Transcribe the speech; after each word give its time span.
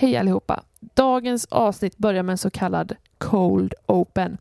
Hej 0.00 0.16
allihopa! 0.16 0.62
Dagens 0.80 1.46
avsnitt 1.50 1.98
börjar 1.98 2.22
med 2.22 2.32
en 2.32 2.38
så 2.38 2.50
kallad 2.50 2.96
Cold 3.18 3.74
Open. 3.86 4.38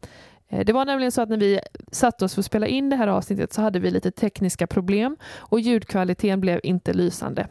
Eh, 0.50 0.66
det 0.66 0.74
var 0.74 0.85
nämligen 0.85 1.12
så 1.12 1.22
att 1.22 1.30
när 1.30 1.38
vi 1.38 1.59
satte 1.92 2.25
oss 2.25 2.33
för 2.33 2.42
att 2.42 2.46
spela 2.46 2.67
in 2.67 2.90
det 2.90 2.96
här 2.96 3.08
avsnittet 3.08 3.54
så 3.54 3.61
hade 3.61 3.80
vi 3.80 3.92
lite 3.92 4.11
tekniska 4.11 4.67
problem 4.67 5.17
och 5.37 5.59
ljudkvaliteten 5.59 6.42
blev 6.42 6.59
inte 6.64 6.93
lysande. 6.93 7.48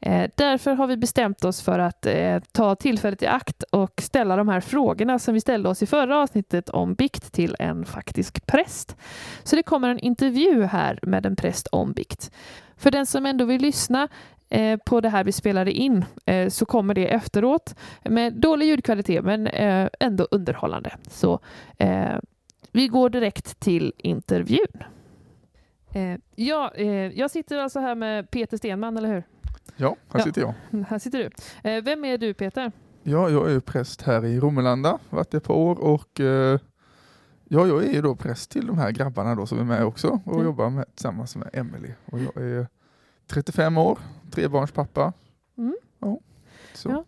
Eh, 0.00 0.30
därför 0.34 0.74
har 0.74 0.86
vi 0.86 0.96
bestämt 0.96 1.44
oss 1.44 1.62
för 1.62 1.78
att 1.78 2.06
eh, 2.06 2.38
ta 2.52 2.74
tillfället 2.74 3.22
i 3.22 3.26
akt 3.26 3.62
och 3.62 4.02
ställa 4.02 4.36
de 4.36 4.48
här 4.48 4.60
frågorna 4.60 5.18
som 5.18 5.34
vi 5.34 5.40
ställde 5.40 5.68
oss 5.68 5.82
i 5.82 5.86
förra 5.86 6.18
avsnittet 6.18 6.68
om 6.68 6.94
bikt 6.94 7.32
till 7.32 7.56
en 7.58 7.84
faktisk 7.84 8.46
präst. 8.46 8.96
Så 9.42 9.56
det 9.56 9.62
kommer 9.62 9.88
en 9.88 9.98
intervju 9.98 10.64
här 10.64 10.98
med 11.02 11.26
en 11.26 11.36
präst 11.36 11.66
om 11.66 11.92
bikt. 11.92 12.30
För 12.76 12.90
den 12.90 13.06
som 13.06 13.26
ändå 13.26 13.44
vill 13.44 13.62
lyssna 13.62 14.08
på 14.84 15.00
det 15.00 15.08
här 15.08 15.24
vi 15.24 15.32
spelade 15.32 15.72
in 15.72 16.04
eh, 16.26 16.48
så 16.48 16.66
kommer 16.66 16.94
det 16.94 17.06
efteråt 17.14 17.74
med 18.04 18.32
dålig 18.34 18.66
ljudkvalitet 18.66 19.24
men 19.24 19.46
eh, 19.46 19.88
ändå 20.00 20.28
underhållande. 20.30 20.96
Så 21.08 21.40
eh, 21.78 22.14
vi 22.72 22.88
går 22.88 23.10
direkt 23.10 23.60
till 23.60 23.92
intervjun. 23.96 24.82
Eh, 25.94 26.18
ja, 26.34 26.72
eh, 26.74 26.86
jag 27.18 27.30
sitter 27.30 27.58
alltså 27.58 27.80
här 27.80 27.94
med 27.94 28.30
Peter 28.30 28.56
Stenman, 28.56 28.96
eller 28.96 29.08
hur? 29.08 29.22
Ja, 29.76 29.96
här 30.12 30.20
Ja. 30.20 30.24
sitter 30.24 30.40
jag. 30.40 30.54
Här 30.88 30.98
sitter 30.98 31.18
du. 31.18 31.30
Eh, 31.70 31.82
vem 31.84 32.04
är 32.04 32.18
du 32.18 32.34
Peter? 32.34 32.72
Ja, 33.02 33.30
jag 33.30 33.52
är 33.52 33.60
präst 33.60 34.02
här 34.02 34.24
i 34.24 34.40
Romelanda, 34.40 34.98
varit 35.10 35.34
ett 35.34 35.44
par 35.44 35.54
år 35.54 35.78
och 35.78 36.20
eh, 36.20 36.58
ja, 37.44 37.66
jag 37.66 37.84
är 37.84 37.92
ju 37.92 38.02
då 38.02 38.16
präst 38.16 38.50
till 38.50 38.66
de 38.66 38.78
här 38.78 38.90
grabbarna 38.90 39.34
då 39.34 39.46
som 39.46 39.58
är 39.58 39.64
med 39.64 39.84
också 39.84 40.20
och 40.24 40.32
Mm. 40.34 40.44
jobbar 40.46 40.70
med, 40.70 40.84
tillsammans 40.94 41.36
med 41.36 41.50
Emily. 41.52 41.90
Och 42.04 42.18
jag 42.20 42.36
är 42.42 42.66
35 43.32 43.78
år, 43.78 44.00
trebarnspappa. 44.32 45.12
Mm. 45.58 45.74
Ja, 46.02 46.16
så. 46.74 46.90
Ja. 46.90 47.04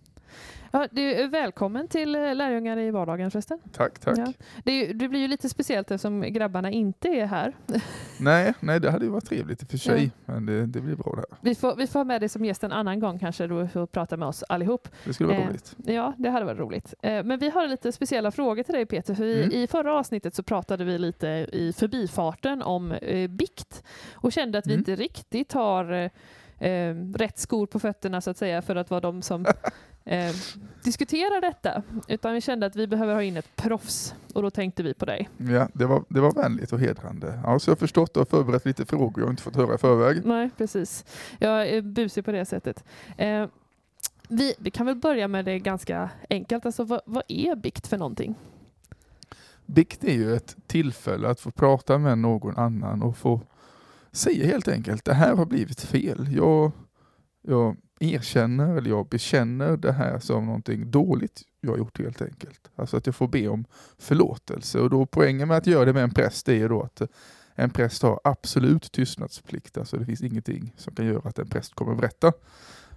Ja, 0.72 0.88
du 0.90 1.27
välkommen 1.28 1.88
till 1.88 2.14
eh, 2.14 2.34
Lärjungar 2.34 2.78
i 2.78 2.90
vardagen 2.90 3.30
förresten. 3.30 3.59
Tack, 3.73 3.98
tack. 3.98 4.18
Ja. 4.18 4.32
Det, 4.65 4.93
det 4.93 5.09
blir 5.09 5.20
ju 5.20 5.29
lite 5.29 5.48
speciellt 5.48 5.90
eftersom 5.90 6.20
grabbarna 6.20 6.70
inte 6.70 7.09
är 7.09 7.26
här. 7.26 7.56
Nej, 8.20 8.54
nej, 8.60 8.80
det 8.80 8.90
hade 8.90 9.04
ju 9.04 9.10
varit 9.10 9.28
trevligt 9.28 9.62
i 9.62 9.65
och 9.65 9.68
för 9.70 9.78
sig, 9.78 10.10
men 10.24 10.46
det, 10.46 10.66
det 10.66 10.80
blir 10.80 10.96
bra 10.96 11.12
det 11.15 11.16
här. 11.30 11.38
Vi 11.40 11.54
får, 11.54 11.76
vi 11.76 11.87
får 11.87 12.01
ha 12.01 12.04
med 12.04 12.23
dig 12.23 12.28
som 12.28 12.45
gäst 12.45 12.65
en 12.65 12.73
annan 12.73 13.01
gång 13.01 13.18
kanske 13.18 13.46
då 13.46 13.54
vi 13.62 13.68
får 13.68 13.87
prata 13.87 14.16
med 14.16 14.28
oss 14.28 14.45
allihop. 14.48 14.88
Det 15.04 15.12
skulle 15.15 15.28
vara 15.28 15.38
Eh, 15.38 15.48
roligt. 15.48 15.76
Ja, 15.87 16.15
det 16.18 16.30
hade 16.30 16.45
varit 16.46 16.59
roligt. 16.60 16.95
Eh, 17.02 17.24
Men 17.24 17.38
vi 17.38 17.50
har 17.50 17.66
lite 17.66 17.93
speciella 17.93 18.30
frågor 18.30 18.62
till 18.62 18.74
dig 18.74 18.87
Peter. 18.87 19.15
För 19.15 19.24
vi, 19.24 19.38
Mm. 19.43 19.52
I 19.56 19.66
förra 19.66 19.95
avsnittet 19.95 20.34
så 20.34 20.43
pratade 20.43 20.84
vi 20.84 20.98
lite 20.98 21.28
i 21.52 21.73
förbifarten 21.76 22.62
om 22.62 22.93
eh, 22.93 23.30
bikt 23.30 23.82
och 24.15 24.32
kände 24.32 24.59
att 24.59 24.66
vi 24.66 24.73
Mm. 24.73 24.80
inte 24.80 24.95
riktigt 24.96 25.52
har 25.52 25.93
eh, 25.93 26.68
eh, 26.71 26.95
rätt 27.15 27.38
skor 27.38 27.66
på 27.66 27.78
fötterna 27.78 28.21
så 28.21 28.30
att 28.30 28.37
säga 28.37 28.62
för 28.62 28.76
att 28.76 28.90
vara 28.90 29.00
de 29.00 29.23
som 29.23 29.45
eh, 30.09 30.34
diskuterar 30.82 31.40
detta. 31.40 31.82
Utan 32.09 32.34
vi 32.34 32.40
kände 32.40 32.66
att 32.66 32.76
vi 32.76 32.87
behöver 32.87 33.14
ha 33.14 33.23
in 33.23 33.37
ett 33.37 33.56
proffs 33.56 34.15
och 34.34 34.42
då 34.42 34.50
tänkte 34.50 34.82
vi 34.82 34.95
på 34.95 35.04
dig. 35.04 35.28
Ja, 35.37 35.68
det 35.74 35.87
var, 35.87 36.04
det 36.09 36.20
var 36.20 36.32
vänligt 36.32 36.73
och 36.73 36.80
hedrande. 36.80 37.40
Ja, 37.45 37.59
så 37.59 37.70
jag 37.70 37.74
har 37.74 37.78
förstått 37.78 38.16
och 38.16 38.28
förberett 38.28 38.65
lite 38.65 38.87
frågor 38.87 39.24
jag 39.24 39.32
inte 39.32 39.42
fått 39.42 39.56
höra 39.56 39.74
i 39.74 39.78
förväg. 39.78 40.26
Nej, 40.26 40.50
precis. 40.56 41.04
Jag 41.38 41.68
är 41.68 41.82
busig 41.82 42.24
på 42.24 42.32
det 42.32 42.45
sättet. 42.45 42.84
Eh, 43.16 43.46
vi, 44.28 44.54
vi 44.59 44.70
kan 44.70 44.87
väl 44.87 44.96
börja 44.96 45.28
med 45.28 45.45
det 45.45 45.59
ganska 45.59 46.10
enkelt. 46.30 46.66
Alltså, 46.66 46.84
vad, 46.84 47.00
vad 47.04 47.22
är 47.28 47.56
bikt 47.56 47.87
för 47.87 47.98
någonting? 47.98 48.34
Bikt 49.66 50.04
är 50.04 50.15
ju 50.15 50.34
ett 50.34 50.56
tillfälle 50.66 51.28
att 51.28 51.40
få 51.40 51.50
prata 51.50 51.98
med 51.98 52.18
någon 52.18 52.56
annan 52.56 53.02
och 53.02 53.16
få 53.16 53.40
säga 54.12 54.46
helt 54.46 54.68
enkelt 54.68 55.04
det 55.04 55.15
här 55.15 55.34
har 55.34 55.46
blivit 55.46 55.80
fel. 55.80 56.28
Jag, 56.30 56.72
jag 57.43 57.76
erkänner 58.01 58.77
eller 58.77 58.91
jag 58.91 59.09
bekänner 59.09 59.77
det 59.77 59.93
här 59.93 60.18
som 60.18 60.46
någonting 60.46 60.91
dåligt 60.91 61.43
jag 61.60 61.71
har 61.71 61.79
gjort 61.79 61.99
helt 61.99 62.23
enkelt. 62.23 62.71
Alltså 62.77 62.96
att 62.96 63.07
jag 63.07 63.15
får 63.15 63.29
be 63.29 63.49
om 63.49 63.65
förlåtelse 63.99 64.81
och 64.81 64.91
då 64.91 65.06
poängen 65.06 65.49
med 65.49 65.56
att 65.56 65.66
göra 65.66 65.84
det 65.84 65.93
med 65.93 66.03
en 66.03 66.15
präst 66.15 66.49
är 66.49 66.55
ju 66.55 66.69
då 66.69 66.82
att 66.82 67.03
en 67.55 67.71
präst 67.71 68.03
har 68.03 68.21
absolut 68.25 68.93
tystnadsplikt. 68.93 69.78
Alltså 69.78 69.97
det 69.97 70.05
finns 70.05 70.22
ingenting 70.22 70.72
som 70.77 70.95
kan 70.95 71.06
göra 71.06 71.28
att 71.28 71.39
en 71.39 71.49
präst 71.49 71.75
kommer 71.75 71.95
berätta 71.95 72.33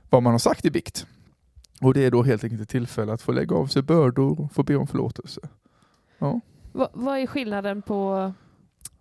vad 0.10 0.24
man 0.24 0.32
har 0.32 0.40
sagt 0.40 0.66
i 0.66 0.72
bikt. 0.72 1.06
Och 1.82 1.94
det 1.94 2.06
är 2.06 2.12
då 2.12 2.24
helt 2.24 2.44
enkelt 2.44 2.62
ett 2.62 2.70
tillfälle 2.70 3.14
att 3.14 3.22
få 3.22 3.32
lägga 3.32 3.56
av 3.56 3.68
sig 3.68 3.82
bördor 3.82 4.42
och 4.42 4.52
få 4.52 4.64
be 4.64 4.76
om 4.76 4.88
förlåtelse. 4.88 5.42
Ja. 6.18 6.40
Va, 6.72 6.90
vad 6.94 7.18
är 7.18 7.28
skillnaden 7.28 7.82
på, 7.82 8.34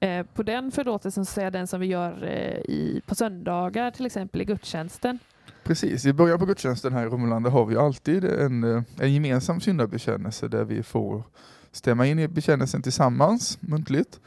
eh, 0.00 0.26
på 0.26 0.42
den 0.42 0.72
förlåtelsen, 0.72 1.26
så 1.26 1.50
den 1.50 1.66
som 1.66 1.80
vi 1.80 1.86
gör 1.86 2.24
eh, 2.24 2.58
i, 2.58 3.02
på 3.06 3.14
söndagar 3.14 3.90
till 3.90 4.06
exempel 4.06 4.40
i 4.40 4.44
gudstjänsten? 4.44 5.18
Precis, 5.62 6.06
i 6.06 6.12
början 6.12 6.38
på 6.38 6.46
gudstjänsten 6.46 6.92
här 6.92 7.06
i 7.06 7.08
Romelanda 7.08 7.50
har 7.50 7.66
vi 7.66 7.76
alltid 7.76 8.24
en, 8.24 8.64
eh, 8.64 8.82
en 8.98 9.14
gemensam 9.14 9.60
syndabekännelse 9.60 10.48
där 10.48 10.64
vi 10.64 10.82
får 10.82 11.22
stämma 11.72 12.06
in 12.06 12.18
i 12.18 12.28
bekännelsen 12.28 12.82
tillsammans 12.82 13.58
muntligt. 13.60 14.20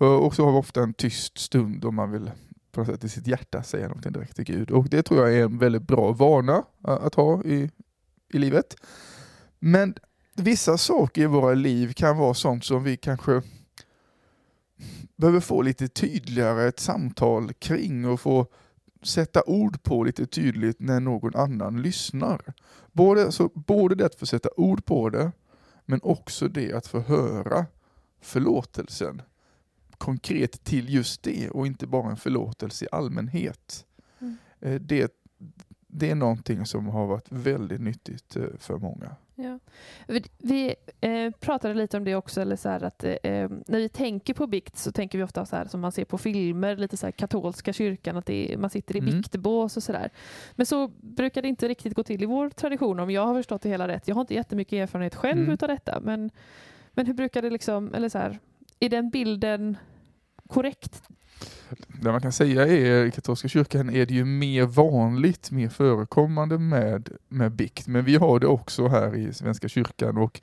Eh, 0.00 0.06
och 0.06 0.34
så 0.34 0.44
har 0.44 0.52
vi 0.52 0.58
ofta 0.58 0.82
en 0.82 0.94
tyst 0.94 1.38
stund 1.38 1.84
om 1.84 1.94
man 1.94 2.10
vill 2.10 2.30
på 2.72 2.80
något 2.80 2.88
sätt 2.88 3.04
i 3.04 3.08
sitt 3.08 3.26
hjärta 3.26 3.62
säga 3.62 3.88
någonting 3.88 4.12
direkt 4.12 4.36
till 4.36 4.44
Gud. 4.44 4.70
Och 4.70 4.88
det 4.88 5.02
tror 5.02 5.20
jag 5.20 5.38
är 5.38 5.44
en 5.44 5.58
väldigt 5.58 5.82
bra 5.82 6.12
vana 6.12 6.64
eh, 6.88 6.94
att 6.94 7.14
ha 7.14 7.42
i, 7.42 7.70
i 8.32 8.38
livet. 8.38 8.76
Men 9.58 9.94
vissa 10.36 10.78
saker 10.78 11.22
i 11.22 11.26
våra 11.26 11.54
liv 11.54 11.92
kan 11.92 12.16
vara 12.16 12.34
sånt 12.34 12.64
som 12.64 12.84
vi 12.84 12.96
kanske 12.96 13.42
behöver 15.16 15.40
få 15.40 15.62
lite 15.62 15.88
tydligare 15.88 16.68
ett 16.68 16.80
samtal 16.80 17.52
kring 17.52 18.06
och 18.06 18.20
få 18.20 18.46
sätta 19.02 19.42
ord 19.46 19.82
på 19.82 20.04
lite 20.04 20.26
tydligt 20.26 20.80
när 20.80 21.00
någon 21.00 21.36
annan 21.36 21.82
lyssnar. 21.82 22.54
Både, 22.92 23.32
så, 23.32 23.50
både 23.54 23.94
det 23.94 24.06
att 24.06 24.14
få 24.14 24.26
sätta 24.26 24.48
ord 24.56 24.84
på 24.84 25.10
det, 25.10 25.32
men 25.84 26.00
också 26.02 26.48
det 26.48 26.72
att 26.72 26.86
få 26.86 27.00
höra 27.00 27.66
förlåtelsen 28.20 29.22
konkret 29.98 30.64
till 30.64 30.88
just 30.94 31.22
det 31.22 31.50
och 31.50 31.66
inte 31.66 31.86
bara 31.86 32.10
en 32.10 32.16
förlåtelse 32.16 32.84
i 32.84 32.88
allmänhet. 32.92 33.86
Mm. 34.18 34.36
Eh, 34.60 34.80
Det, 34.80 35.12
det 35.86 36.10
är 36.10 36.14
någonting 36.14 36.66
som 36.66 36.86
har 36.86 37.06
varit 37.06 37.26
väldigt 37.32 37.80
nyttigt 37.80 38.36
eh, 38.36 38.44
för 38.58 38.78
många. 38.78 39.16
Ja. 39.38 39.58
Vi, 40.08 40.22
vi 40.38 40.74
eh, 41.00 41.30
pratade 41.40 41.74
lite 41.74 41.96
om 41.96 42.04
det 42.04 42.14
också, 42.14 42.40
eller 42.40 42.56
så 42.56 42.68
här 42.68 42.84
att, 42.84 43.04
eh, 43.04 43.14
när 43.22 43.78
vi 43.78 43.88
tänker 43.88 44.34
på 44.34 44.46
bikt 44.46 44.76
så 44.76 44.92
tänker 44.92 45.18
vi 45.18 45.24
ofta 45.24 45.46
så 45.46 45.56
här 45.56 45.64
som 45.64 45.80
man 45.80 45.92
ser 45.92 46.04
på 46.04 46.18
filmer, 46.18 46.76
lite 46.76 46.96
så 46.96 47.06
här 47.06 47.12
katolska 47.12 47.72
kyrkan, 47.72 48.16
att 48.16 48.30
är, 48.30 48.56
man 48.56 48.70
sitter 48.70 48.96
i 48.96 48.98
Mm. 48.98 49.10
biktbås 49.20 49.76
och 49.76 49.82
sådär. 49.82 50.10
Men 50.52 50.66
så 50.66 50.88
brukar 50.88 51.42
det 51.42 51.48
inte 51.48 51.68
riktigt 51.68 51.94
gå 51.94 52.02
till 52.02 52.22
i 52.22 52.26
vår 52.26 52.50
tradition 52.50 53.00
om 53.00 53.10
jag 53.10 53.26
har 53.26 53.34
förstått 53.34 53.62
det 53.62 53.68
hela 53.68 53.88
rätt. 53.88 54.08
Jag 54.08 54.14
har 54.14 54.20
inte 54.20 54.34
jättemycket 54.34 54.72
erfarenhet 54.72 55.14
själv 55.14 55.40
Mm. 55.40 55.52
utav 55.52 55.68
detta, 55.68 56.00
men, 56.00 56.30
men 56.92 57.06
hur 57.06 57.14
brukar 57.14 57.42
det 57.42 57.50
liksom, 57.50 57.94
eller 57.94 58.08
så 58.08 58.18
här, 58.18 58.38
är 58.80 58.88
den 58.88 59.10
bilden 59.10 59.76
korrekt? 60.48 61.02
Det 61.88 62.12
man 62.12 62.20
kan 62.20 62.32
säga 62.32 62.66
är 62.66 63.04
i 63.04 63.10
katolska 63.10 63.48
kyrkan 63.48 63.90
är 63.90 64.06
det 64.06 64.14
ju 64.14 64.24
mer 64.24 64.66
vanligt, 64.66 65.50
mer 65.50 65.68
förekommande 65.68 66.58
med, 66.58 67.08
med 67.28 67.52
bikt. 67.52 67.86
Men 67.86 68.04
vi 68.04 68.16
har 68.16 68.40
det 68.40 68.46
också 68.46 68.88
här 68.88 69.14
i 69.14 69.32
Svenska 69.32 69.68
kyrkan 69.68 70.16
och 70.16 70.40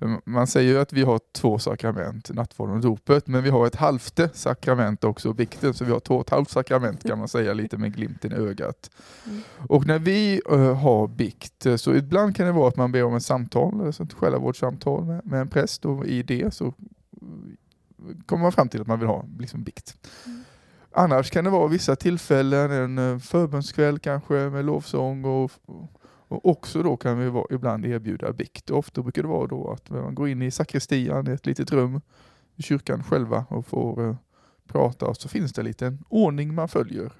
eh, 0.00 0.16
man 0.24 0.46
säger 0.46 0.72
ju 0.72 0.80
att 0.80 0.92
vi 0.92 1.02
har 1.02 1.20
två 1.32 1.58
sakrament, 1.58 2.30
nattvarden 2.34 2.76
och 2.76 2.82
dopet, 2.82 3.26
men 3.26 3.42
vi 3.42 3.50
har 3.50 3.66
ett 3.66 3.76
halvte 3.76 4.30
sakrament 4.34 5.04
också, 5.04 5.32
bikten, 5.32 5.74
så 5.74 5.84
vi 5.84 5.92
har 5.92 6.00
två 6.00 6.14
och 6.14 6.26
ett 6.26 6.30
halvt 6.30 6.50
sakrament 6.50 7.04
kan 7.04 7.18
man 7.18 7.28
säga 7.28 7.54
lite 7.54 7.76
med 7.76 7.94
glimten 7.94 8.32
i 8.32 8.34
ögat. 8.34 8.90
Mm. 9.26 9.40
Och 9.68 9.86
när 9.86 9.98
vi 9.98 10.40
eh, 10.50 10.76
har 10.76 11.08
bikt, 11.08 11.66
eh, 11.66 11.76
så 11.76 11.94
ibland 11.94 12.36
kan 12.36 12.46
det 12.46 12.52
vara 12.52 12.68
att 12.68 12.76
man 12.76 12.92
ber 12.92 13.04
om 13.04 13.14
ett 13.14 13.22
samtal, 13.22 13.86
alltså 13.86 14.02
ett 14.02 14.12
själavårdssamtal 14.12 15.04
med, 15.04 15.26
med 15.26 15.40
en 15.40 15.48
präst 15.48 15.84
och 15.84 16.06
i 16.06 16.22
det 16.22 16.54
så 16.54 16.74
kommer 18.26 18.42
man 18.42 18.52
fram 18.52 18.68
till 18.68 18.80
att 18.80 18.86
man 18.86 18.98
vill 18.98 19.08
ha 19.08 19.24
liksom 19.38 19.62
bikt. 19.62 20.08
Mm. 20.26 20.40
Annars 20.92 21.30
kan 21.30 21.44
det 21.44 21.50
vara 21.50 21.68
vissa 21.68 21.96
tillfällen, 21.96 22.70
en 22.70 22.98
eh, 22.98 23.18
förbönskväll 23.18 23.98
kanske 23.98 24.34
med 24.34 24.64
lovsång 24.64 25.24
och, 25.24 25.52
och 26.28 26.46
också 26.46 26.82
då 26.82 26.96
kan 26.96 27.18
vi 27.18 27.28
vara, 27.28 27.46
ibland 27.50 27.86
erbjuda 27.86 28.32
bikt. 28.32 28.70
Ofta 28.70 29.02
brukar 29.02 29.22
det 29.22 29.28
vara 29.28 29.46
då 29.46 29.70
att 29.70 29.90
man 29.90 30.14
går 30.14 30.28
in 30.28 30.42
i 30.42 30.50
sakristian, 30.50 31.28
i 31.28 31.30
ett 31.30 31.46
litet 31.46 31.72
rum 31.72 32.00
i 32.56 32.62
kyrkan 32.62 33.04
själva 33.04 33.44
och 33.48 33.66
får 33.66 34.08
eh, 34.08 34.16
prata 34.66 35.06
och 35.06 35.16
så 35.16 35.28
finns 35.28 35.52
det 35.52 35.60
en 35.60 35.66
liten 35.66 36.04
ordning 36.08 36.54
man 36.54 36.68
följer 36.68 37.12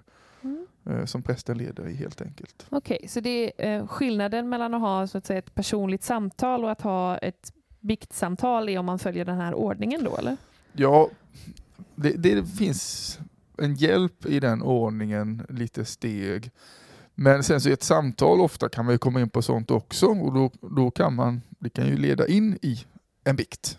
Mm. 0.42 0.66
eh, 0.86 1.04
som 1.04 1.22
prästen 1.22 1.58
leder 1.58 1.88
i 1.88 1.94
helt 1.94 2.22
enkelt. 2.22 2.66
Okej, 2.68 3.08
så 3.08 3.20
det 3.20 3.52
är 3.58 3.78
eh, 3.78 3.86
skillnaden 3.86 4.48
mellan 4.48 4.74
att 4.74 4.80
ha 4.80 5.06
så 5.06 5.18
att 5.18 5.26
säga, 5.26 5.38
ett 5.38 5.54
personligt 5.54 6.02
samtal 6.02 6.64
och 6.64 6.70
att 6.70 6.80
ha 6.80 7.18
ett 7.18 7.52
biktsamtal 7.80 8.68
är 8.68 8.78
om 8.78 8.86
man 8.86 8.98
följer 8.98 9.24
den 9.24 9.36
här 9.36 9.54
ordningen 9.54 10.04
då, 10.04 10.16
eller? 10.16 10.36
Ja, 10.72 11.10
det, 11.94 12.10
det 12.10 12.46
finns 12.46 13.18
en 13.58 13.74
hjälp 13.74 14.26
i 14.26 14.40
den 14.40 14.62
ordningen, 14.62 15.46
lite 15.48 15.84
steg. 15.84 16.50
Men 17.14 17.42
sen 17.44 17.60
så 17.60 17.68
i 17.68 17.72
ett 17.72 17.82
samtal 17.82 18.40
ofta 18.40 18.68
kan 18.68 18.84
man 18.84 18.94
ju 18.94 18.98
komma 18.98 19.20
in 19.20 19.30
på 19.30 19.42
sånt 19.42 19.70
också 19.70 20.06
och 20.06 20.34
då, 20.34 20.50
då 20.60 20.90
kan 20.90 21.14
man, 21.14 21.42
det 21.48 21.70
kan 21.70 21.86
ju 21.86 21.96
leda 21.96 22.26
in 22.26 22.58
i 22.62 22.84
en 23.24 23.36
bikt. 23.36 23.78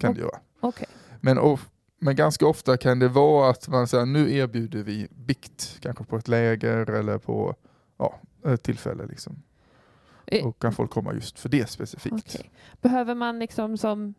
Kan 0.00 0.14
det 0.14 0.20
göra. 0.20 0.38
Okej. 0.60 0.86
Men, 1.20 1.38
of, 1.38 1.68
men 1.98 2.16
ganska 2.16 2.46
ofta 2.46 2.76
kan 2.76 2.98
det 2.98 3.08
vara 3.08 3.50
att 3.50 3.68
man 3.68 3.88
säger 3.88 4.06
nu 4.06 4.34
erbjuder 4.34 4.82
vi 4.82 5.08
bikt, 5.10 5.78
kanske 5.80 6.04
på 6.04 6.16
ett 6.16 6.28
läger 6.28 6.90
eller 6.90 7.18
på 7.18 7.54
ja, 7.98 8.20
ett 8.44 8.62
tillfälle. 8.62 9.06
Liksom. 9.06 9.42
Eh, 10.26 10.46
och 10.46 10.58
kan 10.58 10.72
folk 10.72 10.90
komma 10.90 11.14
just 11.14 11.38
för 11.38 11.48
det 11.48 11.70
specifikt. 11.70 12.14
Okej. 12.14 12.50
Behöver 12.80 13.14
man 13.14 13.38
liksom 13.38 13.78
som 13.78 14.14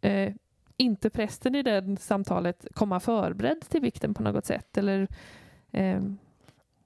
eh, 0.00 0.32
inte 0.78 1.10
prästen 1.10 1.54
i 1.54 1.62
det 1.62 1.96
samtalet 2.00 2.66
komma 2.74 3.00
förberedd 3.00 3.60
till 3.68 3.80
vikten 3.80 4.14
på 4.14 4.22
något 4.22 4.46
sätt? 4.46 4.78
Eller, 4.78 5.08
ehm, 5.72 6.18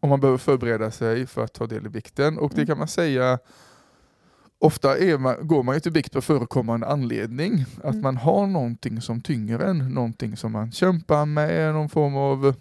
Om 0.00 0.08
man 0.10 0.20
behöver 0.20 0.38
förbereda 0.38 0.90
sig 0.90 1.26
för 1.26 1.44
att 1.44 1.52
ta 1.52 1.66
del 1.66 1.86
i 1.86 1.88
bikten 1.88 2.38
och 2.38 2.50
det 2.50 2.56
Mm. 2.56 2.66
kan 2.66 2.78
man 2.78 2.88
säga 2.88 3.38
Ofta 4.58 4.98
är 4.98 5.18
man, 5.18 5.36
går 5.48 5.62
man 5.62 5.74
ju 5.74 5.80
till 5.80 5.92
bikt 5.92 6.12
på 6.12 6.20
förekommande 6.20 6.86
anledning. 6.86 7.64
Att 7.78 7.84
Mm. 7.90 8.00
man 8.02 8.16
har 8.16 8.46
någonting 8.46 9.00
som 9.00 9.20
tynger 9.20 9.58
en, 9.58 9.78
någonting 9.94 10.36
som 10.36 10.52
man 10.52 10.72
kämpar 10.72 11.26
med, 11.26 11.74
någon 11.74 11.88
form 11.88 12.16
av 12.16 12.54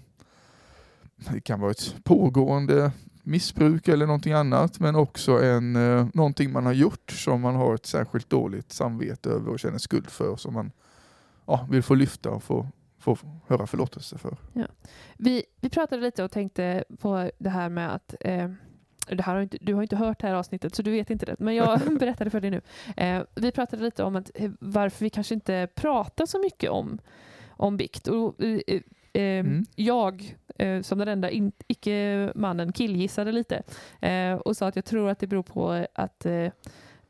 det 1.16 1.42
kan 1.42 1.60
vara 1.60 1.72
ett 1.72 1.96
pågående 2.04 2.92
missbruk 3.24 3.88
eller 3.88 4.06
någonting 4.06 4.34
annat, 4.34 4.80
men 4.80 4.96
också 4.96 5.44
en, 5.44 5.76
eh, 5.76 6.08
någonting 6.14 6.52
man 6.52 6.66
har 6.66 6.74
gjort 6.74 7.12
som 7.12 7.42
man 7.42 7.56
har 7.56 7.76
ett 7.76 7.86
särskilt 7.86 8.30
dåligt 8.30 8.72
samvete 8.72 9.30
över 9.30 9.50
och 9.52 9.60
känner 9.60 9.78
skuld 9.78 10.10
för, 10.10 10.36
som 10.36 10.54
man 10.54 10.72
ja, 11.46 11.68
vill 11.70 11.84
få 11.84 11.96
lyfta 11.96 12.30
och 12.30 12.44
få, 12.44 12.68
få 12.98 13.18
höra 13.48 13.68
förlåtelse 13.68 14.18
för. 14.18 14.38
vi, 15.18 15.44
vi 15.60 15.70
pratade 15.70 16.02
lite 16.02 16.24
och 16.24 16.32
tänkte 16.32 16.84
på 17.00 17.32
det 17.38 17.50
här 17.50 17.70
med 17.70 17.96
att 17.96 18.16
eh, 18.20 18.50
det 19.08 19.24
här 19.24 19.36
har 19.36 19.42
inte, 19.42 19.58
du 19.62 19.74
har 19.74 19.82
inte 19.82 19.96
hört 19.96 20.20
det 20.20 20.28
här 20.28 20.34
avsnittet 20.34 20.76
så 20.76 20.82
du 20.82 20.92
vet 20.92 21.10
inte 21.10 21.26
det, 21.26 21.36
men 21.40 21.56
jag 21.56 21.80
berättade 22.00 22.30
för 22.30 22.42
dig 22.42 22.52
nu. 22.52 22.62
Eh, 22.98 23.24
vi 23.36 23.52
pratade 23.52 23.84
lite 23.84 24.04
om 24.04 24.16
att, 24.16 24.32
eh, 24.36 24.52
varför 24.60 25.06
vi 25.06 25.10
kanske 25.10 25.34
inte 25.34 25.68
pratar 25.76 26.26
så 26.26 26.40
mycket 26.40 26.70
om, 26.70 27.00
om 27.50 27.78
bikt. 27.78 28.08
Och, 28.08 28.44
eh, 28.44 28.60
eh, 28.68 28.82
Mm. 29.14 29.66
Jag, 29.76 30.36
eh, 30.58 30.82
som 30.82 31.00
den 31.00 31.08
enda 31.08 31.30
icke-mannen, 31.68 32.72
killgissade 32.72 33.32
lite 33.32 33.64
eh, 34.02 34.34
och 34.34 34.58
sa 34.58 34.68
att 34.68 34.76
jag 34.76 34.86
tror 34.86 35.10
att 35.10 35.20
det 35.20 35.28
beror 35.28 35.44
på 35.44 35.86
att 35.94 36.26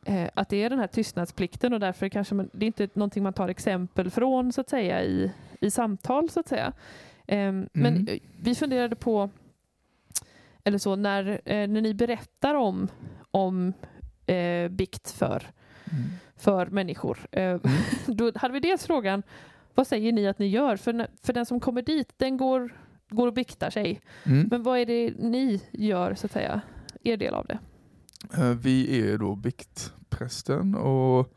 eh, 0.06 0.30
att 0.34 0.50
det 0.50 0.64
är 0.64 0.70
den 0.70 0.80
här 0.80 0.88
tystnadsplikten 0.88 1.74
och 1.74 1.80
därför 1.80 2.10
kanske 2.10 2.36
man, 2.36 2.50
det 2.54 2.66
är 2.66 2.68
inte 2.68 2.88
någonting 2.94 3.24
man 3.24 3.34
tar 3.34 3.48
exempel 3.50 4.10
från 4.12 4.54
så 4.54 4.62
att 4.62 4.70
säga 4.70 5.04
i, 5.04 5.32
i 5.62 5.72
samtal 5.72 6.30
så 6.30 6.40
att 6.40 6.48
säga. 6.48 6.74
Ehm, 7.28 7.70
Men 7.74 7.94
Mm. 7.96 8.08
eh, 8.08 8.20
vi 8.42 8.56
funderade 8.56 8.96
på, 8.96 9.30
eller 10.64 10.78
så, 10.78 10.96
när, 10.96 11.26
eh, 11.46 11.68
när 11.68 11.82
ni 11.82 11.94
berättar 11.94 12.56
om, 12.56 12.88
om 13.32 13.74
eh, 14.26 14.68
bikt 14.70 15.12
för, 15.12 15.44
Mm. 15.92 16.04
för 16.38 16.66
människor, 16.66 17.18
eh, 17.32 17.60
då 18.08 18.32
hade 18.36 18.54
vi 18.54 18.60
dels 18.60 18.86
frågan, 18.86 19.24
vad 19.76 19.88
säger 19.88 20.12
ni 20.12 20.28
att 20.28 20.40
ni 20.40 20.48
gör? 20.48 20.76
För, 20.76 21.08
för 21.24 21.34
den 21.34 21.46
som 21.46 21.60
kommer 21.60 21.82
dit, 21.82 22.14
den 22.18 22.38
går, 22.38 22.74
går 23.10 23.28
och 23.28 23.34
biktar 23.34 23.70
sig. 23.70 24.02
Mm. 24.26 24.48
Men 24.52 24.64
vad 24.64 24.80
är 24.80 24.86
det 24.86 25.14
ni 25.18 25.62
gör, 25.72 26.14
så 26.14 26.26
att 26.26 26.32
säga? 26.32 26.62
Er 27.04 27.18
del 27.18 27.34
av 27.34 27.46
det? 27.46 27.60
Eh, 28.34 28.50
vi 28.50 29.02
är 29.02 29.18
då 29.18 29.36
biktprästen 29.36 30.76
och 30.76 31.34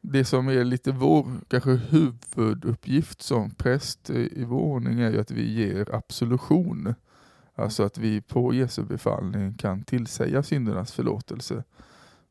det 0.00 0.24
som 0.24 0.48
är 0.48 0.64
lite 0.64 0.92
vår 0.92 1.26
kanske 1.48 1.70
huvuduppgift 1.70 3.22
som 3.22 3.50
präst 3.50 4.10
i 4.10 4.40
i 4.40 4.44
vår 4.44 4.60
ordning 4.60 5.00
är 5.00 5.10
ju 5.10 5.20
att 5.20 5.30
vi 5.30 5.52
ger 5.52 5.94
absolution. 5.94 6.94
Alltså 7.54 7.82
att 7.82 7.98
vi 7.98 8.20
på 8.20 8.54
Jesu 8.54 8.82
befallning 8.82 9.54
kan 9.54 9.82
tillsäga 9.82 10.42
syndernas 10.42 10.92
förlåtelse. 10.92 11.64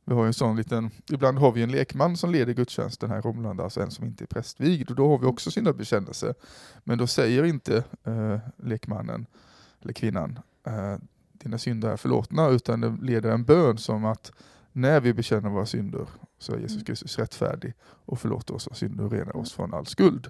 Vi 0.05 0.13
har 0.13 0.21
ju 0.21 0.27
en 0.27 0.33
sån 0.33 0.55
liten, 0.55 0.91
ibland 1.11 1.37
har 1.37 1.51
vi 1.51 1.63
en 1.63 1.71
lekman 1.71 2.17
som 2.17 2.31
leder 2.31 2.53
gudstjänsten 2.53 3.09
här 3.09 3.17
i 3.17 3.21
Romlanda, 3.21 3.63
alltså 3.63 3.81
en 3.81 3.91
som 3.91 4.05
inte 4.05 4.23
är 4.23 4.25
prästvigd 4.25 4.89
och 4.89 4.95
då 4.95 5.09
har 5.09 5.17
vi 5.17 5.25
också 5.25 5.51
syndabekännelse. 5.51 6.33
Men 6.83 6.97
då 6.97 7.07
säger 7.07 7.43
inte 7.43 7.83
eh, 8.03 8.37
lekmannen 8.57 9.25
eller 9.81 9.93
kvinnan 9.93 10.39
eh, 10.63 10.95
dina 11.47 11.57
synder 11.57 11.89
är 11.89 11.97
förlåtna 11.97 12.47
utan 12.49 12.81
det 12.81 12.97
leder 13.01 13.29
en 13.29 13.43
bön 13.43 13.77
som 13.77 14.05
att 14.05 14.31
när 14.71 14.99
vi 14.99 15.13
bekänner 15.13 15.49
våra 15.49 15.65
synder 15.65 16.07
så 16.39 16.53
är 16.53 16.57
Jesus 16.57 16.75
Mm. 16.75 16.85
Kristus 16.85 17.19
rättfärdig 17.19 17.73
och 17.81 18.19
förlåter 18.19 18.53
oss 18.55 18.67
våra 18.67 18.75
synder 18.75 19.03
och 19.03 19.11
renar 19.11 19.37
oss 19.37 19.53
från 19.53 19.73
all 19.73 19.85
skuld. 19.85 20.27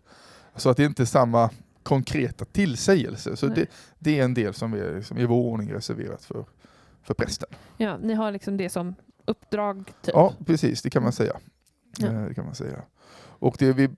Så 0.56 0.70
att 0.70 0.78
det 0.78 0.86
inte 0.86 1.04
är 1.04 1.06
samma 1.06 1.50
konkreta 1.84 2.46
tillsägelse. 2.46 3.36
Så 3.36 3.48
det, 3.48 3.70
det 4.00 4.20
är 4.20 4.24
en 4.24 4.34
del 4.34 4.54
som 4.54 4.74
är, 4.74 5.02
som 5.02 5.18
i 5.18 5.26
vår 5.26 5.36
ordning 5.36 5.74
reserverat 5.74 6.24
för, 6.26 6.46
för 7.04 7.14
prästen. 7.14 7.50
Ja, 7.78 7.98
ni 7.98 8.14
har 8.14 8.32
liksom 8.32 8.58
det 8.58 8.70
som 8.70 8.96
uppdrag, 9.26 9.92
typ. 10.02 10.14
Ja, 10.16 10.34
precis, 10.46 10.82
det 10.82 10.90
kan 10.90 11.04
man 11.04 11.12
säga. 11.12 11.38
Ja. 11.98 12.08
Eh, 12.08 12.26
Det 12.26 12.34
kan 12.34 12.46
man 12.46 12.56
säga. 12.56 12.82
Och 13.40 13.56
det 13.60 13.74
vi 13.74 13.90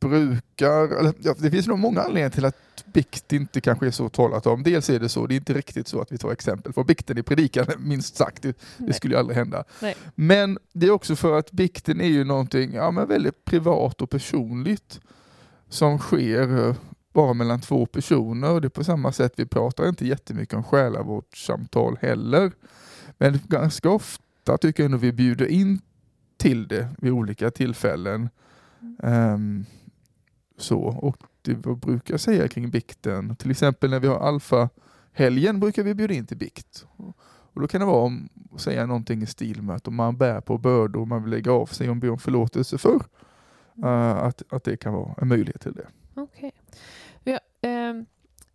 brukar, 0.00 0.98
eller, 0.98 1.12
ja, 1.18 1.34
det 1.38 1.50
finns 1.50 1.66
nog 1.66 1.78
många 1.78 2.00
anledningar 2.00 2.30
till 2.30 2.44
att 2.44 2.84
bikt 2.84 3.32
inte 3.32 3.60
kanske 3.60 3.86
är 3.86 3.90
så 3.90 4.08
talat 4.08 4.46
om. 4.46 4.62
Dels 4.62 4.90
är 4.90 5.00
det 5.00 5.08
så, 5.08 5.26
det 5.26 5.34
är 5.34 5.36
inte 5.36 5.54
riktigt 5.54 5.88
så 5.88 6.00
att 6.00 6.12
vi 6.12 6.18
tar 6.18 6.32
exempel 6.32 6.72
från 6.72 6.86
bikten 6.86 7.18
i 7.18 7.22
predikan, 7.22 7.66
minst 7.78 8.16
sagt. 8.16 8.42
Det, 8.42 8.58
det 8.76 8.92
skulle 8.92 9.14
ju 9.14 9.18
aldrig 9.18 9.36
hända. 9.36 9.64
Nej. 9.82 9.96
Men 10.14 10.58
det 10.72 10.86
är 10.86 10.90
också 10.90 11.16
för 11.16 11.38
att 11.38 11.52
bikten 11.52 12.00
är 12.00 12.08
ju 12.08 12.24
någonting 12.24 12.72
ja, 12.72 12.90
men 12.90 13.08
väldigt 13.08 13.44
privat 13.44 14.02
och 14.02 14.10
personligt 14.10 15.00
som 15.68 15.98
sker 15.98 16.68
eh, 16.68 16.74
bara 17.12 17.34
mellan 17.34 17.60
två 17.60 17.86
personer. 17.86 18.50
Och 18.50 18.60
det 18.60 18.66
är 18.66 18.70
på 18.70 18.84
samma 18.84 19.12
sätt, 19.12 19.32
vi 19.36 19.46
pratar 19.46 19.88
inte 19.88 20.06
jättemycket 20.06 20.54
om 20.54 20.64
själavårdssamtal 20.64 21.98
heller. 22.00 22.52
Men 23.18 23.40
ganska 23.44 23.90
ofta 23.90 24.58
tycker 24.58 24.82
jag 24.82 24.90
nog 24.90 25.00
vi 25.00 25.12
bjuder 25.12 25.46
in 25.46 25.80
till 26.36 26.68
det 26.68 26.88
vid 26.98 27.12
olika 27.12 27.50
tillfällen. 27.50 28.28
Ehm, 29.02 29.64
så, 30.56 30.80
och 30.80 31.16
det 31.42 31.54
vi 31.54 31.74
brukar 31.74 32.16
säga 32.16 32.48
kring 32.48 32.70
bikten, 32.70 33.36
till 33.36 33.50
exempel 33.50 33.90
när 33.90 34.00
vi 34.00 34.08
har 34.08 34.18
alfa-helgen 34.18 35.60
brukar 35.60 35.82
vi 35.82 35.94
bjuda 35.94 36.14
in 36.14 36.26
till 36.26 36.36
bikt. 36.36 36.86
Och 37.56 37.60
då 37.60 37.68
kan 37.68 37.80
det 37.80 37.86
vara 37.86 38.02
om 38.02 38.28
att 38.52 38.60
säga 38.60 38.86
någonting 38.86 39.22
i 39.22 39.26
stil 39.26 39.62
med 39.62 39.76
att 39.76 39.88
om 39.88 39.94
man 39.94 40.16
bär 40.16 40.40
på 40.40 40.58
bördor 40.58 41.06
man 41.06 41.22
vill 41.22 41.30
lägga 41.30 41.52
av 41.52 41.66
sig 41.66 41.90
och 41.90 41.96
be 41.96 42.08
om 42.08 42.18
förlåtelse 42.18 42.78
för, 42.78 43.00
eh, 43.84 44.16
att, 44.16 44.42
att 44.52 44.64
det 44.64 44.76
kan 44.76 44.92
vara 44.92 45.14
en 45.18 45.28
möjlighet 45.28 45.60
till 45.60 45.72
det. 45.72 45.86
Okej. 46.14 46.52
Ja, 47.24 47.38
ehm, 47.62 48.06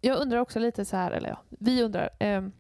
jag 0.02 0.18
undrar 0.18 0.40
också 0.40 0.60
lite 0.60 0.86
så 0.86 0.98
här, 0.98 1.12
eller 1.12 1.30
ja, 1.30 1.42
vi 1.50 1.84
undrar, 1.84 2.10
ehm, 2.20 2.52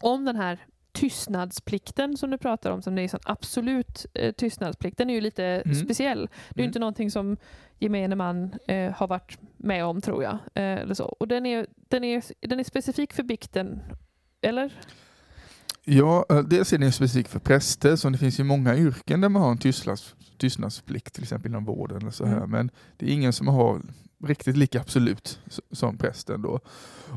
om 0.00 0.24
den 0.24 0.36
här 0.36 0.66
tystnadsplikten 0.92 2.16
som 2.16 2.30
du 2.30 2.38
pratar 2.38 2.70
om, 2.70 2.82
som 2.82 2.94
det 2.94 3.02
är 3.02 3.08
sån 3.08 3.20
absolut 3.24 4.06
eh, 4.14 4.32
tystnadsplikt, 4.32 4.98
den 4.98 5.10
är 5.10 5.14
ju 5.14 5.20
lite 5.20 5.44
Mm. 5.44 5.74
speciell. 5.74 6.18
Det 6.48 6.60
är 6.60 6.62
ju 6.62 6.64
Mm. 6.64 6.68
inte 6.68 6.78
någonting 6.78 7.10
som 7.10 7.36
gemene 7.78 8.14
man 8.16 8.54
eh, 8.68 8.92
har 8.92 9.06
varit 9.08 9.38
med 9.56 9.84
om, 9.84 10.00
tror 10.00 10.22
jag. 10.22 10.32
Eh, 10.32 10.62
eller 10.62 10.94
så. 10.94 11.04
Och 11.04 11.28
den 11.28 11.46
är, 11.46 11.66
den, 11.88 12.04
är, 12.04 12.22
den 12.40 12.60
är 12.60 12.64
specifik 12.64 13.12
för 13.12 13.22
bikten, 13.22 13.80
eller? 14.40 14.72
Ja, 15.84 16.26
eh, 16.30 16.38
dels 16.38 16.72
är 16.72 16.78
det 16.78 16.92
specifikt 16.92 17.30
för 17.30 17.38
präster, 17.38 17.96
så 17.96 18.10
det 18.10 18.18
finns 18.18 18.40
ju 18.40 18.44
många 18.44 18.76
yrken 18.76 19.20
där 19.20 19.28
man 19.28 19.42
har 19.42 19.50
en 19.50 19.58
tystnads, 19.58 20.14
tystnadsplikt, 20.38 21.14
till 21.14 21.22
exempel 21.22 21.50
inom 21.50 21.64
vården 21.64 21.96
eller 21.96 22.10
så 22.10 22.24
här. 22.26 22.36
Mm. 22.36 22.50
men 22.50 22.70
det 22.96 23.06
är 23.06 23.14
ingen 23.14 23.32
som 23.32 23.48
har 23.48 23.80
riktigt 24.22 24.56
lika 24.56 24.80
absolut 24.80 25.40
som 25.70 25.98
prästen 25.98 26.42
då. 26.42 26.60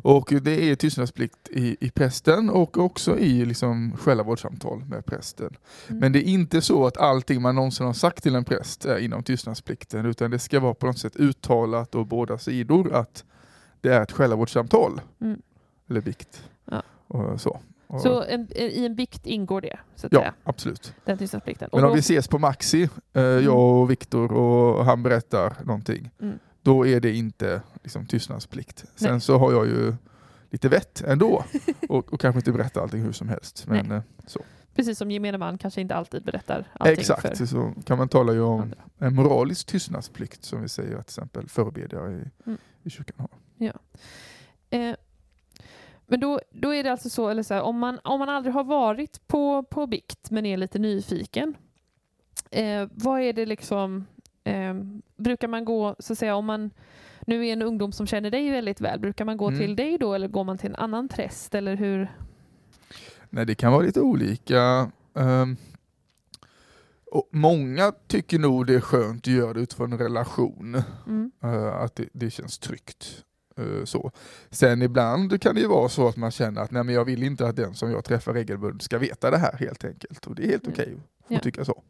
Och 0.03 0.33
det 0.41 0.69
är 0.71 0.75
tystnadsplikt 0.75 1.49
i, 1.49 1.77
i 1.79 1.89
prästen 1.91 2.49
och 2.49 2.77
också 2.77 3.19
i 3.19 3.45
liksom 3.45 3.97
själavårdssamtal 3.97 4.85
med 4.85 5.05
prästen. 5.05 5.55
Mm. 5.87 5.99
Men 5.99 6.11
det 6.11 6.19
är 6.19 6.23
inte 6.29 6.61
så 6.61 6.87
att 6.87 6.97
allting 6.97 7.41
man 7.41 7.55
någonsin 7.55 7.85
har 7.85 7.93
sagt 7.93 8.23
till 8.23 8.35
en 8.35 8.43
präst 8.43 8.85
är 8.85 8.97
inom 8.97 9.23
tystnadsplikten, 9.23 10.05
utan 10.05 10.31
det 10.31 10.39
ska 10.39 10.59
vara 10.59 10.73
på 10.73 10.85
något 10.85 10.99
sätt 10.99 11.15
uttalat 11.15 11.95
och 11.95 12.07
båda 12.07 12.37
sidor 12.37 12.93
att 12.93 13.23
det 13.81 13.89
är 13.93 14.01
ett 14.01 14.11
själavårdssamtal. 14.11 15.01
Mm. 15.21 15.41
Eller 15.89 16.01
bikt. 16.01 16.43
Ja. 16.65 16.81
Och 17.07 17.41
så. 17.41 17.59
Så 18.03 18.23
en, 18.23 18.47
i 18.55 18.85
en 18.85 18.95
bikt 18.95 19.25
ingår 19.25 19.61
det, 19.61 19.79
så 19.95 20.07
att 20.07 20.13
ja, 20.13 20.19
säga, 20.19 20.33
absolut. 20.43 20.93
den 21.05 21.17
tystnadsplikten. 21.17 21.69
Men 21.71 21.83
om 21.83 21.89
då- 21.89 21.93
vi 21.93 21.99
ses 21.99 22.27
på 22.27 22.39
Maxi, 22.39 22.89
eh, 23.13 23.21
jag 23.23 23.81
och 23.81 23.91
Viktor 23.91 24.33
och 24.33 24.85
han 24.85 25.03
berättar 25.03 25.53
någonting, 25.63 26.11
Mm. 26.21 26.39
Då 26.65 26.87
är 26.87 26.99
det 26.99 27.15
inte 27.15 27.61
liksom, 27.83 28.05
tystnadsplikt. 28.05 28.85
Sen 28.95 29.11
Nej. 29.11 29.21
så 29.21 29.37
har 29.37 29.51
jag 29.51 29.67
ju 29.67 29.93
lite 30.49 30.69
vett 30.69 31.01
ändå 31.01 31.45
och, 31.89 32.13
och 32.13 32.19
kanske 32.21 32.39
inte 32.39 32.51
berättar 32.51 32.81
allting 32.81 33.01
hur 33.01 33.11
som 33.11 33.29
helst. 33.29 33.65
Men, 33.67 33.85
Nej. 33.87 33.97
eh, 33.97 34.03
så. 34.27 34.39
Precis 34.75 34.97
som 34.97 35.11
gemene 35.11 35.37
man 35.37 35.57
kanske 35.57 35.81
inte 35.81 35.95
alltid 35.95 36.23
berättar 36.23 36.67
allting 36.73 36.93
Exakt, 36.99 37.37
för 37.37 37.45
så 37.45 37.73
kan 37.85 37.97
man 37.97 38.09
tala 38.09 38.33
ju 38.33 38.41
om 38.41 38.61
andra. 38.61 38.77
en 38.97 39.15
moralisk 39.15 39.67
tystnadsplikt 39.67 40.43
som 40.43 40.61
vi 40.61 40.69
säger 40.69 40.95
att 40.97 41.07
till 41.07 41.11
exempel 41.21 41.49
förebedjare 41.49 42.11
i, 42.11 42.23
Mm. 42.45 42.57
i 42.83 42.89
kyrkan 42.89 43.15
har. 43.57 43.73
Eh, 44.69 44.95
men 46.07 46.19
då, 46.19 46.39
då 46.51 46.73
är 46.73 46.83
det 46.83 46.91
alltså 46.91 47.09
så, 47.09 47.29
eller 47.29 47.43
så 47.43 47.53
här, 47.53 47.61
om, 47.61 47.79
man, 47.79 47.99
om 48.03 48.19
man 48.19 48.29
aldrig 48.29 48.53
har 48.53 48.63
varit 48.63 49.27
på, 49.27 49.63
på 49.63 49.87
bikt 49.87 50.31
men 50.31 50.45
är 50.45 50.57
lite 50.57 50.79
nyfiken, 50.79 51.55
eh, 52.51 52.87
vad 52.91 53.21
är 53.21 53.33
det 53.33 53.45
liksom, 53.45 54.05
eh, 54.45 54.73
brukar 55.17 55.47
man 55.47 55.65
gå, 55.65 55.95
så 55.99 56.13
att 56.13 56.19
säga, 56.19 56.35
om 56.35 56.45
man 56.45 56.71
nu 57.27 57.47
är 57.47 57.53
en 57.53 57.61
ungdom 57.61 57.91
som 57.91 58.07
känner 58.07 58.31
dig 58.31 58.51
väldigt 58.51 58.81
väl, 58.81 58.99
brukar 58.99 59.25
man 59.25 59.37
gå 59.37 59.47
Mm. 59.47 59.59
till 59.59 59.75
dig 59.75 59.97
då 59.97 60.13
eller 60.13 60.27
går 60.27 60.43
man 60.43 60.57
till 60.57 60.69
en 60.69 60.75
annan 60.75 61.07
präst 61.07 61.55
eller 61.55 61.75
hur? 61.75 62.11
Nej, 63.29 63.45
det 63.45 63.55
kan 63.55 63.71
vara 63.71 63.83
lite 63.83 64.01
olika. 64.01 64.91
Ehm, 65.15 65.57
och 67.11 67.29
många 67.31 67.91
tycker 68.07 68.39
nog 68.39 68.67
det 68.67 68.75
är 68.75 68.79
skönt 68.81 69.21
att 69.27 69.33
göra 69.33 69.53
det 69.53 69.59
utifrån 69.59 69.91
en 69.93 69.99
relation. 69.99 70.81
Mm. 71.07 71.31
Eh, 71.43 71.75
att 71.75 71.95
det, 71.95 72.09
det 72.13 72.29
känns 72.29 72.59
tryggt. 72.59 73.23
Eh, 73.57 73.83
Så. 73.85 74.11
Sen 74.49 74.81
ibland 74.81 75.41
kan 75.41 75.55
det 75.55 75.61
ju 75.61 75.67
vara 75.67 75.89
så 75.89 76.07
att 76.07 76.17
man 76.17 76.31
känner 76.31 76.61
att 76.61 76.71
nej, 76.71 76.83
men 76.83 76.95
jag 76.95 77.05
vill 77.05 77.23
inte 77.23 77.47
att 77.47 77.55
den 77.55 77.73
som 77.73 77.91
jag 77.91 78.03
träffar 78.05 78.33
regelbundet 78.33 78.81
ska 78.83 78.97
veta 78.97 79.31
det 79.31 79.37
här 79.37 79.57
helt 79.57 79.85
enkelt. 79.85 80.27
Och 80.27 80.35
det 80.35 80.43
är 80.43 80.47
helt 80.49 80.63
Mm. 80.67 80.73
okej 80.73 80.95
att 81.23 81.31
Ja. 81.31 81.39
tycka 81.39 81.65
så. 81.65 81.83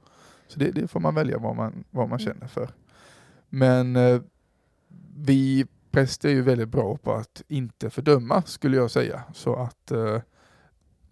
Så 0.48 0.60
det, 0.60 0.72
det 0.72 0.88
får 0.88 1.00
man 1.00 1.16
välja 1.16 1.38
vad 1.38 1.56
man, 1.56 1.84
vad 1.92 2.10
man 2.10 2.20
Mm. 2.20 2.34
känner 2.34 2.48
för. 2.48 2.70
Men 3.50 3.96
eh, 3.96 4.22
vi 5.18 5.66
präster 5.92 6.30
är 6.30 6.34
ju 6.34 6.42
väldigt 6.42 6.70
bra 6.70 6.98
på 6.98 7.14
att 7.14 7.42
inte 7.48 7.90
fördöma 7.90 8.42
skulle 8.42 8.78
jag 8.78 8.92
säga. 8.92 9.24
Så 9.34 9.56
att 9.56 9.92
eh, 9.92 10.22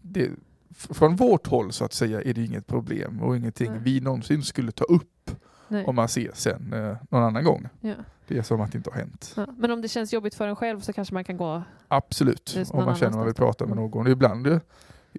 det, 0.02 0.30
från 0.70 1.16
vårt 1.16 1.48
håll 1.48 1.72
så 1.72 1.86
att 1.86 1.94
säga 1.94 2.22
är 2.22 2.34
det 2.34 2.46
inget 2.46 2.68
problem 2.68 3.22
och 3.24 3.38
ingenting 3.38 3.72
Nej. 3.72 3.80
vi 3.84 4.02
någonsin 4.02 4.44
skulle 4.44 4.72
ta 4.72 4.84
upp 4.84 5.32
Nej. 5.68 5.86
om 5.86 5.96
man 5.96 6.08
ser 6.10 6.32
sen 6.34 6.74
eh, 6.74 6.96
någon 7.10 7.24
annan 7.24 7.44
gång. 7.44 7.68
Ja. 7.82 7.94
Det 8.28 8.38
är 8.38 8.42
som 8.42 8.62
att 8.62 8.72
det 8.72 8.78
inte 8.78 8.90
har 8.90 8.98
hänt. 8.98 9.34
Ja. 9.38 9.48
Men 9.58 9.72
om 9.72 9.82
det 9.82 9.88
känns 9.88 10.14
jobbigt 10.14 10.36
för 10.36 10.48
en 10.48 10.56
själv 10.56 10.80
så 10.80 10.94
kanske 10.94 11.14
man 11.14 11.24
kan 11.24 11.38
gå... 11.38 11.64
Absolut, 11.88 12.58
om 12.70 12.86
man 12.86 12.96
känner 12.96 13.10
att 13.10 13.16
man 13.18 13.26
vill 13.26 13.34
prata 13.36 13.66
med 13.66 13.72
Mm. 13.78 13.84
någon. 13.92 14.08
Ibland 14.08 14.48
eh, 14.48 14.60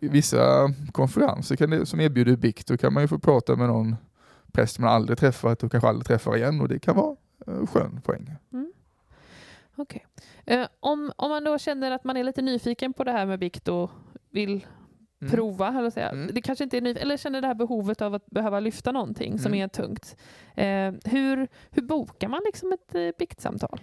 vissa 0.00 0.72
konferenser 0.92 1.56
kan 1.56 1.70
det, 1.70 1.86
som 1.86 2.00
erbjuder 2.00 2.36
bikt, 2.36 2.66
då 2.66 2.76
kan 2.76 2.92
man 2.92 3.02
ju 3.02 3.08
få 3.08 3.18
prata 3.18 3.56
med 3.56 3.68
någon 3.68 3.96
präst 4.52 4.78
man 4.78 4.90
aldrig 4.90 5.18
träffat 5.18 5.62
och 5.62 5.70
kanske 5.72 5.88
aldrig 5.88 6.06
träffar 6.06 6.36
igen 6.36 6.60
och 6.60 6.68
det 6.68 6.78
kan 6.78 6.96
vara 6.96 7.16
en 7.46 7.66
skön 7.66 8.00
poäng. 8.04 8.30
Okej. 9.76 10.06
Eh, 10.46 10.66
om, 10.80 11.12
om 11.16 11.30
man 11.30 11.44
då 11.44 11.58
känner 11.58 11.90
att 11.90 12.04
man 12.04 12.16
är 12.16 12.24
lite 12.24 12.42
nyfiken 12.42 12.92
på 12.92 13.04
det 13.04 13.12
här 13.12 13.26
med 13.26 13.38
bikt 13.38 13.68
och 13.68 13.90
vill 14.30 14.66
Mm. 15.20 15.30
prova, 15.36 15.68
eller 15.78 15.90
säga. 15.90 16.08
Mm. 16.10 16.30
det 16.34 16.42
kanske 16.42 16.64
inte 16.64 16.76
är 16.76 16.80
nyf- 16.80 16.98
eller 16.98 17.16
känner 17.16 17.40
det 17.40 17.46
här 17.46 17.54
behovet 17.54 18.02
av 18.02 18.14
att 18.14 18.26
behöva 18.26 18.60
lyfta 18.60 18.92
någonting 18.92 19.38
som 19.38 19.52
Mm. 19.52 19.64
är 19.64 19.68
tungt. 19.68 20.16
Eh, 20.54 20.92
hur, 21.12 21.48
hur 21.70 21.82
bokar 21.82 22.28
man 22.28 22.40
liksom 22.46 22.72
ett 22.72 22.94
eh, 22.94 23.08
biktsamtal? 23.18 23.80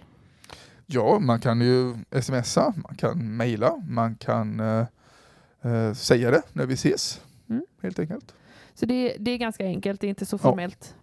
Ja, 0.86 1.18
man 1.18 1.40
kan 1.40 1.60
ju 1.60 1.94
smsa, 2.22 2.74
man 2.76 2.94
kan 2.96 3.36
mejla, 3.36 3.76
man 3.76 4.14
kan 4.14 4.60
eh, 4.60 4.84
eh, 5.62 5.92
säga 5.92 6.30
det 6.30 6.42
när 6.52 6.66
vi 6.66 6.74
ses. 6.74 7.20
Mm. 7.50 7.62
Helt 7.82 7.98
enkelt. 7.98 8.34
Så 8.74 8.86
det, 8.86 9.16
det 9.20 9.30
är 9.30 9.38
ganska 9.38 9.64
enkelt, 9.64 10.00
det 10.00 10.06
är 10.06 10.08
inte 10.08 10.26
så 10.26 10.34
Ja. 10.34 10.38
formellt. 10.38 10.94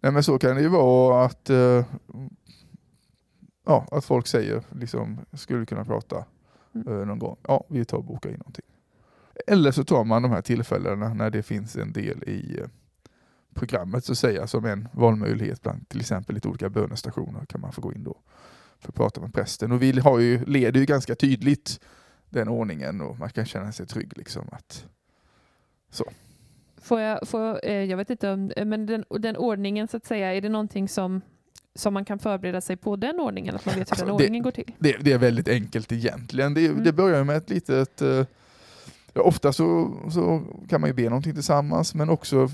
Nej, 0.00 0.12
men 0.12 0.22
så 0.22 0.38
kan 0.38 0.56
det 0.56 0.62
ju 0.62 0.68
vara 0.68 1.24
att, 1.24 1.50
eh, 1.50 1.84
ja, 3.66 3.86
att 3.90 4.04
folk 4.04 4.26
säger 4.26 4.62
liksom, 4.80 5.20
skulle 5.32 5.66
kunna 5.66 5.84
prata 5.84 6.24
Mm. 6.74 6.88
eh, 7.00 7.06
någon 7.06 7.18
gång. 7.18 7.36
Ja, 7.48 7.64
vi 7.68 7.84
tar 7.84 7.96
och 7.98 8.04
bokar 8.04 8.30
in 8.30 8.36
någonting. 8.36 8.64
Eller 9.46 9.70
så 9.70 9.84
tar 9.84 10.04
man 10.04 10.22
de 10.22 10.30
här 10.30 10.42
tillfällena 10.42 11.14
när 11.14 11.30
det 11.30 11.42
finns 11.42 11.76
en 11.76 11.92
del 11.92 12.22
i 12.28 12.58
eh, 12.60 12.66
programmet 13.54 14.04
så 14.04 14.12
att 14.12 14.18
säga 14.18 14.46
som 14.46 14.64
en 14.64 14.88
valmöjlighet 14.92 15.62
bland 15.62 15.88
till 15.88 16.00
exempel 16.00 16.34
lite 16.34 16.48
olika 16.48 16.68
bönestationer 16.70 17.44
kan 17.46 17.60
man 17.60 17.72
få 17.72 17.80
gå 17.80 17.92
in 17.92 18.04
då 18.04 18.16
för 18.78 18.88
att 18.88 18.94
prata 18.94 19.20
med 19.20 19.34
prästen. 19.34 19.72
Och 19.72 19.82
vi 19.82 20.00
har 20.00 20.18
ju, 20.18 20.44
leder 20.44 20.80
ju 20.80 20.86
ganska 20.86 21.14
tydligt 21.14 21.80
den 22.32 22.48
ordningen 22.48 23.00
och 23.00 23.18
man 23.18 23.30
kan 23.30 23.44
känna 23.46 23.72
sig 23.72 23.86
trygg 23.86 24.12
liksom 24.18 24.48
att 24.52 24.86
Får 26.82 27.00
jag, 27.00 27.28
får, 27.28 27.40
jag- 27.40 27.64
eh, 27.64 27.72
jag 27.72 27.96
vet 27.96 28.10
inte 28.10 28.30
om, 28.32 28.50
eh, 28.56 28.64
men 28.64 28.86
den, 28.86 29.04
den 29.10 29.36
ordningen 29.36 29.88
så 29.88 29.96
att 29.96 30.06
säga, 30.06 30.34
är 30.34 30.40
det 30.40 30.48
någonting 30.48 30.88
som, 30.88 31.20
som 31.74 31.94
man 31.94 32.04
kan 32.04 32.18
förbereda 32.18 32.60
sig 32.60 32.76
på 32.76 32.96
den 32.96 33.20
ordningen? 33.20 33.54
Att 33.54 33.66
man 33.66 33.74
vet 33.74 33.88
hur 33.88 33.92
Alltså, 33.92 34.04
den 34.06 34.16
det- 34.16 34.24
ordningen 34.24 34.42
går 34.42 34.50
till? 34.50 34.72
det, 34.78 34.96
det 35.00 35.12
är 35.12 35.18
väldigt 35.18 35.48
enkelt 35.48 35.92
egentligen. 35.92 36.54
Det, 36.54 36.66
Mm. 36.66 36.84
det 36.84 36.92
börjar 36.92 37.24
med 37.24 37.36
ett 37.36 37.50
litet... 37.50 38.02
Eh, 38.02 38.24
ja, 39.12 39.22
ofta 39.22 39.52
så, 39.52 39.94
så 40.12 40.42
kan 40.68 40.80
man 40.80 40.90
ju 40.90 40.94
be 40.94 41.02
någonting 41.04 41.34
tillsammans 41.34 41.94
men 41.94 42.08
också 42.10 42.48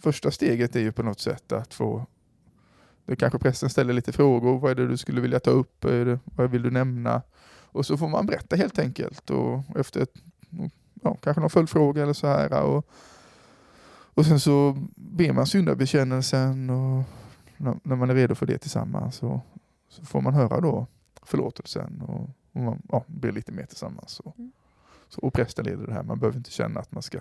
första 0.00 0.30
steget 0.30 0.76
är 0.76 0.80
ju 0.80 0.92
på 0.92 1.02
något 1.02 1.20
sätt 1.20 1.52
att 1.52 1.74
få... 1.74 2.06
Det 3.06 3.16
kanske 3.16 3.38
prästen 3.38 3.70
ställer 3.70 3.92
lite 3.92 4.12
frågor. 4.12 4.58
Vad 4.58 4.70
är 4.70 4.74
det 4.74 4.88
du 4.88 4.96
skulle 4.96 5.20
vilja 5.20 5.40
ta 5.40 5.50
upp? 5.50 5.80
Det, 5.80 6.18
vad 6.24 6.50
vill 6.50 6.62
du 6.62 6.70
nämna? 6.70 7.22
Och 7.72 7.86
så 7.86 7.96
får 7.96 8.08
man 8.08 8.26
berätta 8.26 8.56
helt 8.56 8.78
enkelt. 8.78 9.30
Och 9.30 9.76
efter 9.76 10.00
ett, 10.00 10.14
ja, 11.02 11.16
kanske 11.22 11.40
någon 11.40 11.50
följdfråga 11.50 12.02
eller 12.02 12.12
så 12.12 12.26
här. 12.26 12.62
Och, 12.62 12.86
och 14.14 14.26
sen 14.26 14.40
så 14.40 14.76
ber 14.94 15.32
man 15.32 15.46
syndabekännelsen 15.46 16.70
och 16.70 17.04
när, 17.56 17.96
man 17.96 18.10
är 18.10 18.14
redo 18.14 18.34
för 18.34 18.46
det 18.46 18.58
tillsammans 18.58 19.16
så, 19.16 19.40
så 19.88 20.04
får 20.04 20.20
man 20.20 20.34
höra 20.34 20.60
då 20.60 20.86
förlåtelsen 21.22 22.02
och, 22.08 22.30
och 22.52 22.60
man 22.62 22.82
ja, 22.88 23.04
ber 23.06 23.32
lite 23.32 23.52
mer 23.52 23.66
tillsammans. 23.66 24.20
Och, 24.20 24.38
Mm. 24.38 24.52
så, 25.08 25.20
och 25.20 25.32
prästen 25.32 25.64
leder 25.64 25.86
det 25.86 25.92
här. 25.92 26.02
Man 26.02 26.18
behöver 26.18 26.38
inte 26.38 26.50
känna 26.50 26.80
att 26.80 26.92
man 26.92 27.02
ska 27.02 27.18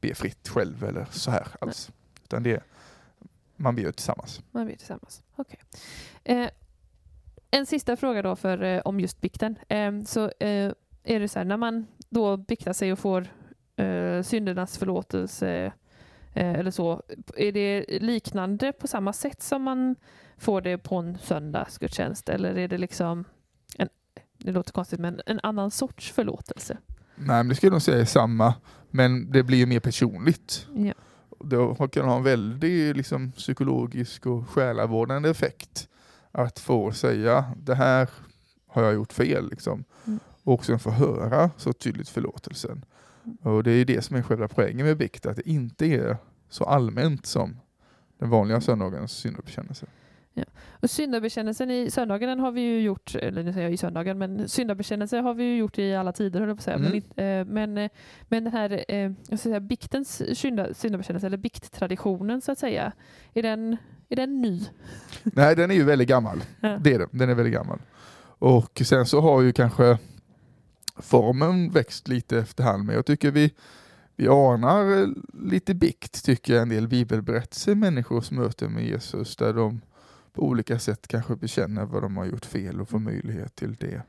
be 0.00 0.14
fritt 0.14 0.48
själv 0.48 0.84
eller 0.84 1.06
så 1.10 1.30
här 1.30 1.48
alls. 1.60 1.90
Utan 2.24 2.42
det, 2.42 2.62
man 3.56 3.74
ber 3.76 3.92
tillsammans. 3.92 4.42
Man 4.50 4.66
vet 4.66 4.78
tillsammans. 4.78 5.22
Okej. 5.36 5.58
Eh, 6.24 6.50
en 7.50 7.66
sista 7.66 7.96
fråga 7.96 8.22
då 8.22 8.36
för, 8.36 8.62
eh, 8.62 8.80
om 8.84 9.00
just 9.00 9.20
bikten. 9.20 9.58
Eh, 9.68 10.00
så 10.06 10.24
eh, 10.24 10.72
är 11.04 11.20
det 11.20 11.28
så 11.28 11.38
här, 11.38 11.46
när 11.46 11.56
man 11.56 11.86
då 12.08 12.36
biktar 12.36 12.72
sig 12.72 12.92
och 12.92 12.98
får 12.98 13.26
eh, 13.76 14.22
syndernas 14.22 14.78
förlåtelse 14.78 15.72
eller 16.34 16.70
så, 16.70 17.02
är 17.36 17.52
det 17.52 17.84
liknande 18.00 18.72
på 18.72 18.86
samma 18.86 19.12
sätt 19.12 19.42
som 19.42 19.62
man 19.62 19.96
får 20.36 20.60
det 20.60 20.78
på 20.78 20.96
en 20.96 21.18
söndagsgudstjänst 21.18 22.28
eller 22.28 22.58
är 22.58 22.68
det 22.68 22.78
liksom 22.78 23.24
en, 23.76 23.88
det 24.38 24.52
låter 24.52 24.72
konstigt, 24.72 25.00
men 25.00 25.20
en 25.26 25.40
annan 25.42 25.70
sorts 25.70 26.12
förlåtelse? 26.12 26.78
Nej, 27.14 27.26
men 27.26 27.48
det 27.48 27.54
skulle 27.54 27.68
jag 27.68 27.72
nog 27.72 27.82
säga 27.82 28.00
är 28.00 28.04
samma, 28.04 28.54
men 28.90 29.30
det 29.30 29.42
blir 29.42 29.58
ju 29.58 29.66
mer 29.66 29.80
personligt. 29.80 30.66
Ja. 30.74 30.92
Det 31.44 31.88
kan 31.92 32.04
ha 32.04 32.16
en 32.16 32.24
väldigt 32.24 32.96
liksom, 32.96 33.32
psykologisk 33.32 34.26
och 34.26 34.48
själavårdande 34.48 35.30
effekt 35.30 35.88
att 36.32 36.58
få 36.58 36.92
säga 36.92 37.44
det 37.56 37.74
här 37.74 38.08
har 38.66 38.82
jag 38.82 38.94
gjort 38.94 39.12
fel. 39.12 39.50
Liksom. 39.50 39.84
Mm. 40.06 40.18
Och 40.44 40.64
sen 40.64 40.78
få 40.78 40.90
höra 40.90 41.50
så 41.56 41.72
tydligt 41.72 42.08
förlåtelsen. 42.08 42.84
Och 43.42 43.62
det 43.62 43.70
är 43.70 43.84
det 43.84 44.02
som 44.02 44.16
är 44.16 44.22
själva 44.22 44.48
poängen 44.48 44.86
med 44.86 44.96
bikt, 44.96 45.26
att 45.26 45.36
det 45.36 45.48
inte 45.48 45.86
är 45.86 46.16
så 46.48 46.64
allmänt 46.64 47.26
som 47.26 47.56
den 48.18 48.30
vanliga 48.30 48.60
söndagens 48.60 49.12
syndabekännelse. 49.12 49.86
Och 50.82 50.90
syndabekännelsen 50.90 51.70
i 51.70 51.90
söndagen 51.90 52.40
har 52.40 52.52
vi 52.52 52.60
ju 52.60 52.80
gjort, 52.80 53.14
eller 53.14 53.42
nu 53.42 53.52
säger 53.52 53.66
jag 53.66 53.72
i 53.72 53.76
söndagen, 53.76 54.18
men 54.18 54.48
syndabekännelse 54.48 55.18
har 55.18 55.34
vi 55.34 55.44
ju 55.44 55.56
gjort 55.56 55.78
i 55.78 55.94
alla 55.94 56.12
tider 56.12 56.40
höll 56.40 56.48
jag 56.48 56.56
på 56.56 56.60
att 56.60 56.64
säga. 56.64 56.78
Men, 56.78 57.02
Mm. 57.16 57.48
eh, 57.48 57.52
men, 57.54 57.78
eh, 57.78 57.90
men 58.28 58.44
den 58.44 58.52
här 58.52 58.84
eh, 58.88 58.96
jag 58.98 59.12
ska 59.26 59.36
säga, 59.36 59.60
biktens 59.60 60.38
synda, 60.38 60.74
syndabekännelse, 60.74 61.26
eller 61.26 61.36
bikttraditionen 61.36 62.40
så 62.40 62.52
att 62.52 62.58
säga, 62.58 62.92
är 63.34 63.42
den, 63.42 63.76
är 64.08 64.16
den 64.16 64.40
ny? 64.40 64.60
Nej, 65.22 65.56
den 65.56 65.70
är 65.70 65.74
ju 65.74 65.84
väldigt 65.84 66.08
gammal. 66.08 66.44
Ja. 66.60 66.78
Det 66.80 66.94
är 66.94 66.98
den. 66.98 67.08
Den 67.12 67.30
är 67.30 67.34
väldigt 67.34 67.54
gammal. 67.54 67.78
Och 68.40 68.82
sen 68.84 69.06
så 69.06 69.20
har 69.20 69.42
ju 69.42 69.52
kanske 69.52 69.98
formen 70.96 71.70
växt 71.70 72.08
lite 72.08 72.38
efterhand, 72.38 72.84
men 72.84 72.94
jag 72.94 73.06
tycker 73.06 73.30
vi, 73.30 73.54
vi 74.16 74.28
anar 74.28 75.00
eh, 75.02 75.06
lite 75.44 75.74
bikt, 75.74 76.24
tycker 76.24 76.52
jag, 76.54 76.62
en 76.62 76.68
del 76.68 76.88
bibelberättelser 76.88 77.74
människors 77.74 78.30
möte 78.30 78.68
med 78.68 78.84
Jesus, 78.84 79.36
där 79.36 79.52
de 79.52 79.80
på 80.32 80.42
olika 80.42 80.78
sätt 80.78 81.08
kanske 81.08 81.36
bekänner 81.36 81.84
vad 81.84 82.02
de 82.02 82.16
har 82.16 82.24
gjort 82.26 82.44
fel 82.44 82.80
och 82.80 82.88
får 82.88 82.98
möjlighet 82.98 83.54
till 83.56 83.74
det. 83.74 84.02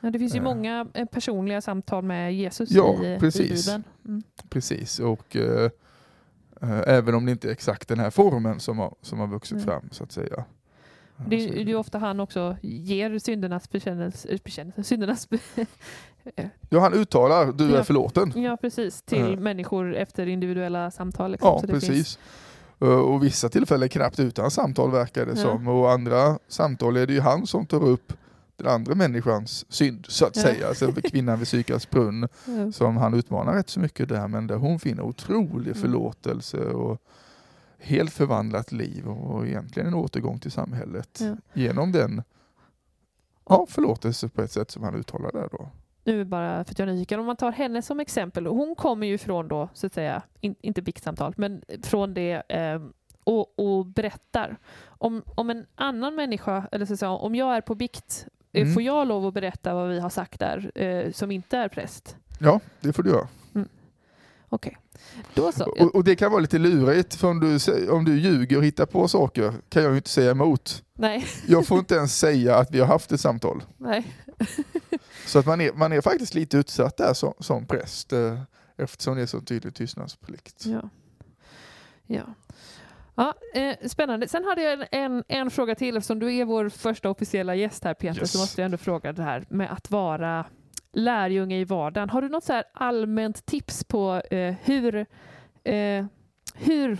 Ja, 0.00 0.10
det 0.10 0.18
finns 0.18 0.34
ju 0.34 0.38
Ja. 0.38 0.42
många 0.44 0.86
eh, 0.94 1.04
personliga 1.06 1.60
samtal 1.60 2.04
med 2.04 2.34
Jesus 2.34 2.70
Ja, 2.70 3.04
i, 3.04 3.18
precis. 3.20 3.68
i 3.68 3.70
Bibeln. 3.70 3.84
Mm. 4.06 4.22
Precis, 4.48 4.98
och 4.98 5.36
eh, 5.36 5.64
eh, 5.64 5.70
även 6.86 7.14
om 7.14 7.26
det 7.26 7.32
inte 7.32 7.48
är 7.48 7.52
exakt 7.52 7.88
den 7.88 7.98
här 7.98 8.10
formen 8.10 8.60
som 8.60 8.78
har, 8.78 8.94
som 9.02 9.18
har 9.18 9.26
vuxit 9.26 9.56
Nej. 9.56 9.64
fram, 9.66 9.88
så 9.90 10.04
att 10.04 10.12
säga. 10.12 10.44
Det, 11.26 11.36
är- 11.36 11.64
det 11.64 11.70
är 11.72 11.76
ofta 11.76 11.98
han 11.98 12.20
också 12.20 12.56
ger 12.62 13.18
syndernas 13.18 13.70
bekännelse, 13.70 14.28
eh, 14.28 14.38
bekännelse 14.44 14.84
syndernas 14.84 15.28
be, 15.28 15.38
Ja, 16.68 16.80
han 16.80 16.94
uttalar 16.94 17.52
du 17.52 17.72
är 17.72 17.76
Ja. 17.76 17.84
förlåten. 17.84 18.32
ja, 18.42 18.56
precis, 18.60 19.02
till 19.02 19.30
Ja. 19.34 19.40
människor 19.40 19.94
efter 19.96 20.26
individuella 20.26 20.90
samtal. 20.90 21.30
Liksom. 21.32 21.48
Ja, 21.48 21.60
Så 21.60 21.66
det 21.66 21.72
precis. 21.72 21.90
Finns, 21.90 22.18
Eh, 22.82 22.88
Och 22.88 23.24
vissa 23.24 23.48
tillfällen 23.48 23.88
knappt 23.88 24.20
utan 24.20 24.50
samtal 24.50 24.90
verkar 24.90 25.26
det 25.26 25.32
Ja. 25.36 25.36
som. 25.42 25.68
Och 25.68 25.90
andra 25.92 26.38
samtal 26.48 26.96
är 26.96 27.06
det 27.06 27.12
ju 27.12 27.20
han 27.20 27.46
som 27.46 27.66
tar 27.66 27.84
upp 27.84 28.12
den 28.62 28.72
andra 28.72 28.94
människans 28.94 29.72
synd 29.72 30.06
så 30.08 30.26
att 30.26 30.36
säga. 30.36 30.68
Alltså 30.68 30.92
kvinnan 30.92 31.38
vid 31.38 31.48
Sykars 31.48 31.90
brunn 31.90 32.28
ja. 32.46 32.72
som 32.72 32.96
han 32.96 33.14
utmanar 33.14 33.52
rätt 33.54 33.68
så 33.68 33.80
mycket 33.80 34.08
där 34.08 34.28
men 34.28 34.46
där 34.46 34.56
hon 34.56 34.80
finner 34.80 35.02
otrolig 35.02 35.70
Mm. 35.70 35.80
förlåtelse 35.82 36.58
och 36.58 37.02
helt 37.78 38.12
förvandlat 38.12 38.72
liv 38.72 39.08
och 39.08 39.46
egentligen 39.46 39.86
en 39.88 39.94
återgång 39.94 40.38
till 40.38 40.50
samhället 40.50 41.18
Ja. 41.22 41.36
genom 41.52 41.92
den 41.92 42.22
ja, 43.48 43.66
förlåtelse 43.68 44.28
på 44.28 44.42
ett 44.42 44.52
sätt 44.52 44.70
som 44.70 44.82
han 44.82 44.94
uttalar 44.94 45.32
där 45.32 45.48
då. 45.52 45.68
nu 46.04 46.24
bara 46.24 46.64
för 46.64 46.72
att 46.72 46.78
jag 46.78 46.88
är 46.88 46.92
nyfiken, 46.92 47.20
om 47.20 47.26
man 47.26 47.36
tar 47.36 47.52
henne 47.52 47.82
som 47.82 48.00
exempel. 48.00 48.46
Hon 48.46 48.74
kommer 48.74 49.06
ju 49.06 49.18
från 49.18 49.48
då, 49.48 49.68
så 49.74 49.86
att 49.86 49.94
säga, 49.94 50.22
in, 50.40 50.54
inte 50.60 50.82
biktsamtal, 50.82 51.34
men 51.36 51.62
från 51.82 52.14
det 52.14 52.42
eh, 52.48 52.82
och, 53.24 53.58
och 53.58 53.86
berättar. 53.86 54.56
Om, 54.86 55.22
om 55.34 55.50
en 55.50 55.66
annan 55.74 56.14
människa, 56.14 56.66
eller 56.72 56.86
så 56.86 56.92
att 56.92 56.98
säga, 56.98 57.10
om 57.10 57.34
jag 57.34 57.56
är 57.56 57.60
på 57.60 57.74
bikt, 57.74 58.26
Mm. 58.52 58.74
får 58.74 58.82
jag 58.82 59.08
lov 59.08 59.26
att 59.26 59.34
berätta 59.34 59.74
vad 59.74 59.88
vi 59.88 60.00
har 60.00 60.10
sagt 60.10 60.40
där, 60.40 60.70
eh, 60.74 61.12
som 61.12 61.30
inte 61.30 61.56
är 61.58 61.68
präst? 61.68 62.16
Ja, 62.38 62.60
det 62.80 62.92
får 62.92 63.02
du 63.02 63.10
göra. 63.10 63.28
Okej, 64.52 64.76
då 65.34 65.52
så. 65.52 65.64
Och, 65.64 65.94
och 65.94 66.04
det 66.04 66.16
kan 66.16 66.30
vara 66.32 66.40
lite 66.40 66.58
lurigt, 66.58 67.14
för 67.14 67.28
om 67.28 67.40
du, 67.40 67.58
om 67.90 68.04
du 68.04 68.20
ljuger 68.20 68.56
och 68.56 68.64
hittar 68.64 68.86
på 68.86 69.08
saker 69.08 69.54
kan 69.68 69.82
jag 69.82 69.90
ju 69.90 69.96
inte 69.96 70.10
säga 70.10 70.30
emot. 70.30 70.82
Nej, 70.94 71.26
Jag 71.46 71.66
får 71.66 71.78
inte 71.78 71.94
ens 71.94 72.18
säga 72.18 72.56
att 72.56 72.70
vi 72.70 72.80
har 72.80 72.86
haft 72.86 73.12
ett 73.12 73.20
samtal. 73.20 73.62
nej. 73.76 74.06
Så 75.26 75.38
att 75.38 75.46
man 75.46 75.60
är, 75.60 75.72
man 75.72 75.92
är 75.92 76.00
faktiskt 76.00 76.34
lite 76.34 76.56
utsatt 76.56 76.96
där 76.96 77.14
som, 77.14 77.34
som 77.38 77.66
präst 77.66 78.12
eh, 78.12 78.40
eftersom 78.76 79.16
det 79.16 79.22
är 79.22 79.26
så 79.26 79.40
tydlig 79.40 79.74
tystnadsplikt. 79.74 80.66
Ja. 80.66 80.88
Ja. 82.06 82.34
Ja, 83.20 83.34
eh, 83.54 83.88
spännande. 83.88 84.28
Sen 84.28 84.44
hade 84.44 84.62
jag 84.62 84.72
en, 84.72 84.86
en, 84.90 85.24
en 85.28 85.50
fråga 85.50 85.74
till. 85.74 85.96
Eftersom 85.96 86.18
du 86.18 86.34
är 86.34 86.44
vår 86.44 86.68
första 86.68 87.10
officiella 87.10 87.54
gäst 87.54 87.84
här 87.84 87.94
Peter 87.94 88.20
Yes. 88.20 88.32
så 88.32 88.38
måste 88.38 88.60
jag 88.60 88.64
ändå 88.64 88.76
fråga 88.76 89.12
det 89.12 89.22
här 89.22 89.44
med 89.48 89.72
att 89.72 89.90
vara 89.90 90.44
lärjunge 90.92 91.56
i 91.56 91.64
vardagen. 91.64 92.10
Har 92.10 92.22
du 92.22 92.28
något 92.28 92.44
så 92.44 92.62
allmänt 92.74 93.46
tips 93.46 93.84
på 93.84 94.22
eh, 94.30 94.54
hur, 94.64 94.94
eh, 95.64 96.06
hur 96.54 96.98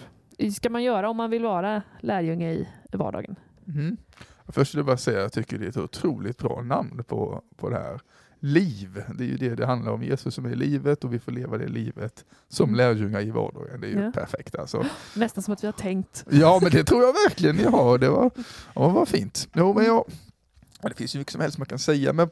ska 0.53 0.71
man 0.71 0.83
göra 0.83 1.11
om 1.11 1.17
man 1.17 1.31
vill 1.31 1.43
vara 1.43 1.83
lärjunge 2.01 2.51
i, 2.51 2.69
i 2.93 2.97
vardagen? 2.97 3.37
Mm. 3.69 3.97
Först 4.49 4.75
vill 4.75 4.79
jag 4.79 4.87
bara 4.87 4.97
säga 4.97 5.19
att 5.19 5.37
jag 5.37 5.47
tycker 5.47 5.59
det 5.59 5.65
är 5.65 5.69
ett 5.69 5.77
otroligt 5.77 6.39
bra 6.39 6.63
namn 6.63 7.05
på, 7.05 7.43
på 7.57 7.69
det 7.69 7.79
här. 7.79 8.01
Liv, 8.43 9.05
det 9.19 9.25
är 9.25 9.29
ju 9.29 9.37
det 9.37 9.55
det 9.55 9.67
handlar 9.67 9.93
om. 9.93 10.03
Jesus 10.03 10.35
som 10.35 10.45
är 10.45 10.55
livet 10.55 11.05
och 11.05 11.15
vi 11.15 11.19
får 11.19 11.33
leva 11.33 11.59
det 11.59 11.69
livet 11.69 12.25
som 12.49 12.75
lärjungar 12.75 13.21
i 13.21 13.31
vardagen. 13.31 13.81
Det 13.81 13.87
är 13.87 13.91
ju 13.91 14.01
Ja. 14.05 14.13
perfekt 14.13 14.55
alltså. 14.55 14.87
Nästan 15.15 15.43
som 15.43 15.55
att 15.55 15.63
vi 15.63 15.67
har 15.67 15.73
tänkt. 15.73 16.25
Ja 16.31 16.59
men 16.63 16.71
det 16.71 16.85
tror 16.85 17.03
jag 17.03 17.13
verkligen 17.13 17.57
ni 17.57 17.65
har. 17.65 17.99
Det 17.99 18.09
var, 18.09 18.31
ja, 18.75 18.89
vad 18.89 19.09
fint. 19.09 19.49
Jo, 19.53 19.75
men 19.75 19.85
jag, 19.85 20.05
ja, 20.83 20.89
det 20.89 20.95
finns 20.95 21.15
ju 21.15 21.19
mycket 21.19 21.33
som 21.33 21.41
helst 21.41 21.59
man 21.59 21.67
kan 21.67 21.79
säga 21.79 22.13
men 22.13 22.31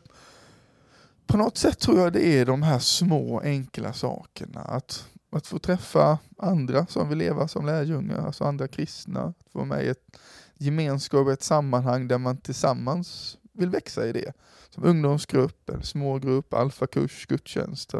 på 1.27 1.37
något 1.37 1.57
sätt 1.57 1.79
tror 1.79 1.99
jag 1.99 2.13
det 2.13 2.27
är 2.27 2.47
de 2.47 2.63
här 2.63 2.79
små 2.79 3.41
enkla 3.41 3.93
sakerna. 3.93 4.61
Att, 4.61 5.07
att 5.33 5.47
få 5.47 5.59
träffa 5.59 6.19
andra 6.39 6.87
som 6.87 7.09
vill 7.09 7.19
leva 7.19 7.49
som 7.49 7.67
lärjungar, 7.67 8.27
alltså 8.27 8.45
andra 8.45 8.69
kristna. 8.69 9.21
Att 9.23 9.37
få 9.53 9.59
vara 9.59 9.67
med 9.69 9.85
i 9.85 9.89
ett 9.89 10.19
gemenskap, 10.59 11.29
ett 11.29 11.43
sammanhang 11.43 12.09
där 12.09 12.19
man 12.19 12.37
tillsammans 12.37 13.39
vill 13.53 13.71
växa 13.71 14.07
i 14.07 14.13
det. 14.13 14.33
Som 14.79 14.89
ungdomsgrupp, 14.89 15.71
eller 15.71 15.83
smågrupp, 15.83 16.55
alfakurs, 16.55 17.27
gudstjänst. 17.27 17.95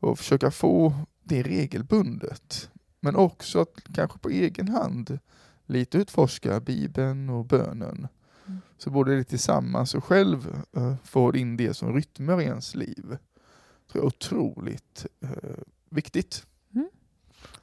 Och 0.00 0.18
försöka 0.18 0.50
få 0.50 0.92
det 1.22 1.42
regelbundet. 1.42 2.70
Men 3.00 3.16
också 3.16 3.60
att 3.60 3.74
kanske 3.94 4.18
på 4.18 4.28
egen 4.28 4.68
hand 4.68 5.18
lite 5.66 5.98
utforska 5.98 6.60
Bibeln 6.60 7.30
och 7.30 7.44
bönen. 7.44 8.08
Mm. 8.46 8.60
Så 8.78 8.90
både 8.90 9.16
det 9.16 9.24
tillsammans 9.24 9.94
och 9.94 10.04
själv 10.04 10.62
uh, 10.76 10.94
får 11.04 11.36
in 11.36 11.56
det 11.56 11.74
som 11.74 11.94
rytmer 11.94 12.40
i 12.40 12.44
ens 12.44 12.74
liv. 12.74 13.04
tror 13.06 13.18
jag 13.92 14.02
är 14.02 14.06
otroligt 14.06 15.06
eh, 15.20 15.30
viktigt. 15.90 16.46
Mm. 16.74 16.88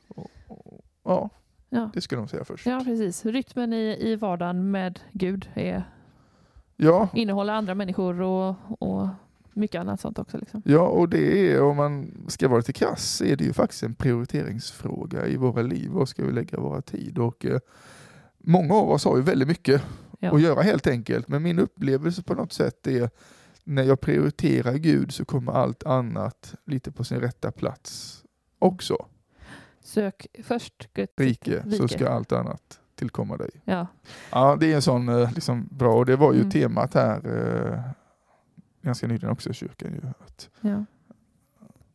Och, 0.07 0.31
och, 0.47 0.85
ja, 1.03 1.29
Ja. 1.69 1.89
det 1.93 2.01
skulle 2.01 2.21
nog 2.21 2.29
säga 2.29 2.45
först. 2.45 2.65
ja, 2.65 2.81
precis. 2.85 3.25
Rytmen 3.25 3.73
i, 3.73 3.97
i 3.99 4.15
vardagen 4.15 4.71
med 4.71 4.99
Gud 5.11 5.49
är, 5.53 5.83
Ja, 6.77 7.07
innehåller 7.13 7.53
andra 7.53 7.75
människor 7.75 8.21
och, 8.21 8.55
och 8.79 9.07
mycket 9.53 9.79
annat 9.81 9.99
sånt 10.01 10.19
också. 10.19 10.37
Liksom. 10.37 10.61
ja, 10.65 10.79
och 10.87 11.09
det 11.09 11.51
är, 11.51 11.61
om 11.61 11.77
man 11.77 12.11
ska 12.27 12.47
vara 12.47 12.57
lite 12.57 12.73
krass, 12.73 13.05
så 13.15 13.25
är 13.25 13.35
det 13.35 13.43
ju 13.43 13.53
faktiskt 13.53 13.83
en 13.83 13.95
prioriteringsfråga 13.95 15.27
i 15.27 15.37
våra 15.37 15.61
liv. 15.61 15.89
Var 15.91 16.05
ska 16.05 16.25
vi 16.25 16.31
lägga 16.31 16.59
våra 16.59 16.81
tid? 16.81 17.17
Och 17.17 17.45
eh, 17.45 17.59
många 18.37 18.73
av 18.73 18.89
oss 18.91 19.05
har 19.05 19.17
ju 19.17 19.23
väldigt 19.23 19.47
mycket 19.47 19.81
Ja. 20.19 20.35
att 20.35 20.41
göra 20.41 20.61
helt 20.61 20.87
enkelt. 20.87 21.27
Men 21.27 21.43
min 21.43 21.59
upplevelse 21.59 22.23
på 22.23 22.33
något 22.33 22.53
sätt 22.53 22.87
är 22.87 23.09
när 23.63 23.83
jag 23.83 24.01
prioriterar 24.01 24.73
Gud 24.73 25.11
så 25.13 25.25
kommer 25.25 25.51
allt 25.51 25.83
annat 25.83 26.55
lite 26.65 26.91
på 26.91 27.03
sin 27.03 27.19
rätta 27.19 27.51
plats 27.51 28.23
också. 28.59 29.05
Sök 29.79 30.27
först 30.43 30.93
Guds 30.93 31.13
Rike, 31.17 31.61
så 31.63 31.69
rike. 31.83 31.87
ska 31.87 32.09
allt 32.09 32.31
annat 32.31 32.79
tillkomma 32.95 33.37
dig. 33.37 33.49
Ja, 33.65 33.87
Ja, 34.31 34.55
det 34.59 34.71
är 34.71 34.75
en 34.75 34.81
sån 34.81 35.09
eh, 35.09 35.31
liksom, 35.33 35.69
bra, 35.71 35.93
och 35.95 36.05
det 36.05 36.15
var 36.15 36.33
ju 36.33 36.39
Mm. 36.39 36.51
temat 36.51 36.93
här 36.93 37.21
eh, 37.73 37.79
ganska 38.81 39.07
nyligen 39.07 39.29
också 39.29 39.49
i 39.49 39.53
kyrkan. 39.53 39.91
Ju, 39.93 40.01
att, 40.25 40.49
ja. 40.61 40.85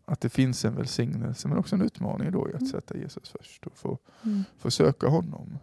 att 0.04 0.21
det 0.21 0.28
finns 0.28 0.64
en 0.64 0.75
välsignelse 0.75 1.49
men 1.49 1.59
också 1.59 1.76
en 1.76 1.83
utmaning 1.83 2.33
då 2.33 2.49
i 2.49 2.54
att 2.54 2.61
Mm. 2.61 2.71
sätta 2.73 2.97
Jesus 2.97 3.35
först 3.38 3.66
och 3.66 3.76
få, 3.76 3.99
Mm. 4.25 4.45
få 4.59 4.71
söka 4.71 5.09
honom. 5.09 5.59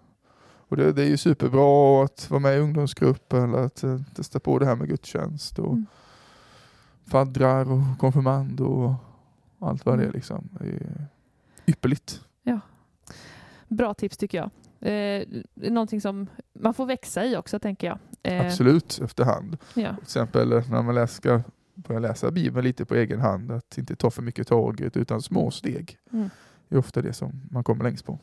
Och 0.69 0.77
det, 0.77 0.91
det 0.93 1.01
är 1.03 1.09
ju 1.09 1.17
superbra 1.17 2.03
att 2.03 2.29
vara 2.29 2.39
med 2.39 2.57
i 2.57 2.59
ungdomsgrupp 2.59 3.33
eller 3.33 3.57
att 3.57 3.83
eh, 3.83 4.01
testa 4.15 4.39
på 4.39 4.59
det 4.59 4.65
här 4.65 4.75
med 4.75 4.87
gudstjänst 4.89 5.59
och 5.59 5.73
Mm. 5.73 5.85
faddrar 7.05 7.71
och 7.71 7.99
konfirmand 7.99 8.61
och 8.61 8.93
allt 9.59 9.85
vad 9.85 9.97
det 9.97 10.01
är 10.03 10.05
Mm. 10.05 10.15
liksom. 10.15 10.49
Det 10.59 10.65
är 10.67 11.07
ypperligt. 11.67 12.21
Bra 13.69 13.93
tips 13.93 14.17
tycker 14.17 14.37
jag. 14.37 14.49
Eh, 14.81 15.27
någonting 15.55 16.01
som 16.01 16.27
man 16.53 16.73
får 16.73 16.85
växa 16.85 17.25
i 17.25 17.37
också 17.37 17.59
tänker 17.59 17.87
jag. 17.87 17.99
Eh, 18.23 18.45
Absolut 18.45 18.99
efterhand. 19.03 19.57
Ja. 19.73 19.93
Till 19.93 20.03
exempel 20.03 20.51
eh, 20.51 20.71
när 20.71 20.81
man 20.81 20.95
läs, 20.95 21.15
ska 21.15 21.41
börja 21.75 21.99
läsa 21.99 22.31
Bibeln 22.31 22.65
lite 22.65 22.85
på 22.85 22.95
egen 22.95 23.19
hand, 23.19 23.51
att 23.51 23.77
inte 23.77 23.95
ta 23.95 24.11
för 24.11 24.21
mycket 24.21 24.47
taget 24.47 24.97
utan 24.97 25.21
små 25.21 25.51
steg. 25.51 25.97
Mm. 26.13 26.29
Det 26.69 26.75
är 26.75 26.79
ofta 26.79 27.01
det 27.01 27.13
som 27.13 27.41
man 27.51 27.63
kommer 27.63 27.83
längst 27.83 28.05
på. 28.05 28.19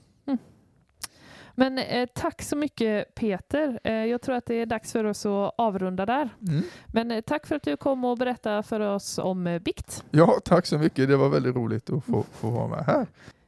Men 1.55 1.79
eh, 1.79 2.09
tack 2.14 2.43
så 2.43 2.57
mycket 2.57 3.14
Peter. 3.14 3.81
Eh, 3.85 3.93
jag 3.93 4.23
tror 4.23 4.35
att 4.35 4.47
det 4.47 4.55
är 4.55 4.67
dags 4.67 4.93
för 4.93 5.05
oss 5.05 5.27
att 5.27 5.55
avrunda 5.59 6.07
där. 6.07 6.29
Mm. 6.49 6.62
Men 6.87 7.11
eh, 7.11 7.21
tack 7.21 7.47
för 7.47 7.57
att 7.57 7.62
du 7.62 7.77
kom 7.77 8.05
och 8.05 8.19
berättade 8.19 8.62
för 8.62 8.81
oss 8.81 9.19
om 9.19 9.47
eh, 9.47 9.59
bikt. 9.59 10.05
Ja, 10.11 10.40
tack 10.45 10.67
så 10.67 10.79
mycket. 10.79 11.09
Det 11.09 11.17
var 11.17 11.29
väldigt 11.29 11.57
roligt 11.57 11.90
att 11.90 12.05
få, 12.05 12.25
få 12.33 12.51
vara 12.51 12.69
med 12.69 12.85
här. 12.85 13.07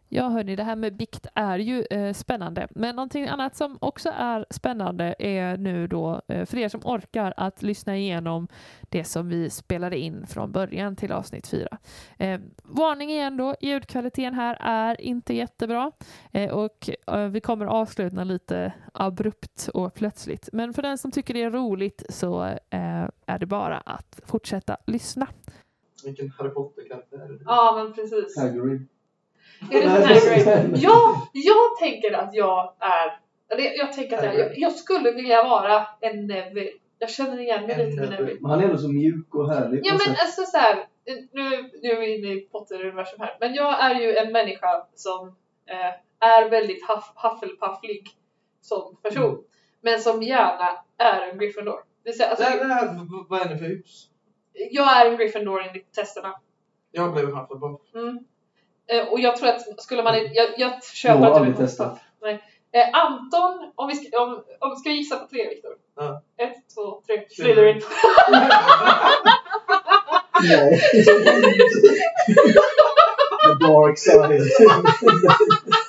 Ja 0.09 0.29
hörni, 0.29 0.57
det 0.57 0.62
här 0.62 0.77
med 0.77 0.97
bikt 0.97 1.27
är 1.35 1.59
ju 1.59 1.85
eh, 1.90 2.12
spännande. 2.12 2.69
Men 2.71 2.97
någonting 2.97 3.27
annat 3.27 3.57
som 3.57 3.79
också 3.81 4.12
är 4.16 4.47
spännande 4.51 5.14
är 5.19 5.57
nu 5.57 5.87
då 5.87 6.23
eh, 6.29 6.47
för 6.47 6.59
er 6.59 6.69
som 6.69 6.81
orkar 6.85 7.35
att 7.37 7.62
lyssna 7.62 7.97
igenom 7.97 8.49
det 8.88 9.05
som 9.05 9.29
vi 9.29 9.51
spelade 9.51 9.99
in 9.99 10.27
från 10.27 10.53
början 10.53 10.97
till 10.97 11.12
avsnitt 11.12 11.47
fyra. 11.47 11.79
Eh, 12.19 12.40
varning 12.62 13.11
igen 13.11 13.37
då, 13.37 13.55
ljudkvaliteten 13.61 14.35
här 14.35 14.57
är 14.61 15.01
inte 15.01 15.35
jättebra 15.35 15.92
eh, 16.33 16.51
och 16.51 16.90
eh, 17.07 17.29
vi 17.29 17.40
kommer 17.40 17.66
avsluta 17.66 18.25
lite 18.25 18.73
abrupt 18.95 19.69
och 19.75 19.95
plötsligt. 19.95 20.49
Men 20.53 20.75
för 20.75 20.83
den 20.83 20.99
som 20.99 21.11
tycker 21.11 21.35
det 21.35 21.42
är 21.42 21.51
roligt 21.51 22.03
så 22.09 22.45
eh, 22.45 23.09
är 23.27 23.38
det 23.38 23.47
bara 23.47 23.79
att 23.79 24.21
fortsätta 24.25 24.77
lyssna. 24.87 25.27
Vilken 26.05 26.31
Harry 26.31 26.51
Potter-karaktär 26.51 27.19
är 27.19 27.29
det? 27.29 27.38
Ja, 27.45 27.83
men 27.85 27.92
precis. 27.95 28.38
Hagrid. 28.38 28.88
Är 29.73 29.81
det 29.81 29.88
Hagrid? 29.88 30.79
Ja, 30.83 31.29
jag 31.33 31.79
tänker 31.79 32.12
att 32.12 32.35
jag 32.35 32.75
är... 32.81 33.19
eller 33.49 33.79
Jag 33.79 33.92
tänker 33.92 34.16
att 34.16 34.25
jag, 34.25 34.35
jag, 34.35 34.59
jag 34.59 34.73
skulle 34.73 35.11
vilja 35.11 35.42
vara 35.42 35.87
en 36.01 36.27
Neville. 36.27 36.71
Jag 36.99 37.11
känner 37.11 37.40
igen 37.40 37.66
mig 37.66 37.87
lite 37.87 38.01
med 38.01 38.11
Neville. 38.11 38.40
Men 38.40 38.51
han 38.51 38.61
är 38.61 38.64
ändå 38.64 38.79
så 38.79 38.88
mjuk 38.88 39.35
och 39.35 39.53
härlig. 39.53 39.81
Ja 39.85 39.92
men 40.07 40.16
alltså 40.19 40.42
så 40.45 40.59
här, 40.59 40.87
nu, 41.33 41.71
nu 41.83 41.90
är 41.90 42.01
vi 42.01 42.19
inne 42.19 42.35
i 42.35 42.40
Potter-universum 42.40 43.21
här. 43.21 43.37
Men 43.40 43.55
jag 43.55 43.85
är 43.85 43.95
ju 44.01 44.16
en 44.16 44.33
människa 44.33 44.87
som 44.95 45.29
eh, 45.66 46.27
är 46.29 46.51
väldigt 46.51 46.88
huff, 46.88 47.12
hufflepufflig 47.14 48.09
som 48.61 48.97
person. 49.03 49.25
Mm. 49.25 49.45
Men 49.81 50.01
som 50.01 50.23
gärna 50.23 50.79
är 50.99 51.31
en 51.31 51.38
Gryffindor. 51.38 51.81
Det 52.05 52.12
säga, 52.12 52.29
alltså, 52.29 52.45
Nej, 52.45 52.69
nej, 52.69 53.07
vad 53.29 53.40
är 53.40 53.49
det 53.49 53.59
för 53.59 53.64
hus? 53.64 54.09
jag 54.71 54.97
är 54.97 55.11
en 55.11 55.16
Gryffindor 55.16 55.62
enligt 55.62 55.92
testerna. 55.92 56.35
Jag 56.90 57.12
blev 57.12 57.27
Hufflepuff. 57.27 57.95
Mm. 57.95 58.19
Eh, 58.92 59.09
och 59.09 59.20
jag 59.20 59.37
tror 59.37 59.49
att 59.49 59.83
skulle 59.83 60.03
man... 60.03 60.14
Jag, 60.14 60.49
jag 60.57 60.85
köper 60.85 61.18
har 61.18 61.31
att 61.31 61.46
du 61.46 61.51
är 61.53 61.57
testat. 61.57 61.99
Nej. 62.22 62.42
Eh, 62.72 62.88
Anton, 62.92 63.72
om 63.75 63.88
vi 63.88 63.94
ska, 63.94 64.22
om, 64.22 64.42
om, 64.59 64.77
ska 64.77 64.90
vi 64.90 64.96
gissa 64.96 65.16
på 65.16 65.27
tre 65.27 65.49
Viktor? 65.49 65.72
Ja. 65.96 66.22
Ett, 66.37 66.55
två, 66.75 67.03
tre. 67.07 67.25
Slytherin. 67.31 67.77
Nej. 70.42 70.81
The 73.46 73.66
dark 73.66 73.99
side. 73.99 74.40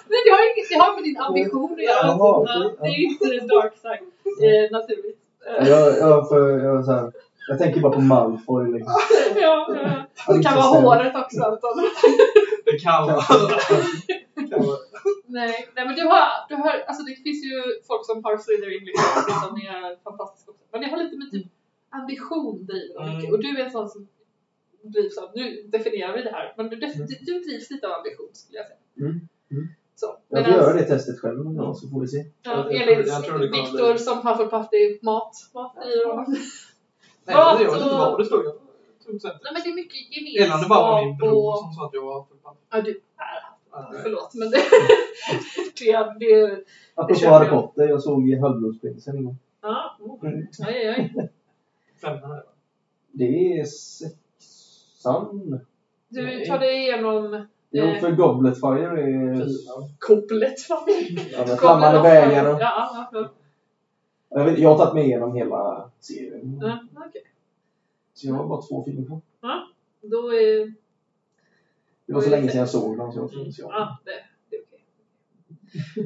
Men 0.10 0.20
det 0.26 0.32
har, 0.32 0.42
inget, 0.58 0.70
det 0.70 0.76
har 0.76 0.94
med 0.96 1.04
din 1.04 1.18
ambition 1.18 1.74
att 1.74 1.84
göra. 1.84 2.08
Jaha, 2.08 2.38
okej. 2.38 2.56
Ja, 2.56 2.72
det 2.82 2.88
är 2.88 2.98
ju 2.98 3.06
inte 3.06 3.26
the 3.26 3.40
dark 3.40 3.74
side. 3.82 4.04
Eh, 4.44 4.72
naturligt. 4.72 5.20
Jag, 5.60 5.98
jag, 5.98 6.30
för, 6.30 6.60
jag, 6.60 6.86
så 6.86 6.92
här, 6.92 7.12
jag 7.48 7.58
tänker 7.60 7.82
bara 7.82 7.94
på 7.94 8.02
Malfoy. 8.02 8.72
Liksom. 8.74 8.94
ja, 9.36 9.76
ja. 9.76 10.34
Det 10.34 10.44
kan 10.44 10.56
vara 10.56 10.82
håret 10.82 11.16
också 11.16 11.42
Anton. 11.44 11.78
Det 12.66 12.80
kan 12.80 13.08
vara. 13.08 13.24
Nej, 15.26 15.68
nej 15.76 15.86
men 15.86 15.96
du 15.96 16.04
har, 16.14 16.28
du 16.50 16.56
har, 16.56 16.74
alltså 16.88 17.04
det 17.04 17.16
finns 17.16 17.46
ju 17.46 17.56
folk 17.88 18.06
som 18.06 18.24
har 18.24 18.38
Slytherin 18.38 18.86
liksom, 18.86 19.34
som 19.44 19.58
är 19.58 20.04
fantastiska 20.04 20.52
också. 20.52 20.64
Men 20.72 20.82
det 20.82 20.88
har 20.88 20.98
lite 21.04 21.18
med 21.18 21.32
typ 21.32 21.48
ambition 21.90 22.66
driver 22.66 23.06
mycket. 23.06 23.24
Mm. 23.30 23.34
Och 23.34 23.40
du 23.44 23.50
är 23.60 23.66
en 23.66 23.72
sån 23.72 23.90
som 23.90 24.08
drivs 24.82 25.18
av, 25.18 25.30
nu 25.36 25.44
definierar 25.76 26.14
vi 26.18 26.24
det 26.24 26.30
här, 26.32 26.54
men 26.58 26.70
du, 26.70 26.76
du, 26.76 26.86
Mm. 26.86 27.08
du 27.22 27.34
drivs 27.40 27.70
lite 27.72 27.88
av 27.88 27.94
ambition 27.94 28.30
skulle 28.34 28.58
jag 28.58 28.68
säga. 28.68 28.80
Mm, 29.00 29.12
mm. 29.52 29.68
Så, 29.96 30.18
Jag 30.30 30.46
får 30.46 30.54
göra 30.54 30.74
det 30.74 30.84
testet 30.84 31.20
själv 31.20 31.38
någon 31.46 31.56
gång 31.58 31.76
så 31.76 31.90
får 31.90 32.02
vi 32.02 32.08
se. 32.08 32.26
Ja, 32.42 32.52
Jag- 32.72 32.74
jag 32.76 33.08
jag 33.08 33.26
kommer 33.26 33.40
Viktor 33.48 33.96
som 33.98 34.18
det 34.72 34.78
är 34.78 35.06
mat. 35.06 35.34
Mat 35.54 35.76
driver 35.86 36.10
honom. 36.16 36.36
Nej, 37.28 37.36
jag 37.36 37.58
vet 37.58 37.82
inte 37.82 37.96
vad 37.96 38.20
det 38.20 38.26
stod. 38.26 38.46
sett. 39.22 39.34
Nej 39.44 39.52
men 39.54 39.62
det 39.63 39.70
är 39.70 39.76
mycket 39.76 40.42
Eller 40.42 40.62
det 40.63 40.70
bara 40.70 40.82
var 40.82 40.96
min 41.02 41.08
gemenskap 41.08 41.30
bror 41.30 41.52
och... 41.54 41.60
som 41.60 41.72
sa 41.74 41.86
att 41.86 41.94
jag 41.94 42.02
var 42.02 42.20
Hufflepuff. 42.20 42.58
Ja, 42.72 42.82
du 42.82 42.90
är 42.90 44.02
Förlåt 44.04 44.34
men 44.34 44.50
det... 44.50 44.58
det, 45.80 45.92
det 46.20 46.63
Apropå 46.96 47.26
Harry 47.30 47.46
jag. 47.46 47.50
Potter, 47.54 47.88
jag 47.90 48.02
såg 48.02 48.30
i 48.30 48.40
Halvblodsprinsen 48.40 49.18
en 49.18 49.26
gång. 49.26 49.38
ja, 49.62 49.98
oh, 50.00 50.24
Mm. 50.26 50.48
oj, 50.68 50.96
oj, 50.98 51.13
oj. 51.18 51.30
Femman 52.02 52.32
är 52.32 52.36
det? 52.36 52.44
Det 53.12 53.60
är 53.60 53.63
sexan. 53.66 55.60
Du 56.10 56.46
tar 56.46 56.60
dig 56.60 56.78
igenom 56.78 57.46
Jo, 57.72 57.84
Eh. 57.86 58.00
för 58.00 58.12
Goblet 58.12 58.60
Fire 58.60 59.02
är... 59.02 59.36
Fyran. 59.36 59.90
kopplet. 60.00 60.56
Ja, 60.70 61.44
men 61.48 61.58
Flammande 61.58 62.02
bägaren. 62.02 62.58
Ja, 62.60 63.10
ja, 63.12 63.30
Jag, 64.30 64.46
vet, 64.46 64.60
jag 64.60 64.70
har 64.70 64.78
tagit 64.78 64.94
mig 64.94 65.04
igenom 65.04 65.36
hela 65.36 65.92
serien. 66.00 66.60
ja. 66.62 66.80
ja 66.96 67.04
okej. 67.08 67.24
Så 68.13 68.28
jag 68.28 68.34
har 68.34 68.48
bara 68.48 68.62
två 68.62 68.84
filmer 68.84 69.06
kvar. 69.06 69.22
Då 70.02 70.34
är... 70.34 70.74
Det 72.06 72.13
var 72.13 72.22
så 72.22 72.30
länge 72.30 72.50
sedan 72.50 72.60
jag 72.60 72.70
såg 72.70 72.98
dem 72.98 73.12
så 73.12 73.20
jag 73.20 73.24
om 73.24 73.44
dem. 73.44 73.54
Ja, 73.58 74.00
det, 74.06 74.12
det 74.50 74.56
är 74.56 74.62
okej. 74.62 74.86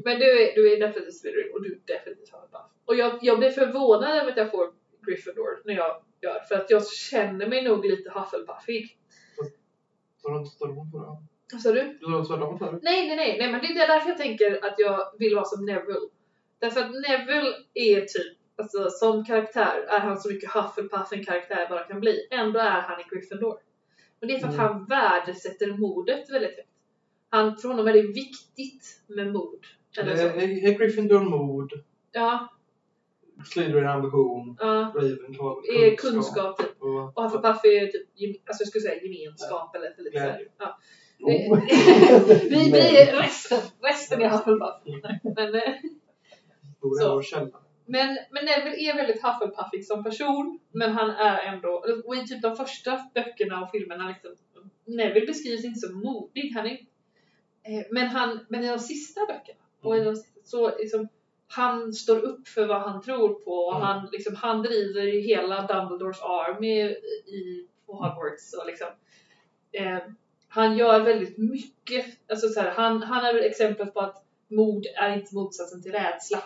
Men 0.05 0.19
du 0.19 0.25
är, 0.41 0.55
du 0.55 0.73
är 0.73 0.88
definitivt 0.88 1.15
Slytherin 1.15 1.53
och 1.53 1.63
du 1.63 1.71
är 1.73 1.79
definitivt 1.93 2.29
Hufflepuff. 2.29 2.71
Och 2.86 2.95
jag, 2.95 3.19
jag 3.21 3.39
blir 3.39 3.49
förvånad 3.49 4.17
över 4.17 4.31
att 4.31 4.38
jag 4.38 4.51
får 4.51 4.73
Gryffindor 5.05 5.62
när 5.65 5.73
jag 5.73 6.03
gör 6.21 6.39
för 6.39 6.55
att 6.55 6.69
jag 6.69 6.88
känner 6.88 7.47
mig 7.47 7.63
nog 7.63 7.86
lite 7.86 8.10
Hufflepuffig. 8.10 8.97
Så 10.21 10.29
du 10.29 10.38
inte 10.38 10.57
tvärtom 10.57 10.91
för 10.91 10.99
det? 10.99 11.17
Vad 11.51 11.62
sa 11.62 11.71
du? 11.71 11.97
Du 11.99 12.05
har 12.05 12.25
tvärtom 12.25 12.60
för 12.60 12.71
det? 12.71 12.79
Nej, 12.81 13.07
nej, 13.07 13.15
nej, 13.15 13.38
nej, 13.39 13.51
men 13.51 13.62
det 13.62 13.67
är 13.67 13.88
därför 13.88 14.10
jag 14.10 14.17
tänker 14.17 14.65
att 14.65 14.75
jag 14.77 15.19
vill 15.19 15.36
vara 15.36 15.45
som 15.45 15.65
Neville. 15.65 16.07
Därför 16.62 16.82
att 16.82 16.91
Neville 16.91 17.54
är 17.74 18.02
typ, 18.02 18.38
alltså 18.58 18.89
som 18.89 19.26
karaktär 19.26 19.86
är 19.89 20.00
han 20.00 20.17
så 20.21 20.30
mycket 20.30 20.52
Hufflepuff 20.52 21.12
en 21.12 21.26
karaktär 21.26 21.67
bara 21.69 21.84
kan 21.84 22.00
bli. 22.00 22.28
Ändå 22.32 22.60
är 22.60 22.82
han 22.82 23.00
i 23.00 23.04
Gryffindor. 23.10 23.58
Och 24.21 24.28
det 24.28 24.34
är 24.36 24.39
för 24.39 24.47
att 24.47 24.54
Mm. 24.54 24.65
han 24.67 24.86
värdesätter 24.86 25.67
modet 25.78 26.30
väldigt 26.30 26.56
högt. 26.56 26.67
Han, 27.30 27.58
för 27.58 27.67
honom 27.69 27.88
är 27.88 27.93
det 27.93 28.02
viktigt 28.02 29.02
med 29.08 29.32
mod. 29.34 29.65
Eller 29.97 30.15
så. 30.15 30.24
Är, 30.24 30.67
är 30.67 30.78
Gryffindor 30.78 31.19
mod, 31.19 31.71
Ja, 32.12 32.47
Slytherin 33.54 33.88
ambition, 33.88 34.58
ja. 34.60 34.91
Ravenclaw 34.95 35.62
Är 35.76 35.95
kunskap 35.95 36.58
typ. 36.58 36.82
och, 36.82 37.17
Och 37.17 37.24
Hufflepuff 37.24 37.65
är 37.65 37.88
typ, 37.88 38.08
alltså 38.50 38.62
jag 38.63 38.67
skulle 38.67 38.82
säga 38.82 39.02
gemenskap 39.04 39.76
eller 39.76 39.91
för 39.95 40.02
lite 40.04 40.17
Ja. 40.17 40.24
såhär. 40.24 40.47
Ja. 40.58 40.78
Oh. 41.24 41.60
Vi, 42.50 42.71
vi 42.71 43.02
är 43.02 43.21
resten, 43.21 43.60
resten 43.82 44.21
är 44.21 44.30
Hufflepuff. 44.30 44.76
Nej, 44.86 45.19
Men, 45.24 45.62
Så. 46.81 47.13
och 47.15 47.23
källa. 47.23 47.59
Men, 47.85 48.17
men 48.31 48.45
Neville 48.45 48.77
är 48.77 48.95
väldigt 48.95 49.21
Hufflepuffig 49.23 49.85
som 49.85 50.03
person. 50.03 50.59
Men 50.71 50.91
han 50.91 51.09
är 51.09 51.53
ändå, 51.53 51.85
och 52.05 52.15
i 52.15 52.27
typ 52.27 52.41
de 52.41 52.55
första 52.55 53.09
böckerna 53.13 53.61
och 53.61 53.71
filmerna 53.71 54.07
liksom, 54.07 54.31
Neville 54.85 55.25
beskrivs 55.25 55.65
inte 55.65 55.79
som 55.79 55.99
modig. 55.99 56.51
Han 56.55 56.65
är, 56.65 56.71
eh, 57.63 57.85
men, 57.91 58.07
han, 58.07 58.45
men 58.49 58.63
i 58.63 58.67
de 58.67 58.79
sista 58.79 59.21
böckerna, 59.21 59.59
och 59.81 59.97
i 59.97 60.03
de, 60.03 60.23
så 60.43 60.77
liksom, 60.77 61.07
han 61.47 61.93
står 61.93 62.19
upp 62.19 62.47
för 62.47 62.67
vad 62.67 62.81
han 62.81 63.01
tror 63.01 63.33
på 63.33 63.51
och 63.51 63.75
Mm. 63.75 63.87
han, 63.87 64.09
liksom, 64.11 64.35
han 64.35 64.61
driver 64.61 65.01
ju 65.01 65.19
hela 65.19 65.67
Dumbledores 65.67 66.21
army 66.21 66.81
i, 67.25 67.67
på 67.85 67.93
Hogwarts. 67.93 68.53
Och 68.53 68.67
liksom, 68.67 68.87
eh, 69.71 69.99
han 70.47 70.77
gör 70.77 70.99
väldigt 70.99 71.37
mycket. 71.37 72.05
Alltså, 72.29 72.47
så 72.47 72.59
här, 72.59 72.71
han, 72.71 73.03
han 73.03 73.25
är 73.25 73.35
exemplet 73.35 73.93
på 73.93 73.99
att 73.99 74.25
mod 74.47 74.85
är 74.95 75.17
inte 75.17 75.35
motsatsen 75.35 75.81
till 75.83 75.91
rädsla. 75.91 76.43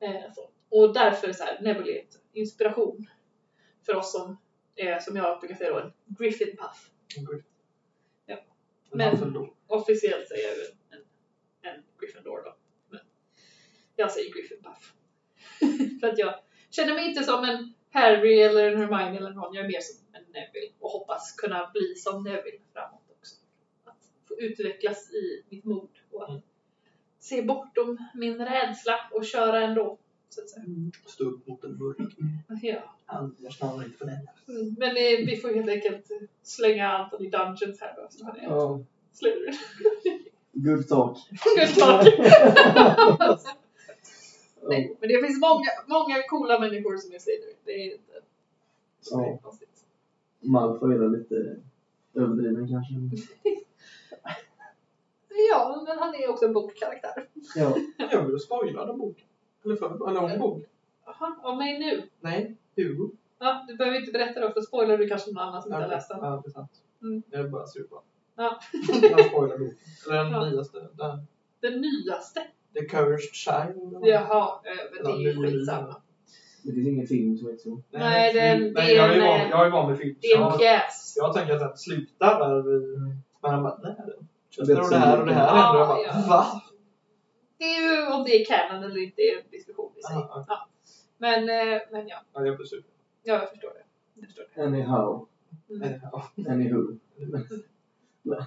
Eh, 0.00 0.32
så. 0.34 0.50
Och 0.68 0.94
därför 0.94 1.28
är 1.28 1.32
så 1.32 1.44
här, 1.44 1.66
är 1.66 2.04
inspiration 2.32 3.06
för 3.86 3.94
oss 3.94 4.12
som, 4.12 4.38
eh, 4.76 4.98
som 5.00 5.16
jag 5.16 5.40
brukar 5.40 5.54
säga 5.56 5.70
då, 5.70 5.78
en 5.78 5.92
Griffin 6.06 6.56
Puff. 6.56 6.90
Ja. 8.26 8.36
Men. 8.90 9.48
Officiellt 9.66 10.28
säger 10.28 10.48
jag 10.48 10.56
en, 10.90 11.04
en 11.62 11.82
Gryffindor 12.00 12.42
då. 12.44 12.56
Men 12.88 13.00
jag 13.96 14.12
säger 14.12 14.32
Griffin 14.34 14.62
Puff. 14.62 14.94
för 16.00 16.06
att 16.08 16.18
jag 16.18 16.34
känner 16.70 16.94
mig 16.94 17.08
inte 17.08 17.22
som 17.22 17.44
en 17.44 17.74
Harry 17.90 18.40
eller 18.40 18.72
en 18.72 18.78
Hermione 18.78 19.16
eller 19.16 19.30
någon. 19.30 19.54
Jag 19.54 19.64
är 19.64 19.68
mer 19.68 19.80
som 19.80 20.06
en 20.12 20.22
Neville 20.22 20.72
och 20.80 20.90
hoppas 20.90 21.32
kunna 21.32 21.70
bli 21.72 21.94
som 21.94 22.24
Neville 22.24 22.58
framåt 22.72 23.10
också. 23.18 23.36
Att 23.84 24.28
få 24.28 24.40
utvecklas 24.40 25.12
i 25.12 25.44
mitt 25.48 25.64
mod 25.64 25.90
och 26.10 26.22
att 26.22 26.30
Mm. 26.30 26.42
Se 27.30 27.42
bortom 27.42 27.98
min 28.14 28.38
rädsla 28.38 28.94
och 29.12 29.24
köra 29.24 29.60
ändå. 29.64 29.98
Så 30.28 30.40
att 30.40 30.48
säga. 30.50 30.64
Stå 31.06 31.24
upp 31.24 31.46
mot 31.46 31.64
en 31.64 31.78
mörk. 31.78 31.96
Ja. 32.62 32.96
Annars 33.06 33.54
stannar 33.56 33.84
inte 33.84 33.98
för 33.98 34.06
den. 34.06 34.18
Mm, 34.48 34.74
Men 34.78 34.88
eh, 34.88 35.26
vi 35.26 35.36
får 35.42 35.48
helt 35.54 35.68
enkelt 35.70 36.06
slänga 36.42 36.88
Anthony 36.92 37.30
Dungeons 37.30 37.80
här 37.80 37.94
då. 37.96 38.06
Så 38.10 38.24
han 38.24 38.36
är 38.36 38.42
Ja, 38.42 38.80
Slytherin. 39.12 39.54
good 40.52 40.88
talk. 40.88 41.18
Good 41.30 41.74
talk. 41.78 42.04
Nej, 44.68 44.96
men 45.00 45.08
det 45.08 45.26
finns 45.26 45.40
många, 45.40 45.68
många 45.86 46.22
coola 46.28 46.60
människor 46.60 46.96
som 46.96 47.12
är 47.14 47.18
Slytherin. 47.18 47.56
Det 47.64 47.72
är 47.72 47.92
inte 47.92 48.12
så 49.00 49.20
Ja. 49.20 49.38
konstigt. 49.42 49.84
Malfoy 50.40 50.94
är 50.94 51.18
lite 51.18 51.56
överdriven 52.14 52.68
kanske. 52.68 52.94
Ja, 55.50 55.84
men 55.86 55.98
han 55.98 56.14
är 56.14 56.30
också 56.30 56.44
en 56.44 56.52
bokkaraktär. 56.52 57.28
Ja, 57.56 57.76
Jag 58.10 58.24
vill 58.24 58.38
spoila 58.38 58.84
den 58.86 58.98
boken. 58.98 59.26
Eller 59.64 59.76
för, 59.76 60.08
eller 60.10 60.34
om 60.34 60.38
bok. 60.40 60.64
Jaha, 61.06 61.36
av 61.42 61.56
mig 61.56 61.78
nu? 61.78 62.02
Nej, 62.20 62.56
Hugo. 62.76 63.10
Ja, 63.38 63.64
du 63.68 63.76
behöver 63.76 63.98
inte 64.00 64.12
berätta 64.12 64.40
då, 64.40 64.50
för 64.50 64.60
spoilar 64.60 64.98
du 64.98 65.08
kanske 65.08 65.30
någon 65.30 65.42
annan 65.42 65.62
som 65.62 65.72
inte 65.72 65.82
har 65.82 65.88
läst 65.88 66.08
den. 66.08 66.18
Ja, 66.22 66.42
det 66.44 66.48
är 66.48 66.52
sant. 66.52 66.70
Mm. 67.02 67.22
Jag 67.30 67.40
är 67.40 67.48
bara 67.48 67.66
supa. 67.66 67.96
Ja. 68.36 68.58
Jag 69.02 69.26
spoilar 69.26 69.58
boken. 69.58 69.76
Eller 70.10 70.24
den 70.24 70.32
Ja. 70.32 70.44
nyaste. 70.50 70.88
Den, 70.92 71.26
Den 71.60 71.80
nyaste? 71.80 72.40
The 72.74 72.84
Cursed 72.84 73.34
Child. 73.34 73.98
Jaha, 74.02 74.60
eh, 74.64 74.72
men 74.94 75.04
det 75.04 75.10
är 75.18 75.20
ju 75.22 75.30
Ja, 75.32 75.40
det- 75.42 75.48
skitsamma. 75.50 75.96
det 76.62 76.72
finns 76.72 76.88
ingen 76.88 77.06
film 77.06 77.36
som 77.36 77.46
heter 77.48 77.62
så. 77.62 77.82
Nej, 77.90 78.32
den- 78.34 78.60
Nej, 78.60 78.72
det 78.72 78.80
är 78.80 78.96
jag, 78.96 79.10
är 79.16 79.20
en, 79.20 79.26
van, 79.26 79.48
jag 79.50 79.66
är 79.66 79.70
van 79.70 79.90
med 79.90 79.98
film. 79.98 80.16
Det 80.20 80.26
är 80.26 80.36
en 80.36 80.42
Jag, 80.42 80.58
pjäs. 80.58 81.14
jag 81.16 81.34
tänker 81.34 81.52
att 81.54 81.60
den 81.60 81.76
slutar 81.76 82.48
där 82.48 82.62
vi... 82.62 82.96
Men 83.42 83.50
han 83.50 83.62
bara, 83.62 83.78
nej. 83.82 83.96
Det 84.56 84.64
Det 84.64 84.72
är 84.72 84.80
och 84.80 84.90
det 84.90 84.96
här 84.96 85.20
och 85.20 85.26
det 85.26 85.34
här 85.34 85.54
händer. 85.54 85.78
Jag 85.80 85.88
bara, 85.88 85.98
Ja, 85.98 86.12
ja. 86.14 86.26
va? 86.28 86.62
Det 87.58 87.64
är 87.64 87.80
ju 87.80 88.12
om 88.12 88.24
det 88.24 88.30
är 88.30 88.44
canon 88.44 88.84
eller 88.84 89.02
inte 89.02 89.22
är 89.22 89.38
en 89.38 89.50
diskussion 89.50 89.92
i 89.96 90.02
sig. 90.02 90.16
Ja, 90.16 90.30
ja. 90.34 90.44
Ja. 90.48 90.68
Men, 91.18 91.48
eh, 91.48 91.80
men 91.90 92.08
ja, 92.08 92.16
Ja, 92.32 92.46
jag 92.46 92.56
blir 92.56 92.66
super. 92.66 92.90
ja, 93.22 93.34
jag 93.34 93.50
förstår 93.50 93.68
det. 93.70 93.84
Jag 94.14 94.26
förstår 94.26 94.44
det. 94.54 94.62
Anyhow. 94.62 95.28
Mm. 95.70 96.00
Ja. 96.12 96.32
Anywho. 96.48 96.98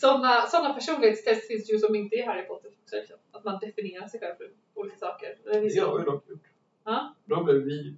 Sådana 0.00 0.46
såna 0.46 0.74
personlighetstest 0.74 1.46
finns 1.46 1.70
ju 1.72 1.78
som 1.78 1.94
inte 1.94 2.16
är 2.16 2.18
i 2.18 2.22
Harry 2.26 2.46
Potter. 2.46 2.70
Liksom, 2.92 3.16
Att 3.32 3.44
man 3.44 3.58
definierar 3.60 4.08
sig 4.08 4.20
själv 4.20 4.34
för 4.34 4.50
olika 4.74 4.96
saker. 4.96 5.38
Det 5.44 5.60
Det 5.60 5.80
har 5.80 5.98
vi 5.98 6.04
dock 6.04 6.28
gjort. 6.28 6.44
Ja. 6.84 7.14
Då 7.24 7.44
blev 7.44 7.56
vi 7.56 7.96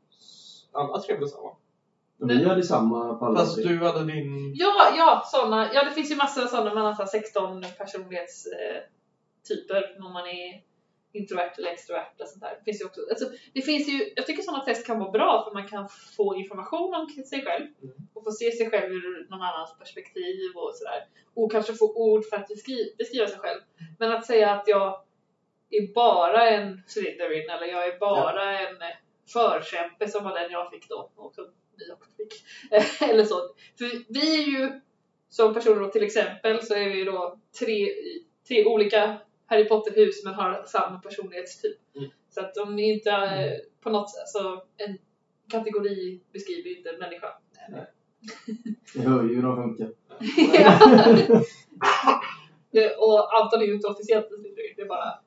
alla 0.73 1.01
tre 1.01 1.17
blev 1.17 1.27
samma. 1.27 1.57
Men 2.19 2.29
vi 2.29 2.35
gör 2.43 2.57
detsamma 2.57 3.15
på 3.15 3.27
alla 3.27 3.39
Fast 3.39 3.63
tre. 3.63 3.73
du 3.73 3.79
hade 3.85 4.05
din... 4.13 4.53
Ja, 4.55 4.95
ja, 4.97 5.23
såna. 5.27 5.71
Ja, 5.75 5.85
det 5.85 5.91
finns 5.91 6.11
ju 6.11 6.17
massor 6.17 6.43
av 6.43 6.47
sådana. 6.47 6.75
Man 6.75 6.85
har 6.85 6.95
så 6.95 7.03
här 7.03 7.09
16 7.09 7.65
personlighetstyper. 7.79 9.97
Om 10.07 10.13
man 10.13 10.27
är 10.27 10.63
introvert 11.13 11.53
eller 11.59 11.71
extrovert 11.71 12.21
och 12.21 12.29
sånt 12.29 12.41
där. 12.43 12.51
Det 12.59 12.65
finns 12.65 12.81
ju 12.81 12.85
också, 12.87 13.01
alltså, 13.11 13.27
det 13.55 13.63
finns 13.63 13.89
ju, 13.89 14.13
jag 14.17 14.27
tycker 14.27 14.43
sådana 14.43 14.65
test 14.65 14.87
kan 14.87 14.99
vara 14.99 15.11
bra 15.11 15.45
för 15.45 15.55
man 15.55 15.69
kan 15.69 15.89
få 16.17 16.37
information 16.37 16.95
om 16.95 17.09
sig 17.25 17.45
själv 17.45 17.67
Mm. 17.83 17.95
och 18.15 18.25
få 18.25 18.31
se 18.31 18.53
sig 18.53 18.71
själv 18.71 18.93
ur 18.93 19.27
någon 19.31 19.43
annans 19.43 19.79
perspektiv 19.79 20.51
och 20.55 20.71
sådär. 20.75 21.05
Och 21.35 21.53
kanske 21.53 21.75
få 21.75 21.93
ord 21.95 22.25
för 22.25 22.37
att 22.37 22.49
beskriva, 22.49 22.91
beskriva 22.99 23.27
sig 23.27 23.39
själv. 23.39 23.61
Men 23.99 24.13
att 24.13 24.27
säga 24.27 24.51
att 24.51 24.69
jag 24.69 25.01
är 25.71 25.95
bara 25.95 26.49
en 26.51 26.83
Slytherin 26.87 27.51
eller 27.51 27.67
jag 27.67 27.89
är 27.89 27.99
bara 27.99 28.59
en 28.59 28.83
eh, 28.83 28.89
förkämpe 29.33 30.09
som 30.09 30.25
var 30.25 30.41
den 30.41 30.51
jag 30.51 30.71
fick 30.71 30.89
då 30.89 31.11
och 31.17 31.35
som 31.35 31.45
också 31.93 32.11
fick. 32.17 32.45
eller 33.11 33.25
så. 33.25 33.35
För 33.79 34.13
vi 34.13 34.45
är 34.45 34.47
ju 34.47 34.81
som 35.29 35.55
personer 35.55 35.81
då, 35.81 35.89
till 35.89 36.03
exempel 36.03 36.63
så 36.63 36.75
är 36.75 36.89
vi 36.89 37.05
då 37.05 37.39
tre, 37.59 37.89
tre 38.49 38.65
olika 38.65 39.19
Harry 39.47 39.69
Potter-hus 39.69 40.25
men 40.25 40.35
har 40.35 40.65
samma 40.67 40.99
personlighetstyp. 40.99 41.77
Mm. 41.97 42.11
Så 42.31 42.41
att 42.41 42.55
de 42.55 42.79
är 42.79 42.93
inte 42.93 43.11
eh, 43.11 43.53
på 43.81 43.91
något 43.91 44.11
sätt, 44.11 44.21
alltså 44.21 44.63
en 44.77 44.99
kategori 45.51 46.21
beskriver 46.33 46.71
ju 46.71 46.77
inte 46.77 46.91
en 46.91 46.99
människa. 46.99 47.29
Jag 48.95 49.03
hör 49.03 49.23
ju 49.23 49.35
hur 49.35 49.43
de 49.43 49.57
funkar. 49.57 49.93
Eh, 52.73 52.91
och 52.99 53.37
Anton 53.37 53.63
är 53.63 53.67
ju 53.67 53.75
inte 53.75 53.87
officiellt 53.87 54.27
det 54.77 54.83
är 54.83 54.87
bara 54.87 55.19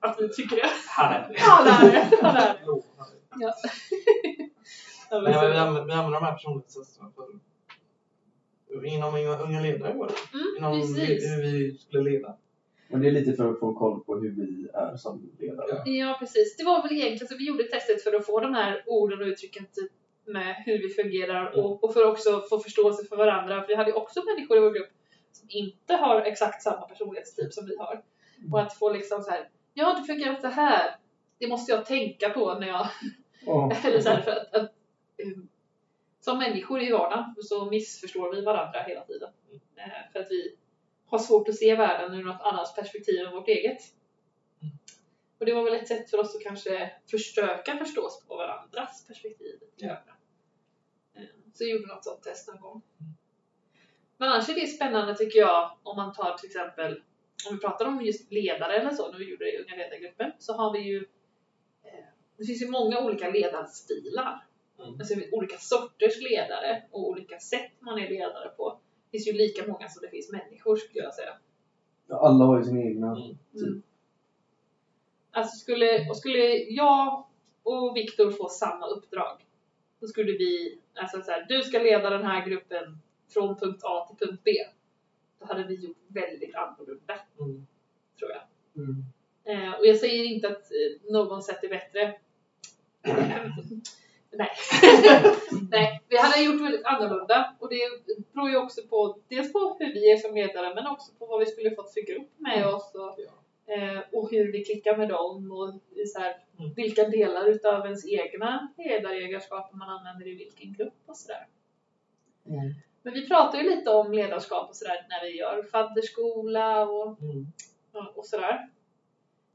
att 0.00 0.20
vi 0.20 0.28
tycker 0.28 0.56
det. 0.56 0.70
Han 0.88 1.12
är 1.12 1.28
det! 1.28 1.40
Han 1.40 1.66
är 1.66 1.92
det. 1.92 2.16
Han 2.22 2.36
är 2.36 2.54
det. 2.54 2.82
Ja. 3.40 3.54
Men 5.10 5.22
men 5.22 5.32
ja, 5.32 5.40
vi, 5.40 5.56
använder, 5.56 5.84
vi 5.84 5.92
använder 5.92 6.20
de 6.20 6.26
här 6.26 6.32
personlighetstesterna 6.32 7.10
för 7.14 7.26
inom 8.84 9.14
unga, 9.14 9.38
unga 9.38 9.60
ledare 9.60 9.94
var 9.94 10.08
det. 10.08 10.38
Mm, 10.38 10.56
Inom 10.58 10.80
precis. 10.80 11.30
hur 11.30 11.42
vi 11.42 11.78
skulle 11.78 12.10
leda. 12.10 12.36
Men 12.88 13.00
det 13.00 13.08
är 13.08 13.12
lite 13.12 13.32
för 13.32 13.50
att 13.50 13.60
få 13.60 13.74
koll 13.74 14.00
på 14.04 14.16
hur 14.16 14.30
vi 14.30 14.68
är 14.74 14.96
som 14.96 15.30
ledare. 15.38 15.82
Ja. 15.84 16.16
Precis. 16.18 16.56
Det 16.56 16.64
var 16.64 16.82
väl 16.82 16.92
egentligen 16.92 17.28
så 17.28 17.36
vi 17.36 17.48
gjorde 17.48 17.64
testet 17.64 18.02
för 18.02 18.14
att 18.14 18.26
få 18.26 18.40
de 18.40 18.54
här 18.54 18.82
orden 18.86 19.20
och 19.22 19.26
uttrycken 19.26 19.66
typ 19.72 19.92
med 20.24 20.54
hur 20.66 20.78
vi 20.78 20.88
fungerar 20.88 21.58
och, 21.58 21.84
och 21.84 21.94
för 21.94 22.04
också 22.04 22.42
få 22.50 22.58
förståelse 22.58 23.04
för 23.08 23.16
varandra. 23.16 23.60
För 23.60 23.68
vi 23.68 23.74
hade 23.74 23.90
ju 23.90 23.96
också 23.96 24.22
människor 24.24 24.56
i 24.56 24.60
vår 24.60 24.70
grupp 24.70 24.90
som 25.32 25.48
inte 25.50 25.94
har 25.94 26.20
exakt 26.20 26.62
samma 26.62 26.80
personlighetstyp 26.80 27.52
som 27.52 27.66
vi 27.66 27.76
har. 27.76 28.02
Och 28.52 28.60
att 28.60 28.74
få 28.74 28.92
liksom 28.92 29.22
så 29.22 29.30
här, 29.30 29.48
ja 29.74 29.98
det 30.00 30.06
fungerar 30.12 30.40
så 30.40 30.46
här. 30.46 30.96
Det 31.38 31.48
måste 31.48 31.72
jag 31.72 31.86
tänka 31.86 32.28
på 32.28 32.54
när 32.54 32.68
jag 32.68 32.86
Ja. 33.46 33.72
eller 33.84 34.00
så 34.00 34.08
här, 34.08 34.20
för 34.20 34.30
att, 34.30 34.54
att 34.54 34.72
som 36.20 36.38
människor 36.38 36.82
i 36.82 36.92
vardagen 36.92 37.34
så 37.40 37.70
missförstår 37.70 38.34
vi 38.34 38.44
varandra 38.44 38.82
hela 38.82 39.04
tiden. 39.04 39.30
Eh, 39.76 40.12
för 40.12 40.20
att 40.20 40.30
vi 40.30 40.56
har 41.06 41.18
svårt 41.18 41.48
att 41.48 41.56
se 41.56 41.74
världen 41.74 42.14
ur 42.14 42.24
något 42.24 42.40
annat 42.40 42.76
perspektiv 42.76 43.26
än 43.26 43.32
vårt 43.32 43.48
eget. 43.48 43.78
Och 45.38 45.46
det 45.46 45.54
var 45.54 45.64
väl 45.64 45.74
ett 45.74 45.88
sätt 45.88 46.10
för 46.10 46.18
oss 46.18 46.36
att 46.36 46.42
kanske 46.42 46.92
försöka 47.10 47.76
förstå 47.76 48.06
oss 48.06 48.24
på 48.28 48.36
varandras 48.36 49.06
perspektiv. 49.06 49.60
Ja. 49.76 49.96
Eh, 51.14 51.22
Så 51.54 51.64
jag 51.64 51.70
gjorde 51.70 51.94
något 51.94 52.04
sånt 52.04 52.22
test 52.22 52.48
någon 52.48 52.60
gång. 52.60 52.82
Men 54.16 54.28
annars 54.28 54.48
är 54.48 54.54
det 54.54 54.66
spännande 54.66 55.14
tycker 55.14 55.38
jag 55.38 55.78
om 55.82 55.96
man 55.96 56.14
tar 56.14 56.38
till 56.38 56.46
exempel 56.46 57.02
om 57.48 57.54
vi 57.54 57.60
pratar 57.60 57.86
om 57.86 58.00
just 58.02 58.32
ledare 58.32 58.76
eller 58.76 58.90
så, 58.90 59.10
när 59.12 59.18
vi 59.18 59.30
gjorde 59.30 59.44
det 59.44 59.52
i 59.52 59.58
Unga 59.58 59.76
ledargruppen, 59.76 60.32
så 60.38 60.52
har 60.52 60.72
vi 60.72 60.78
ju 60.78 60.96
eh, 61.84 62.04
det 62.36 62.44
finns 62.44 62.62
ju 62.62 62.70
många 62.70 63.00
olika 63.00 63.30
ledarstilar. 63.30 64.47
Mm. 64.78 64.94
Alltså 65.00 65.14
olika 65.32 65.56
sorters 65.56 66.20
ledare 66.30 66.82
och 66.90 67.08
olika 67.08 67.38
sätt 67.38 67.72
man 67.80 67.98
är 67.98 68.08
ledare 68.08 68.48
på. 68.48 68.78
Det 69.04 69.10
finns 69.10 69.28
ju 69.28 69.32
lika 69.32 69.66
många 69.66 69.88
som 69.88 70.02
det 70.02 70.08
finns 70.08 70.32
människor 70.32 70.76
skulle 70.76 71.04
jag 71.04 71.14
säga. 71.14 71.34
Alla 72.10 72.44
har 72.44 72.58
ju 72.58 72.64
sina 72.64 72.80
egna. 72.82 73.06
Mm. 73.06 73.38
Mm. 73.54 73.82
Alltså 75.30 75.56
skulle, 75.56 76.08
och 76.08 76.16
skulle 76.16 76.56
jag 76.56 77.26
och 77.62 77.96
Viktor 77.96 78.30
få 78.30 78.48
samma 78.48 78.86
uppdrag, 78.86 79.46
då 80.00 80.06
skulle 80.06 80.32
vi, 80.32 80.78
alltså 80.94 81.22
så 81.22 81.30
här, 81.30 81.46
du 81.48 81.62
ska 81.62 81.78
leda 81.78 82.10
den 82.10 82.24
här 82.24 82.46
gruppen 82.46 82.98
från 83.28 83.56
punkt 83.56 83.80
A 83.82 84.06
till 84.08 84.26
punkt 84.28 84.40
B. 84.44 84.50
Då 85.38 85.46
hade 85.46 85.64
vi 85.64 85.74
gjort 85.74 85.96
väldigt 86.06 86.54
annorlunda, 86.54 87.14
Mm. 87.40 87.66
tror 88.18 88.30
jag. 88.30 88.42
Mm. 88.84 89.04
Eh, 89.44 89.78
och 89.78 89.86
jag 89.86 89.96
säger 89.96 90.24
inte 90.24 90.48
att 90.48 90.70
eh, 90.72 91.12
någon 91.12 91.42
sätt 91.42 91.64
är 91.64 91.68
bättre. 91.68 92.18
Nej. 94.30 94.50
Nej, 95.70 96.02
vi 96.08 96.16
hade 96.18 96.42
gjort 96.42 96.60
väldigt 96.60 96.84
annorlunda 96.84 97.54
och 97.58 97.68
det 97.70 97.80
beror 98.32 98.50
ju 98.50 98.56
också 98.56 98.80
på 98.90 99.18
dels 99.28 99.52
på 99.52 99.76
hur 99.78 99.92
vi 99.94 100.12
är 100.12 100.16
som 100.16 100.34
ledare 100.34 100.74
men 100.74 100.86
också 100.86 101.12
på 101.18 101.26
vad 101.26 101.40
vi 101.40 101.46
skulle 101.46 101.74
fått 101.74 101.92
för 101.94 102.00
grupp 102.00 102.28
med 102.36 102.66
oss 102.66 102.94
och, 102.94 103.20
eh, 103.72 104.00
och 104.12 104.30
hur 104.30 104.52
vi 104.52 104.64
klickar 104.64 104.96
med 104.96 105.08
dem 105.08 105.52
och 105.52 105.74
så 106.06 106.20
här, 106.20 106.36
Mm. 106.58 106.72
vilka 106.74 107.04
delar 107.04 107.48
utav 107.48 107.84
ens 107.86 108.06
egna 108.06 108.68
ledaregenskaper 108.78 109.76
man 109.76 109.88
använder 109.88 110.26
i 110.26 110.34
vilken 110.34 110.72
grupp 110.72 110.94
och 111.06 111.16
sådär. 111.16 111.46
Mm. 112.46 112.74
Men 113.02 113.14
vi 113.14 113.28
pratar 113.28 113.58
ju 113.58 113.70
lite 113.70 113.90
om 113.90 114.12
ledarskap 114.12 114.68
och 114.68 114.76
sådär 114.76 115.06
när 115.08 115.26
vi 115.28 115.38
gör 115.38 115.62
fadderskola 115.62 116.88
och 116.88 117.20
Mm. 117.22 117.46
Ja, 117.92 118.12
och 118.16 118.26
sådär. 118.26 118.68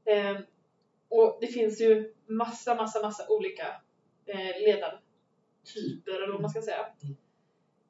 Eh, 0.04 0.36
och 1.08 1.38
det 1.40 1.46
finns 1.46 1.80
ju 1.80 2.14
massa, 2.26 2.74
massa, 2.74 3.02
massa 3.02 3.28
olika 3.28 3.66
eh, 4.26 4.62
ledartyper 4.66 6.22
eller 6.22 6.32
vad 6.32 6.40
man 6.40 6.50
ska 6.50 6.62
säga. 6.62 6.86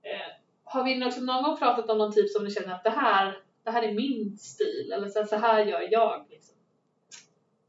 Eh, 0.02 0.32
har 0.64 0.84
vi 0.84 1.04
också 1.04 1.20
någon 1.20 1.42
gång 1.42 1.58
pratat 1.58 1.90
om 1.90 1.98
någon 1.98 2.12
typ 2.12 2.30
som 2.30 2.44
ni 2.44 2.50
känner 2.50 2.74
att 2.74 2.84
det 2.84 2.90
här, 2.90 3.38
det 3.62 3.70
här 3.70 3.82
är 3.82 3.94
min 3.94 4.38
stil 4.38 4.92
eller 4.92 5.08
så, 5.08 5.24
så 5.24 5.36
här 5.36 5.64
gör 5.64 5.88
jag. 5.90 6.26
Liksom. 6.30 6.56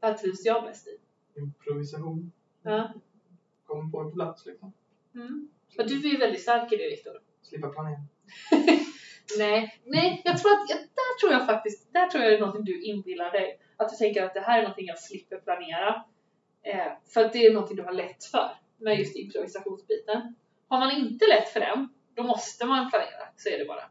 Det 0.00 0.06
här 0.06 0.14
trivs 0.14 0.44
jag 0.44 0.64
bäst 0.64 0.86
i. 0.86 0.98
Improvisation. 1.40 2.32
Ja. 2.62 2.92
Kommer 3.64 3.90
på 3.90 4.00
en 4.00 4.12
plats 4.12 4.46
liksom. 4.46 4.72
Mm. 5.14 5.48
Men 5.76 5.86
du 5.86 5.94
är 6.08 6.12
ju 6.12 6.16
väldigt 6.18 6.42
stark 6.42 6.72
i 6.72 6.76
det 6.76 6.88
Viktor. 6.88 7.20
Slippa 7.42 7.68
planera. 7.68 8.00
Nej, 9.38 9.80
nej, 9.84 10.22
jag 10.24 10.38
tror 10.38 10.52
att, 10.52 10.70
jag, 10.70 10.78
där 10.78 11.20
tror 11.20 11.32
jag 11.32 11.46
faktiskt, 11.46 11.92
där 11.92 12.06
tror 12.06 12.22
jag 12.22 12.32
det 12.32 12.36
är 12.36 12.40
någonting 12.40 12.64
du 12.64 12.82
inbillar 12.82 13.32
dig. 13.32 13.60
Att 13.76 13.90
du 13.90 13.96
tänker 13.96 14.24
att 14.24 14.34
det 14.34 14.40
här 14.40 14.58
är 14.58 14.62
någonting 14.62 14.86
jag 14.86 14.98
slipper 14.98 15.36
planera. 15.36 16.04
Eh, 16.66 16.92
för 17.14 17.24
att 17.24 17.32
det 17.32 17.46
är 17.46 17.52
någonting 17.52 17.76
du 17.76 17.82
har 17.82 17.92
lätt 17.92 18.24
för 18.24 18.50
med 18.76 18.98
just 18.98 19.16
improvisationsbiten. 19.16 20.34
Har 20.68 20.78
man 20.78 20.96
inte 20.96 21.26
lätt 21.26 21.48
för 21.48 21.60
den, 21.60 21.88
då 22.14 22.22
måste 22.22 22.66
man 22.66 22.90
planera. 22.90 23.28
Så 23.36 23.48
är 23.48 23.58
det 23.58 23.64
bara. 23.64 23.82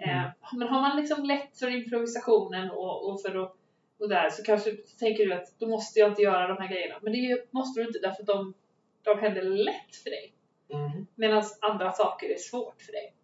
Eh, 0.00 0.30
men 0.52 0.68
har 0.68 0.80
man 0.80 0.96
liksom 0.96 1.24
lätt 1.24 1.58
för 1.58 1.70
improvisationen 1.70 2.70
och, 2.70 3.10
och 3.10 3.22
för 3.22 3.42
att 3.42 3.56
och 4.00 4.08
där 4.08 4.30
så 4.30 4.42
kanske 4.42 4.76
tänker 4.98 5.26
du 5.26 5.32
att 5.34 5.58
då 5.58 5.66
måste 5.66 5.98
jag 5.98 6.10
inte 6.10 6.22
göra 6.22 6.48
de 6.48 6.62
här 6.62 6.68
grejerna. 6.68 6.98
Men 7.02 7.12
det 7.12 7.52
måste 7.52 7.80
du 7.80 7.86
inte 7.86 7.98
därför 7.98 8.22
att 8.22 8.26
de, 8.26 8.54
de 9.02 9.18
händer 9.18 9.42
lätt 9.42 9.96
för 10.02 10.10
dig. 10.10 10.32
Mm. 10.72 11.06
Medan 11.14 11.44
andra 11.60 11.92
saker 11.92 12.28
är 12.28 12.38
svårt 12.38 12.82
för 12.82 12.92
dig. 12.92 13.14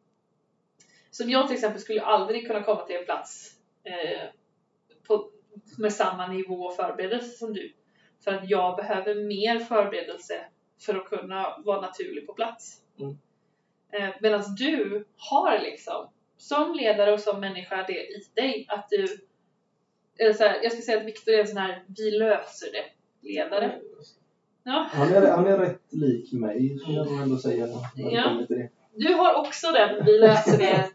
Som 1.10 1.30
jag 1.30 1.46
till 1.46 1.54
exempel 1.54 1.80
skulle 1.80 2.02
aldrig 2.02 2.46
kunna 2.46 2.62
komma 2.62 2.86
till 2.86 2.96
en 2.96 3.04
plats 3.04 3.56
eh, 3.84 4.28
på, 5.06 5.30
med 5.78 5.92
samma 5.92 6.26
nivå 6.26 6.70
förberedelse 6.70 7.38
som 7.38 7.52
du. 7.52 7.72
För 8.26 8.34
att 8.34 8.50
jag 8.50 8.76
behöver 8.76 9.14
mer 9.14 9.58
förberedelse 9.58 10.34
för 10.86 10.94
att 10.94 11.04
kunna 11.04 11.62
vara 11.64 11.80
naturlig 11.80 12.26
på 12.26 12.32
plats. 12.32 12.80
Mm. 13.00 13.18
Eh, 13.92 14.14
Medan 14.20 14.42
du 14.58 15.04
har 15.16 15.58
liksom, 15.58 16.08
som 16.36 16.74
ledare 16.74 17.12
och 17.12 17.20
som 17.20 17.40
människa 17.40 17.84
det 17.88 18.06
i 18.06 18.24
dig, 18.34 18.66
att 18.68 18.88
du 18.90 19.06
eller 20.18 20.32
så 20.32 20.44
här, 20.44 20.60
jag 20.62 20.72
ska 20.72 20.82
säga 20.82 20.98
att 20.98 21.06
Viktor 21.06 21.34
är 21.34 21.40
en 21.40 21.46
sån 21.46 21.56
här 21.56 21.84
vi 21.98 22.10
löser 22.10 22.68
det 22.72 22.84
ledare. 23.28 23.80
Ja. 24.62 24.88
Han, 24.92 25.12
är, 25.12 25.30
han 25.30 25.46
är 25.46 25.58
rätt 25.58 25.92
lik 25.92 26.32
mig, 26.32 26.78
skulle 26.78 26.96
jag 26.96 27.22
ändå 27.22 27.36
säga. 27.36 27.68
Ja. 27.96 28.42
Du 28.94 29.14
har 29.14 29.34
också 29.34 29.72
den 29.72 30.04
vi 30.04 30.18
löser 30.18 30.58
det 30.58 30.90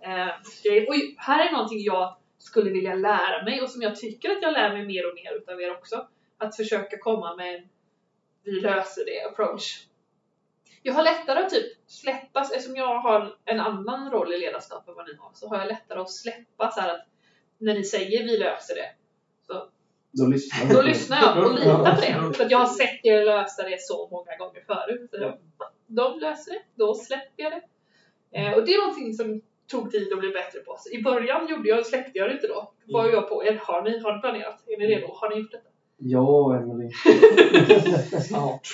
eh. 0.00 0.88
Och 0.88 0.94
här 1.16 1.48
är 1.48 1.52
någonting 1.52 1.80
jag 1.80 2.16
skulle 2.38 2.70
vilja 2.70 2.94
lära 2.94 3.44
mig 3.44 3.62
och 3.62 3.70
som 3.70 3.82
jag 3.82 3.96
tycker 3.96 4.30
att 4.30 4.42
jag 4.42 4.52
lär 4.52 4.72
mig 4.72 4.86
mer 4.86 5.08
och 5.08 5.14
mer 5.14 5.36
utav 5.36 5.60
er 5.60 5.70
också. 5.70 6.08
Att 6.38 6.56
försöka 6.56 6.98
komma 6.98 7.36
med 7.36 7.54
en 7.54 7.68
vi 8.48 8.60
löser 8.60 9.04
det 9.04 9.24
approach. 9.30 9.86
Jag 10.82 10.94
har 10.94 11.02
lättare 11.02 11.38
att 11.38 11.50
typ 11.50 11.72
släppa, 11.86 12.40
eftersom 12.40 12.76
jag 12.76 12.98
har 12.98 13.36
en 13.44 13.60
annan 13.60 14.10
roll 14.10 14.32
i 14.34 14.38
ledarskap 14.38 14.88
än 14.88 14.94
vad 14.94 15.06
ni 15.06 15.16
har, 15.18 15.30
så 15.34 15.48
har 15.48 15.58
jag 15.58 15.68
lättare 15.68 16.00
att 16.00 16.10
släppa 16.10 16.70
så 16.70 16.80
här 16.80 16.94
att 16.94 17.06
när 17.58 17.74
ni 17.74 17.84
säger 17.84 18.24
vi 18.24 18.38
löser 18.38 18.74
det, 18.74 18.90
så 19.46 19.68
Då 20.10 20.26
lyssnar 20.26 20.74
då 20.74 20.82
lyssnar 20.82 21.18
jag 21.22 21.46
och 21.46 21.54
litar 21.54 21.94
på 21.94 22.00
det. 22.00 22.36
För 22.36 22.44
att 22.44 22.50
jag 22.50 22.58
har 22.58 22.66
sett 22.66 23.00
er 23.04 23.24
lösa 23.24 23.62
det 23.62 23.80
så 23.80 24.08
många 24.10 24.36
gånger 24.36 24.64
förut. 24.66 25.10
Så 25.10 25.16
jag, 25.16 25.38
de 25.86 26.18
löser 26.18 26.52
det, 26.52 26.62
då 26.74 26.94
släpper 26.94 27.42
jag 27.42 27.52
det. 27.52 27.62
Eh, 28.38 28.52
och 28.52 28.66
det 28.66 28.74
är 28.74 28.78
någonting 28.78 29.14
som 29.14 29.42
tog 29.66 29.90
tid 29.90 30.12
att 30.12 30.18
bli 30.18 30.30
bättre 30.30 30.60
på. 30.60 30.76
Så 30.78 30.90
I 30.90 31.02
början 31.02 31.48
gjorde 31.48 31.68
jag, 31.68 31.86
släppte 31.86 32.18
jag 32.18 32.28
det 32.28 32.34
inte 32.34 32.46
då. 32.46 32.72
Då 32.84 32.98
var 32.98 33.08
jag 33.08 33.28
på 33.28 33.44
er, 33.44 33.60
har 33.64 33.82
ni, 33.82 33.98
har 33.98 34.14
ni 34.14 34.20
planerat? 34.20 34.62
Är 34.66 34.78
ni 34.78 34.86
redo? 34.86 35.06
Har 35.12 35.30
ni 35.30 35.36
gjort 35.40 35.52
detta? 35.52 35.68
Ja, 35.98 36.56
Emelie. 36.56 36.90
Snart. 38.28 38.68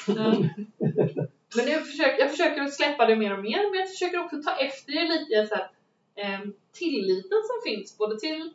Men 1.57 1.67
jag 1.67 1.87
försöker, 1.87 2.19
jag 2.19 2.31
försöker 2.31 2.63
att 2.63 2.75
släppa 2.75 3.07
det 3.07 3.17
mer 3.17 3.39
och 3.39 3.45
mer, 3.45 3.71
men 3.71 3.81
jag 3.81 3.89
försöker 3.89 4.25
också 4.25 4.43
ta 4.43 4.57
efter 4.57 4.93
det 4.93 5.09
lite 5.09 5.47
så 5.47 5.55
här, 5.55 5.71
eh, 6.15 6.41
tilliten 6.73 7.39
som 7.45 7.73
finns 7.73 7.99
både 7.99 8.19
till 8.19 8.53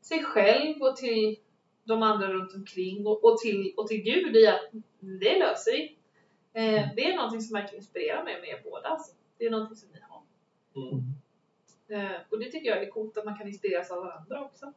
sig 0.00 0.24
själv 0.24 0.82
och 0.82 0.96
till 0.96 1.36
de 1.84 2.02
andra 2.02 2.32
runt 2.32 2.54
omkring 2.54 3.06
och, 3.06 3.24
och, 3.24 3.38
till, 3.38 3.74
och 3.76 3.88
till 3.88 4.02
Gud 4.02 4.36
i 4.36 4.46
att 4.46 4.70
det 5.00 5.38
löser 5.38 5.72
vi. 5.72 5.96
Eh, 6.52 6.88
det 6.96 7.04
är 7.04 7.16
någonting 7.16 7.40
som 7.40 7.54
verkligen 7.54 7.82
inspirerar 7.82 8.24
mig 8.24 8.40
med 8.40 8.48
er 8.48 8.60
båda. 8.64 8.88
Alltså. 8.88 9.12
Det 9.38 9.44
är 9.44 9.50
någonting 9.50 9.76
som 9.76 9.88
ni 9.92 10.00
har. 10.00 10.22
Mm. 10.76 11.14
Eh, 11.88 12.16
och 12.30 12.38
det 12.38 12.50
tycker 12.50 12.68
jag 12.68 12.82
är 12.82 12.90
coolt 12.90 13.16
att 13.16 13.24
man 13.24 13.38
kan 13.38 13.48
inspireras 13.48 13.90
av 13.90 14.04
varandra 14.04 14.40
också. 14.44 14.72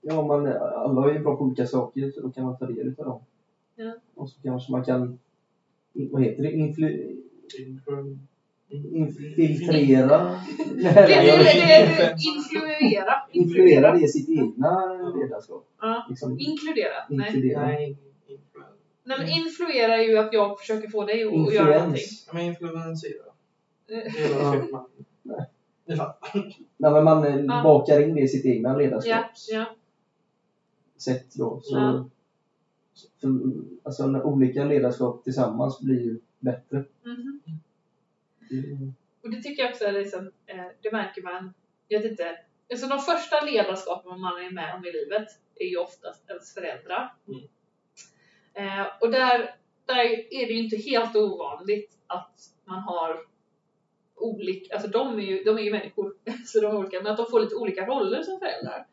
Ja, 0.00 0.22
man, 0.26 0.46
alla 0.56 1.10
är 1.10 1.14
ju 1.14 1.18
bra 1.18 1.36
på 1.36 1.44
olika 1.44 1.66
saker 1.66 2.10
så 2.10 2.20
då 2.20 2.30
kan 2.30 2.44
man 2.44 2.58
ta 2.58 2.66
del 2.66 2.94
av 2.98 3.04
dem. 3.04 3.20
Ja. 3.76 3.92
Och 4.14 4.30
så 4.30 4.42
kanske 4.42 4.72
man 4.72 4.84
kan, 4.84 5.18
vad 5.92 6.22
heter 6.22 6.42
det, 6.42 6.52
influ, 6.52 7.16
Influ- 7.58 8.18
infiltrera. 8.70 10.40
Nej, 10.74 11.30
influera. 12.36 13.14
influera 13.32 13.92
det 13.94 14.00
i 14.04 14.08
sitt 14.08 14.28
egna 14.28 14.94
ledarskap. 15.16 15.66
Ja. 15.80 16.06
Liksom, 16.08 16.38
Inkludera. 16.40 16.92
Nej. 17.10 17.26
inkludera. 17.26 17.66
Nej, 17.66 17.96
influ- 18.28 18.62
Nej 19.04 19.18
men 19.18 19.28
influera 19.28 19.94
är 19.96 20.02
ju 20.08 20.18
att 20.18 20.32
jag 20.32 20.58
försöker 20.60 20.88
få 20.88 21.04
dig 21.04 21.24
att 21.24 21.54
göra 21.54 21.78
någonting. 21.78 22.02
Ja, 22.26 22.32
men 22.34 22.44
influensera. 22.44 23.22
Det 23.86 23.94
är 23.94 24.30
Ja. 24.42 24.54
vad 24.60 24.70
man... 24.70 24.84
Nej. 25.22 25.46
Nej, 26.76 26.92
men 26.92 27.04
man 27.04 27.24
eh, 27.24 27.34
Ja. 27.36 27.62
bakar 27.62 28.00
in 28.00 28.14
det 28.14 28.20
i 28.20 28.28
sitt 28.28 28.44
egna 28.46 28.68
Ja, 28.68 28.76
ledarskapssätt 28.76 29.66
ja. 31.06 31.14
då. 31.34 31.60
Så, 31.62 31.76
Ja. 31.76 32.08
för, 33.20 33.28
alltså 33.82 34.06
när 34.06 34.22
olika 34.22 34.64
ledarskap 34.64 35.24
tillsammans 35.24 35.80
blir 35.80 36.00
ju 36.00 36.20
bättre. 36.38 36.84
Mm. 37.04 37.40
Och 39.22 39.30
det 39.30 39.42
tycker 39.42 39.62
jag 39.62 39.70
också 39.70 39.84
är 39.84 39.92
liksom, 39.92 40.32
eh, 40.46 40.66
det 40.82 40.92
märker 40.92 41.22
man, 41.22 41.54
jag 41.88 42.00
vet 42.00 42.10
inte, 42.10 42.38
alltså 42.70 42.86
de 42.86 42.98
första 42.98 43.44
ledarskapen 43.44 44.20
man 44.20 44.44
är 44.44 44.50
med 44.50 44.74
om 44.74 44.84
i 44.84 44.92
livet 44.92 45.28
är 45.54 45.66
ju 45.66 45.76
oftast 45.76 46.30
ens 46.30 46.54
föräldrar. 46.54 47.14
Mm. 47.28 47.40
Eh, 48.54 48.86
och 49.00 49.10
där, 49.10 49.54
där 49.86 50.04
är 50.30 50.46
det 50.46 50.52
ju 50.52 50.64
inte 50.64 50.76
helt 50.76 51.16
ovanligt 51.16 51.98
att 52.06 52.50
man 52.64 52.78
har 52.78 53.20
olika, 54.16 54.74
alltså 54.74 54.88
de 54.88 55.18
är 55.18 55.22
ju, 55.22 55.44
de 55.44 55.58
är 55.58 55.62
ju 55.62 55.70
människor, 55.70 56.14
så 56.46 56.60
de 56.60 56.66
är 56.66 56.76
olika, 56.76 57.02
men 57.02 57.12
att 57.12 57.16
de 57.16 57.26
får 57.26 57.40
lite 57.40 57.54
olika 57.54 57.86
roller 57.86 58.22
som 58.22 58.38
föräldrar. 58.38 58.86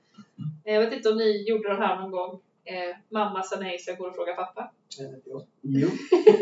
Eh, 0.65 0.73
Jag 0.73 0.81
vet 0.81 0.93
inte 0.93 1.09
om 1.09 1.17
ni 1.17 1.43
gjorde 1.49 1.69
det 1.69 1.75
här 1.75 1.99
någon 1.99 2.11
gång. 2.11 2.41
Eh, 2.65 2.95
mamma 3.09 3.43
sa 3.43 3.59
nej 3.59 3.79
så 3.79 3.91
jag 3.91 3.97
går 3.97 4.09
och 4.09 4.15
frågar 4.15 4.35
pappa. 4.35 4.71
Ja. 5.25 5.41
Jo. 5.61 5.87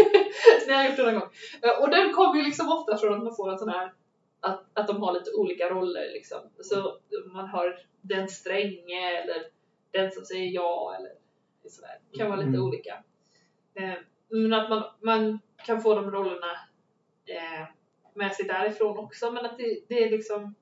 Ni 0.68 0.74
har 0.74 0.84
gjort 0.86 0.98
det 0.98 1.04
någon 1.04 1.14
gång. 1.20 1.30
Eh, 1.62 1.82
Och 1.84 1.90
den 1.90 2.14
kommer 2.14 2.36
ju 2.40 2.44
liksom 2.46 2.72
ofta 2.72 2.98
från 2.98 3.14
att 3.14 3.24
man 3.24 3.36
får 3.36 3.52
en 3.52 3.58
sån 3.60 3.70
här 3.70 3.94
att, 4.40 4.66
att 4.74 4.88
de 4.88 5.02
har 5.02 5.14
lite 5.14 5.32
olika 5.32 5.70
roller 5.70 6.12
liksom. 6.14 6.40
Så 6.62 6.98
man 7.34 7.48
har 7.48 7.80
den 8.02 8.28
stränge 8.30 9.10
eller 9.22 9.44
den 9.92 10.12
som 10.12 10.26
säger 10.26 10.52
ja 10.52 10.96
eller 11.00 11.12
sådär. 11.70 12.00
Det 12.12 12.18
kan 12.18 12.28
vara 12.28 12.38
lite 12.40 12.50
Mm. 12.50 12.64
olika. 12.64 13.04
Eh, 13.76 13.94
Men 14.30 14.54
att 14.54 14.70
man, 14.70 14.84
man 15.02 15.40
kan 15.66 15.82
få 15.82 15.96
de 15.96 16.12
rollerna 16.12 16.52
eh, 17.26 17.68
med 18.14 18.34
sig 18.36 18.46
därifrån 18.46 18.98
också. 18.98 19.32
Men 19.32 19.46
att 19.46 19.58
det, 19.58 19.80
det 19.88 20.04
är 20.04 20.10
liksom 20.12 20.56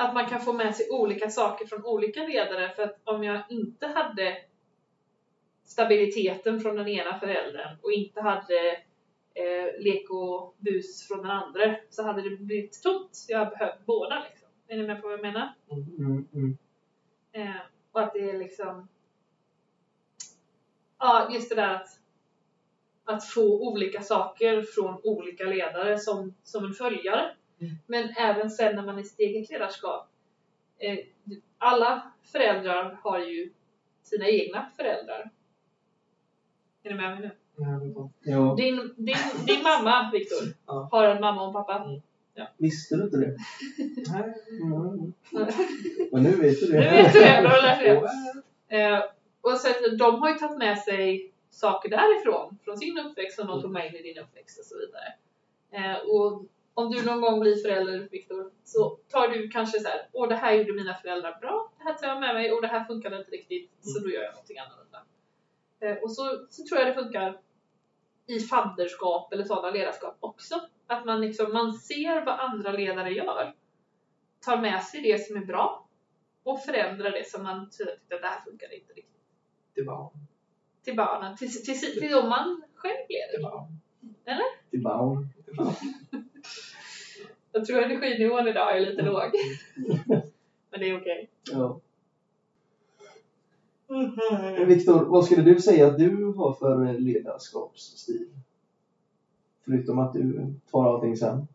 att 0.00 0.14
man 0.14 0.26
kan 0.26 0.40
få 0.40 0.52
med 0.52 0.76
sig 0.76 0.90
olika 0.90 1.30
saker 1.30 1.66
från 1.66 1.84
olika 1.84 2.26
ledare. 2.26 2.72
För 2.76 2.82
att 2.82 3.00
om 3.04 3.24
jag 3.24 3.42
inte 3.48 3.86
hade 3.86 4.36
stabiliteten 5.64 6.60
från 6.60 6.76
den 6.76 6.88
ena 6.88 7.20
föräldern 7.20 7.76
och 7.82 7.92
inte 7.92 8.20
hade 8.20 8.70
eh, 9.34 9.80
lek 9.80 10.10
och 10.10 10.54
bus 10.58 11.08
från 11.08 11.18
den 11.18 11.30
andra 11.30 11.76
så 11.90 12.02
hade 12.02 12.30
det 12.30 12.36
blivit 12.36 12.82
tomt. 12.82 13.24
Jag 13.28 13.38
har 13.38 13.50
behövt 13.50 13.86
båda 13.86 14.24
liksom. 14.30 14.48
Är 14.68 14.76
ni 14.76 14.86
med 14.86 15.02
på 15.02 15.08
vad 15.08 15.18
jag 15.18 15.22
menar? 15.22 15.54
Mm, 15.70 16.28
mm. 16.34 16.58
Eh, 17.32 17.60
och 17.92 18.00
att 18.00 18.12
det 18.12 18.30
är 18.30 18.38
liksom 18.38 18.88
Ja, 20.98 21.30
just 21.32 21.48
det 21.48 21.54
där 21.54 21.74
att 21.74 22.00
att 23.04 23.24
få 23.24 23.68
olika 23.68 24.02
saker 24.02 24.62
från 24.62 25.00
olika 25.02 25.44
ledare 25.44 25.98
som, 25.98 26.34
som 26.42 26.64
en 26.64 26.72
följare. 26.72 27.30
Mm. 27.60 27.72
Men 27.86 28.08
även 28.16 28.50
sen 28.50 28.76
när 28.76 28.82
man 28.86 28.98
är 28.98 29.00
i 29.02 29.04
sitt 29.04 29.18
eget 29.20 29.50
ledarskap. 29.50 30.08
Eh, 30.78 30.98
alla 31.58 32.12
föräldrar 32.32 32.98
har 33.02 33.18
ju 33.18 33.50
sina 34.02 34.28
egna 34.28 34.70
föräldrar. 34.76 35.30
Är 36.82 36.90
ni 36.90 36.96
med 36.96 37.10
mig 37.10 37.20
nu? 37.20 37.30
Ja, 38.22 38.54
Din, 38.56 38.76
din, 38.96 39.16
din 39.46 39.62
mamma, 39.62 40.10
Viktor, 40.12 40.38
Ja. 40.66 40.88
har 40.92 41.04
en 41.04 41.20
mamma 41.20 41.42
och 41.42 41.48
en 41.48 41.52
pappa. 41.52 42.00
visste 42.56 42.96
du 42.96 43.02
inte 43.04 43.16
det? 43.16 43.36
Nej. 44.12 44.34
Mm. 44.62 45.12
Men 46.12 46.22
nu 46.22 46.30
vet 46.30 46.60
du 46.60 46.66
det. 46.66 46.78
Nu 46.90 47.02
vet 47.02 47.12
du 47.12 47.20
det, 47.20 47.40
då 47.42 47.48
har 47.48 47.56
du 47.56 47.62
lärt 47.62 47.78
dig. 48.68 48.80
Eh, 48.80 49.02
och 49.40 49.58
sen, 49.60 49.96
de 49.98 50.20
har 50.20 50.28
ju 50.28 50.34
tagit 50.34 50.58
med 50.58 50.78
sig 50.78 51.32
saker 51.50 51.88
därifrån, 51.88 52.58
från 52.64 52.78
sin 52.78 52.98
uppväxt 52.98 53.38
som 53.38 53.46
de 53.46 53.62
tog 53.62 53.70
med 53.70 53.86
in 53.86 53.94
i 53.96 54.02
din 54.02 54.18
uppväxt 54.18 54.58
och 54.58 54.64
så 54.64 54.74
vidare. 54.78 55.14
Eh, 55.70 55.96
och 56.08 56.42
om 56.80 56.90
du 56.90 57.04
någon 57.04 57.20
gång 57.20 57.40
blir 57.40 57.56
förälder, 57.56 58.08
Viktor, 58.10 58.50
så 58.64 58.98
tar 59.08 59.28
du 59.28 59.48
kanske 59.48 59.80
så 59.80 59.88
här, 59.88 60.08
åh 60.12 60.28
det 60.28 60.34
här 60.34 60.52
gjorde 60.52 60.72
mina 60.72 60.94
föräldrar 60.94 61.38
bra, 61.40 61.72
det 61.78 61.84
här 61.84 61.94
tar 61.94 62.08
jag 62.08 62.20
med 62.20 62.34
mig 62.34 62.52
och 62.52 62.62
det 62.62 62.68
här 62.68 62.84
funkade 62.84 63.18
inte 63.18 63.30
riktigt, 63.30 63.70
så 63.80 63.98
då 63.98 64.10
gör 64.10 64.22
jag 64.22 64.32
någonting 64.32 64.58
annorlunda. 64.58 65.02
Eh, 65.80 65.96
och 66.02 66.12
så, 66.12 66.46
så 66.50 66.64
tror 66.64 66.80
jag 66.80 66.88
det 66.88 66.94
funkar 67.02 67.40
i 68.26 68.40
fadderskap 68.40 69.32
eller 69.32 69.44
sådana 69.44 69.70
ledarskap 69.70 70.16
också. 70.20 70.60
Att 70.86 71.04
man, 71.04 71.20
liksom, 71.20 71.52
man 71.52 71.72
ser 71.72 72.24
vad 72.24 72.40
andra 72.40 72.72
ledare 72.72 73.10
gör, 73.10 73.54
tar 74.40 74.56
med 74.56 74.82
sig 74.82 75.02
det 75.02 75.26
som 75.26 75.36
är 75.36 75.44
bra 75.44 75.86
och 76.42 76.62
förändrar 76.62 77.10
det 77.10 77.30
som 77.30 77.42
man 77.42 77.70
tyckte 77.70 78.14
att 78.14 78.22
det 78.22 78.26
här 78.26 78.40
funkar 78.40 78.74
inte 78.74 78.92
riktigt. 78.92 79.20
Det 79.74 79.82
var 79.82 80.12
Till 80.84 80.96
barnen, 80.96 81.36
till, 81.36 81.52
till, 81.64 81.80
till, 81.80 82.00
till 82.00 82.14
om 82.14 82.28
man 82.28 82.62
själv 82.74 82.96
leder. 83.08 83.42
var 83.42 83.68
Till 84.70 84.82
barn. 84.82 85.28
det 85.46 85.52
var 85.56 85.74
Jag 87.52 87.64
tror 87.64 87.82
energinivån 87.82 88.48
idag 88.48 88.76
är 88.76 88.80
lite 88.80 89.02
låg. 89.02 89.30
Men 90.70 90.80
det 90.80 90.90
är 90.90 91.00
okej. 91.00 91.30
Ja. 91.52 91.80
Viktor, 94.66 95.04
vad 95.04 95.24
skulle 95.24 95.42
du 95.42 95.60
säga 95.60 95.86
att 95.86 95.98
du 95.98 96.24
har 96.36 96.54
för 96.54 96.98
ledarskapsstil? 96.98 98.28
Förutom 99.64 99.98
att 99.98 100.12
du 100.12 100.54
tar 100.70 100.94
allting 100.94 101.16
sen. 101.16 101.46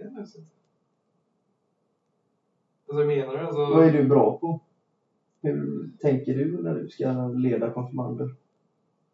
Jag 0.00 0.10
vet 0.10 0.18
inte. 0.18 0.50
Alltså 2.88 3.04
menar 3.04 3.32
du? 3.32 3.38
Alltså, 3.38 3.60
Vad 3.60 3.86
är 3.86 3.92
du 3.92 4.08
bra 4.08 4.38
på? 4.38 4.60
Hur 5.40 5.90
tänker 6.00 6.34
du 6.34 6.62
när 6.62 6.74
du 6.74 6.88
ska 6.88 7.28
leda 7.28 7.70
konfirmander? 7.70 8.34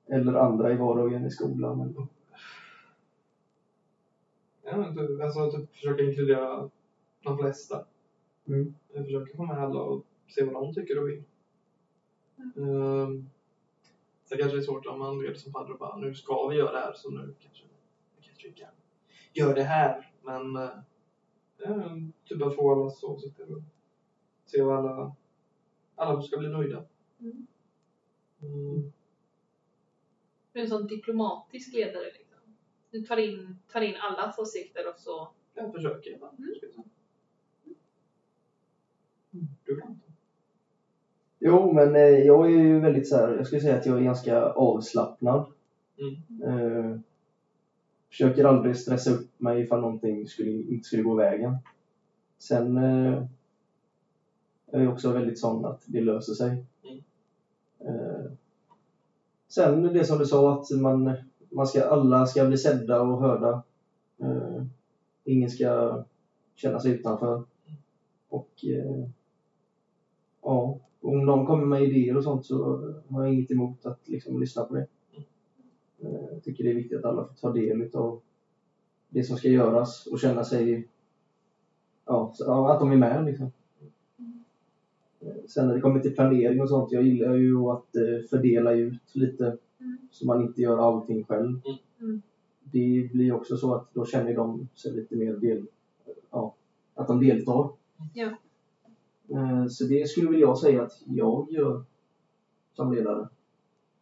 Eller 0.06 0.34
andra 0.34 0.72
i 0.72 0.76
vardagen 0.76 1.26
i 1.26 1.30
skolan? 1.30 1.80
Eller? 1.80 2.06
Ja, 4.74 4.80
men 4.80 4.96
typ, 4.96 5.20
alltså 5.20 5.50
typ 5.50 5.74
försöka 5.74 6.02
inkludera 6.02 6.70
de 7.22 7.38
flesta. 7.38 7.86
Mm. 8.48 8.74
Jag 8.92 9.04
försöker 9.04 9.36
få 9.36 9.44
med 9.44 9.58
alla 9.58 9.80
och 9.80 10.06
se 10.28 10.44
vad 10.44 10.54
de 10.54 10.74
tycker 10.74 10.98
och 11.02 11.08
vill. 11.08 11.24
Um, 12.54 13.30
sen 14.24 14.38
kanske 14.38 14.56
det 14.56 14.60
är 14.60 14.64
svårt 14.64 14.86
om 14.86 14.98
man 14.98 15.22
leder 15.22 15.34
som 15.34 15.52
fadder 15.52 15.72
och 15.72 15.78
bara 15.78 15.96
nu 15.96 16.14
ska 16.14 16.48
vi 16.48 16.56
göra 16.56 16.72
det 16.72 16.78
här 16.78 16.92
så 16.92 17.10
nu 17.10 17.34
kanske, 17.40 17.64
kanske 18.20 18.48
vi 18.48 18.54
kan 18.54 18.70
göra 19.32 19.54
det 19.54 19.62
här. 19.62 20.12
Men 20.22 20.56
uh, 20.56 22.08
typ 22.24 22.42
att 22.42 22.56
få 22.56 22.72
allas 22.72 23.02
åsikter 23.02 23.52
och 23.52 23.62
se 24.46 24.62
vad 24.62 24.78
alla, 24.78 25.16
alla 25.94 26.22
ska 26.22 26.38
bli 26.38 26.48
nöjda. 26.48 26.84
Mm. 27.20 27.46
Mm. 28.42 28.92
Du 30.52 30.60
är 30.60 30.64
en 30.64 30.70
sån 30.70 30.86
diplomatisk 30.86 31.72
ledare. 31.72 32.04
Liksom. 32.04 32.23
Du 32.94 33.02
tar 33.02 33.16
in, 33.16 33.58
tar 33.72 33.80
in 33.80 33.94
allas 33.96 34.38
åsikter 34.38 34.88
och 34.88 35.00
så... 35.00 35.28
Jag 35.54 35.72
försöker. 35.72 36.10
i 36.10 36.14
alla 36.14 36.20
fall. 36.20 36.34
Mm. 39.32 39.46
Du 39.64 39.80
kan 39.80 39.90
inte. 39.90 40.06
Jo, 41.38 41.72
men 41.72 41.96
eh, 41.96 42.02
jag 42.02 42.46
är 42.46 42.50
ju 42.50 42.80
väldigt 42.80 43.08
så 43.08 43.16
här, 43.16 43.36
jag 43.36 43.46
skulle 43.46 43.60
säga 43.60 43.76
att 43.76 43.86
jag 43.86 43.98
är 43.98 44.02
ganska 44.02 44.42
avslappnad. 44.42 45.46
Mm. 45.98 46.42
Eh, 46.42 47.00
försöker 48.10 48.44
aldrig 48.44 48.76
stressa 48.76 49.10
upp 49.10 49.40
mig 49.40 49.62
ifall 49.62 49.80
någonting 49.80 50.26
skulle, 50.26 50.50
inte 50.50 50.84
skulle 50.84 51.02
gå 51.02 51.14
vägen. 51.14 51.56
Sen 52.38 52.76
eh, 52.76 53.24
är 54.66 54.82
jag 54.82 54.92
också 54.92 55.12
väldigt 55.12 55.38
sån 55.38 55.64
att 55.64 55.82
det 55.86 56.00
löser 56.00 56.34
sig. 56.34 56.64
Mm. 56.84 57.02
Eh, 57.80 58.30
sen 59.48 59.82
det 59.82 60.04
som 60.04 60.18
du 60.18 60.26
sa 60.26 60.60
att 60.60 60.70
man, 60.70 61.14
man 61.54 61.66
ska, 61.66 61.84
alla 61.84 62.26
ska 62.26 62.46
bli 62.46 62.58
sedda 62.58 63.00
och 63.02 63.20
hörda. 63.20 63.62
Eh, 64.18 64.64
ingen 65.24 65.50
ska 65.50 66.04
känna 66.54 66.80
sig 66.80 66.92
utanför. 66.92 67.42
Och 68.28 68.50
eh, 68.64 69.08
ja, 70.42 70.78
om 71.00 71.26
någon 71.26 71.46
kommer 71.46 71.66
med 71.66 71.82
idéer 71.82 72.16
och 72.16 72.24
sånt 72.24 72.46
så 72.46 72.64
har 73.08 73.24
jag 73.24 73.34
inget 73.34 73.50
emot 73.50 73.86
att 73.86 74.08
liksom 74.08 74.40
lyssna 74.40 74.64
på 74.64 74.74
det. 74.74 74.86
Eh, 76.02 76.24
Jag 76.32 76.42
tycker 76.44 76.64
det 76.64 76.70
är 76.70 76.74
viktigt 76.74 76.98
att 76.98 77.04
alla 77.04 77.24
får 77.24 77.34
ta 77.34 77.52
del 77.52 77.90
av 77.94 78.20
det 79.08 79.24
som 79.24 79.36
ska 79.36 79.48
göras 79.48 80.06
och 80.06 80.20
känna 80.20 80.44
sig 80.44 80.88
ja, 82.06 82.32
så- 82.34 82.66
att 82.66 82.80
de 82.80 82.92
är 82.92 82.96
med. 82.96 83.24
Liksom. 83.24 83.52
Eh, 85.20 85.34
sen 85.48 85.66
när 85.68 85.74
det 85.74 85.80
kommer 85.80 86.00
till 86.00 86.14
planering 86.14 86.60
och 86.62 86.68
sånt, 86.68 86.92
jag 86.92 87.02
gillar 87.02 87.34
ju 87.34 87.56
att 87.58 87.96
eh, 87.96 88.26
fördela 88.30 88.72
ut 88.72 89.14
lite 89.14 89.56
så 90.14 90.26
man 90.26 90.42
inte 90.42 90.62
gör 90.62 90.78
allting 90.78 91.24
själv. 91.24 91.60
Mm. 92.00 92.22
Det 92.62 93.08
blir 93.12 93.32
också 93.32 93.56
så 93.56 93.74
att 93.74 93.94
då 93.94 94.04
känner 94.06 94.34
de 94.34 94.68
sig 94.74 94.92
lite 94.92 95.16
mer 95.16 95.32
del, 95.32 95.66
ja, 96.30 96.54
att 96.94 97.06
de 97.08 97.20
deltar. 97.20 97.68
Ja. 98.14 98.28
Eh, 99.28 99.66
Så 99.68 99.84
det 99.84 100.08
skulle 100.08 100.30
väl 100.30 100.40
jag 100.40 100.58
säga 100.58 100.82
att 100.82 101.02
jag 101.06 101.46
gör 101.50 101.82
som 102.74 102.92
ledare. 102.92 103.28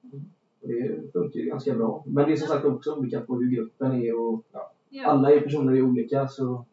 Mm. 0.03 0.25
Det 0.61 1.13
funkar 1.13 1.41
ju 1.41 1.47
ganska 1.47 1.75
bra. 1.75 2.03
Men 2.07 2.27
det 2.27 2.33
är 2.33 2.37
som 2.37 2.49
sagt 2.49 2.65
också 2.65 2.95
olika 2.95 3.21
på 3.21 3.37
hur 3.37 3.51
gruppen 3.51 3.93
är 3.93 4.21
och 4.21 4.43
Ja. 4.91 5.07
alla 5.07 5.33
är 5.33 5.41
personer 5.41 5.73
är 5.73 5.83
olika 5.83 6.29
så 6.29 6.65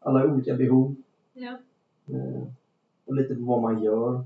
alla 0.00 0.18
har 0.20 0.32
olika 0.34 0.54
behov. 0.54 0.94
ja. 1.34 1.58
Eh, 2.06 2.42
Och 3.04 3.14
lite 3.14 3.34
på 3.34 3.42
vad 3.42 3.62
man 3.62 3.82
gör. 3.82 4.24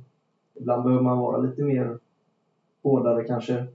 Ibland 0.55 0.83
behöver 0.85 1.03
man 1.03 1.19
vara 1.19 1.39
lite 1.39 1.63
mer 1.63 1.99
hårdare 2.83 3.25
kanske. 3.25 3.67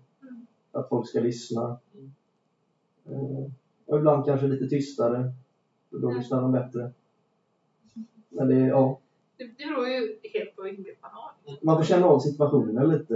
Mm. 0.74 0.82
Att 0.84 0.90
folk 0.90 1.08
ska 1.08 1.20
lyssna. 1.20 1.78
Mm. 1.96 2.12
Eh, 3.06 3.52
Och 3.86 3.98
ibland 3.98 4.26
kanske 4.26 4.48
lite 4.48 4.68
tystare. 4.68 5.32
För 5.90 5.98
då 6.00 6.12
Ja. 6.12 6.18
lyssnar 6.18 6.42
de 6.42 6.52
bättre. 6.52 6.92
Men 8.30 8.48
det, 8.48 8.56
ja, 8.60 9.00
Det, 9.38 9.44
det 9.44 9.66
beror 9.68 9.88
ju 9.88 10.20
helt 10.34 10.56
på 10.56 10.62
vilken 10.62 10.84
grupp 10.84 10.98
man 11.02 11.12
har. 11.14 11.32
man 11.62 11.78
får 11.78 11.84
känna 11.84 12.06
av 12.06 12.20
situationen 12.20 12.90
lite. 12.90 13.14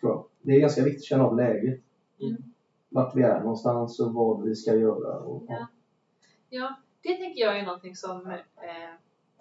Tror 0.00 0.12
jag. 0.12 0.24
Det 0.42 0.52
är 0.56 0.60
ganska 0.60 0.82
viktigt 0.84 1.00
att 1.00 1.04
känna 1.04 1.24
av 1.24 1.36
läget. 1.36 1.80
Mm. 2.20 2.36
Vart 2.88 3.16
vi 3.16 3.22
är 3.22 3.40
någonstans 3.40 4.00
och 4.00 4.14
vad 4.14 4.42
vi 4.42 4.54
ska 4.54 4.74
göra. 4.74 5.18
Och, 5.18 5.42
ja. 5.48 5.66
Ja, 6.48 6.74
det 7.02 7.14
tänker 7.16 7.40
jag 7.40 7.58
är 7.58 7.64
någonting 7.66 7.96
som, 7.96 8.26
eh, 8.26 8.94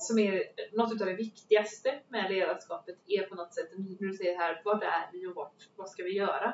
som 0.04 0.20
är 0.20 0.44
något 0.72 1.02
av 1.02 1.08
det 1.08 1.14
viktigaste 1.14 2.00
med 2.08 2.32
ledarskapet 2.32 2.96
är 3.08 3.24
på 3.24 3.36
något 3.36 3.54
sätt, 3.54 3.70
när 3.78 4.08
du 4.08 4.14
säger 4.14 4.38
här, 4.38 4.62
vart 4.66 4.84
är 4.84 5.10
vi 5.12 5.28
och 5.28 5.36
vart, 5.36 5.70
vad 5.76 5.90
ska 5.90 6.04
vi 6.04 6.14
göra? 6.16 6.54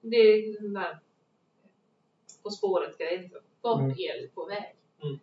det 0.00 0.16
är 0.16 0.62
den 0.62 0.72
där 0.74 0.98
På 2.42 2.50
spåret-grejen. 2.50 3.30
Vart 3.60 3.80
Mm. 3.80 3.90
är 3.90 4.20
vi 4.22 4.28
på 4.28 4.44
väg? 4.44 4.76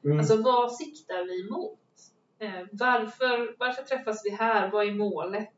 Mm. 0.03 0.19
Alltså 0.19 0.41
vad 0.41 0.75
siktar 0.75 1.23
vi 1.23 1.49
mot? 1.49 1.79
Eh, 2.39 2.65
varför, 2.71 3.55
varför 3.59 3.83
träffas 3.83 4.25
vi 4.25 4.29
här? 4.29 4.71
Vad 4.71 4.87
är 4.87 4.91
målet? 4.91 5.53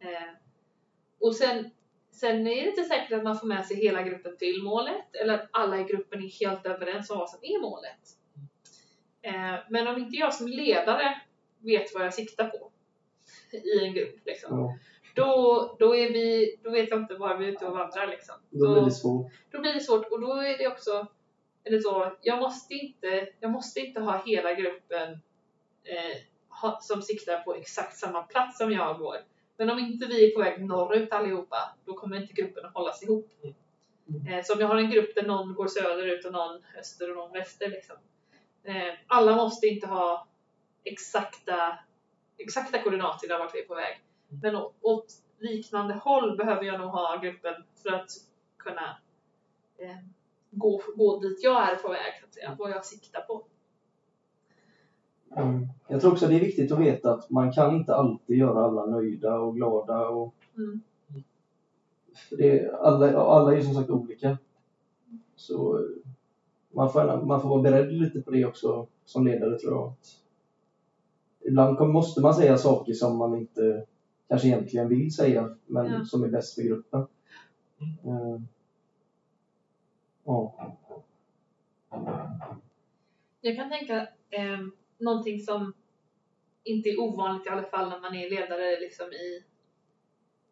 Eh, 0.00 0.32
och 1.20 1.36
sen, 1.36 1.70
sen 2.10 2.46
är 2.46 2.62
det 2.62 2.68
inte 2.68 2.84
säkert 2.84 3.12
att 3.12 3.24
man 3.24 3.38
får 3.38 3.46
med 3.46 3.66
sig 3.66 3.76
hela 3.76 4.02
gruppen 4.02 4.36
till 4.36 4.62
målet 4.62 5.14
eller 5.14 5.34
att 5.34 5.48
alla 5.50 5.80
i 5.80 5.84
gruppen 5.84 6.22
är 6.24 6.46
helt 6.46 6.66
överens 6.66 7.10
om 7.10 7.18
vad 7.18 7.30
som 7.30 7.38
är 7.42 7.60
målet. 7.60 8.00
Eh, 9.22 9.54
men 9.70 9.88
om 9.88 9.98
inte 9.98 10.16
jag 10.16 10.34
som 10.34 10.48
ledare 10.48 11.20
vet 11.62 11.94
vad 11.94 12.04
jag 12.04 12.14
siktar 12.14 12.48
på 12.48 12.70
i 13.56 13.84
en 13.84 13.94
grupp, 13.94 14.16
liksom, 14.26 14.58
Ja, 14.58 14.78
då, 15.14 15.76
då, 15.78 15.96
är 15.96 16.12
vi, 16.12 16.56
då 16.62 16.70
vet 16.70 16.90
jag 16.90 17.00
inte 17.00 17.14
var 17.14 17.36
vi 17.36 17.44
är 17.44 17.52
ute 17.52 17.66
och 17.66 17.72
vandrar. 17.72 18.06
Liksom. 18.06 18.34
då 18.50 18.72
blir 18.72 18.82
det 18.82 18.90
svårt. 18.90 19.32
då 19.50 19.60
blir 19.60 19.74
det 19.74 19.80
svårt 19.80 20.06
och 20.10 20.20
då 20.20 20.32
är 20.32 20.58
det 20.58 20.68
också 20.68 21.06
det 21.70 21.82
så, 21.82 22.12
jag 22.22 22.38
måste 22.38 22.74
inte, 22.74 23.28
jag 23.40 23.50
måste 23.50 23.80
inte 23.80 24.00
ha 24.00 24.22
hela 24.26 24.54
gruppen 24.54 25.12
eh, 25.84 26.16
ha, 26.48 26.78
som 26.80 27.02
siktar 27.02 27.38
på 27.38 27.54
exakt 27.54 27.96
samma 27.96 28.22
plats 28.22 28.58
som 28.58 28.72
jag 28.72 28.98
går. 28.98 29.16
Men 29.56 29.70
om 29.70 29.78
inte 29.78 30.06
vi 30.06 30.30
är 30.30 30.34
på 30.34 30.40
väg 30.40 30.64
norrut 30.64 31.12
allihopa, 31.12 31.76
då 31.84 31.94
kommer 31.94 32.20
inte 32.20 32.32
gruppen 32.32 32.64
att 32.64 32.74
hållas 32.74 33.02
ihop. 33.02 33.30
Mm. 34.08 34.26
Eh, 34.26 34.44
så 34.44 34.54
om 34.54 34.60
jag 34.60 34.68
har 34.68 34.76
en 34.76 34.90
grupp 34.90 35.14
där 35.14 35.22
någon 35.22 35.54
går 35.54 35.66
söderut 35.66 36.24
och 36.24 36.32
någon 36.32 36.60
öster 36.78 37.10
och 37.10 37.16
någon 37.16 37.32
väster. 37.32 37.68
Liksom. 37.68 37.96
Eh, 38.64 38.94
alla 39.06 39.36
måste 39.36 39.66
inte 39.66 39.86
ha 39.86 40.28
exakta, 40.84 41.78
exakta 42.38 42.82
koordinater 42.82 43.28
där 43.28 43.38
vart 43.38 43.54
vi 43.54 43.60
är 43.62 43.66
på 43.66 43.74
väg. 43.74 44.00
Men 44.42 44.56
åt 44.80 45.06
liknande 45.38 45.94
håll 45.94 46.36
behöver 46.36 46.64
jag 46.64 46.80
nog 46.80 46.90
ha 46.90 47.16
gruppen 47.22 47.54
för 47.82 47.92
att 47.92 48.10
kunna 48.56 48.98
eh, 49.78 49.96
gå, 50.50 50.82
gå 50.96 51.20
dit 51.20 51.42
jag 51.42 51.72
är 51.72 51.76
på 51.76 51.88
väg, 51.88 52.12
så 52.20 52.26
att 52.26 52.34
säga, 52.34 52.56
vad 52.58 52.70
jag 52.70 52.84
siktar 52.84 53.20
på. 53.20 53.42
Mm. 55.36 55.68
Jag 55.88 56.00
tror 56.00 56.12
också 56.12 56.26
det 56.26 56.34
är 56.34 56.40
viktigt 56.40 56.72
att 56.72 56.80
veta 56.80 57.14
att 57.14 57.30
man 57.30 57.52
kan 57.52 57.76
inte 57.76 57.94
alltid 57.94 58.38
göra 58.38 58.64
alla 58.64 58.86
nöjda 58.86 59.38
och 59.38 59.56
glada. 59.56 60.08
Och, 60.08 60.34
Mm. 60.56 60.82
det, 62.30 62.74
alla, 62.74 63.18
alla 63.18 63.52
är 63.52 63.56
ju 63.56 63.62
som 63.62 63.74
sagt 63.74 63.90
olika. 63.90 64.38
Så 65.36 65.88
man 66.70 66.92
får, 66.92 67.22
man 67.26 67.40
får 67.42 67.48
vara 67.48 67.62
beredd 67.62 67.92
lite 67.92 68.20
på 68.20 68.30
det 68.30 68.44
också 68.44 68.86
som 69.04 69.26
ledare 69.26 69.58
tror 69.58 69.72
jag. 69.72 69.88
Att 69.88 70.21
Ibland 71.44 71.80
måste 71.80 72.20
man 72.20 72.34
säga 72.34 72.58
saker 72.58 72.92
som 72.92 73.16
man 73.16 73.38
inte 73.38 73.86
kanske 74.28 74.48
egentligen 74.48 74.88
vill 74.88 75.14
säga, 75.14 75.56
men 75.66 75.92
Ja. 75.92 76.04
som 76.04 76.22
är 76.24 76.28
bäst 76.28 76.54
för 76.54 76.62
gruppen. 76.62 77.06
Eh, 77.80 78.40
Ja. 80.24 80.76
Jag 83.40 83.56
kan 83.56 83.70
tänka 83.70 84.00
eh, 84.30 84.58
någonting 84.98 85.40
som 85.40 85.72
inte 86.64 86.88
är 86.88 87.00
ovanligt 87.00 87.46
i 87.46 87.50
alla 87.50 87.62
fall 87.62 87.88
när 87.88 88.00
man 88.00 88.14
är 88.14 88.30
ledare 88.30 88.80
liksom 88.80 89.06
i, 89.12 89.44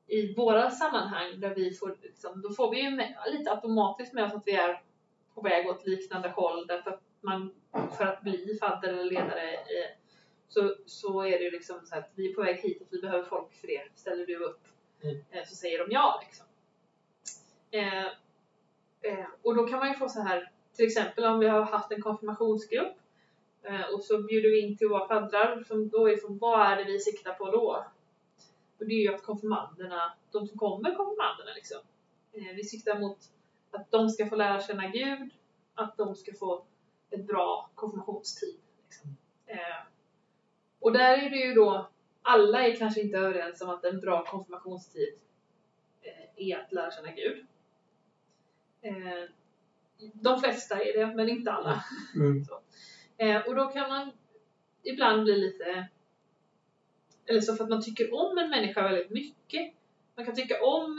i 0.07 0.35
våra 0.35 0.71
sammanhang 0.71 1.41
där 1.41 1.55
vi 1.55 1.75
får, 1.75 1.97
liksom, 2.03 2.43
då 2.43 2.51
får 2.51 2.71
vi 2.71 2.83
ju 2.83 2.91
med, 2.91 3.15
lite 3.33 3.51
automatiskt 3.51 4.15
med 4.15 4.25
oss 4.25 4.35
att 4.35 4.47
vi 4.47 4.53
är 4.53 4.83
på 5.35 5.41
väg 5.41 5.67
åt 5.67 5.87
liknande 5.87 6.29
håll 6.29 6.67
därför 6.67 6.91
att 6.91 7.03
man 7.21 7.55
för 7.99 8.07
att 8.07 8.23
bli 8.23 8.59
fadder 8.61 8.89
eller 8.89 9.05
ledare 9.05 9.53
eh, 9.53 9.97
så, 10.51 10.77
så 10.87 11.23
är 11.23 11.39
det 11.39 11.45
ju 11.45 11.51
liksom 11.51 11.81
så 11.85 11.97
att 11.97 12.11
vi 12.15 12.31
är 12.31 12.35
på 12.35 12.43
väg 12.43 12.57
hit 12.57 12.81
och 12.81 12.87
vi 12.91 13.01
behöver 13.01 13.25
folk 13.25 13.55
för 13.55 13.67
det. 13.67 13.83
Ställer 13.95 14.27
du 14.27 14.37
upp? 14.37 14.61
Mm. 15.03 15.17
Eh, 15.31 15.45
så 15.47 15.55
säger 15.55 15.79
de 15.79 15.93
ja 15.93 16.23
liksom. 16.27 16.47
Eh, 17.71 18.07
eh, 19.03 19.27
och 19.43 19.57
då 19.57 19.67
kan 19.67 19.79
man 19.79 19.89
ju 19.89 19.95
få 19.95 20.09
så 20.09 20.21
här 20.21 20.51
till 20.77 20.87
exempel 20.87 21.25
om 21.25 21.39
vi 21.39 21.49
har 21.49 21.63
haft 21.63 21.93
en 21.93 22.03
konfirmationsgrupp 22.03 22.97
eh, 23.63 23.95
och 23.95 24.05
så 24.05 24.23
bjuder 24.23 24.51
vi 24.51 24.61
in 24.61 24.77
till 24.77 24.89
våra 24.89 25.09
faddrar 25.09 25.65
som 25.67 25.89
då 25.89 26.09
är 26.09 26.17
från 26.17 26.39
vad 26.39 26.61
är 26.61 26.77
det 26.77 26.85
vi 26.85 26.99
siktar 26.99 27.33
på 27.35 27.51
då? 27.51 27.87
Och 28.79 28.87
det 28.87 28.95
är 28.95 29.03
ju 29.03 29.15
att 29.15 29.23
konfirmanderna, 29.23 30.13
de 30.31 30.47
som 30.47 30.59
kommer 30.59 30.95
konfirmanderna 30.95 31.51
liksom. 31.55 31.79
Eh, 32.33 32.57
vi 32.57 32.65
siktar 32.65 32.99
mot 32.99 33.19
att 33.71 33.91
de 33.91 34.09
ska 34.09 34.27
få 34.27 34.37
lära 34.37 34.61
känna 34.61 34.89
Gud, 34.89 35.31
att 35.75 35.97
de 35.97 36.15
ska 36.15 36.35
få 36.35 36.65
ett 37.11 37.27
bra 37.27 37.71
konfirmationstid. 37.75 38.57
Liksom. 38.85 39.17
Och 40.81 40.93
där 40.93 41.19
är 41.19 41.31
det 41.31 41.37
ju 41.37 41.55
då, 41.55 41.91
alla 42.23 42.67
är 42.67 42.77
kanske 42.77 43.01
inte 43.01 43.19
överens 43.19 43.63
om 43.63 43.71
att 43.71 43.85
en 43.85 44.01
bra 44.01 44.25
konfirmationstid 44.25 45.15
eh, 46.03 46.49
är 46.49 46.59
att 46.59 46.73
lära 46.73 46.91
känna 46.91 47.13
Gud. 47.13 47.47
Eh, 48.83 49.29
de 50.15 50.41
flesta 50.41 50.81
är 50.81 50.99
det, 50.99 51.15
men 51.15 51.29
inte 51.29 51.53
alla. 51.53 51.85
Mm. 52.15 52.45
Eh, 53.17 53.47
och 53.47 53.55
då 53.55 53.67
kan 53.67 53.89
man 53.89 54.11
ibland 54.83 55.25
bli 55.25 55.39
lite... 55.39 55.87
Eller 57.27 57.41
så 57.41 57.57
för 57.57 57.65
att 57.65 57.71
man 57.71 57.83
tycker 57.83 58.15
om 58.15 58.39
en 58.39 58.51
människa 58.51 58.83
väldigt 58.83 59.11
mycket. 59.11 59.75
Man 60.17 60.25
kan 60.25 60.35
tycka 60.35 60.63
om... 60.63 60.97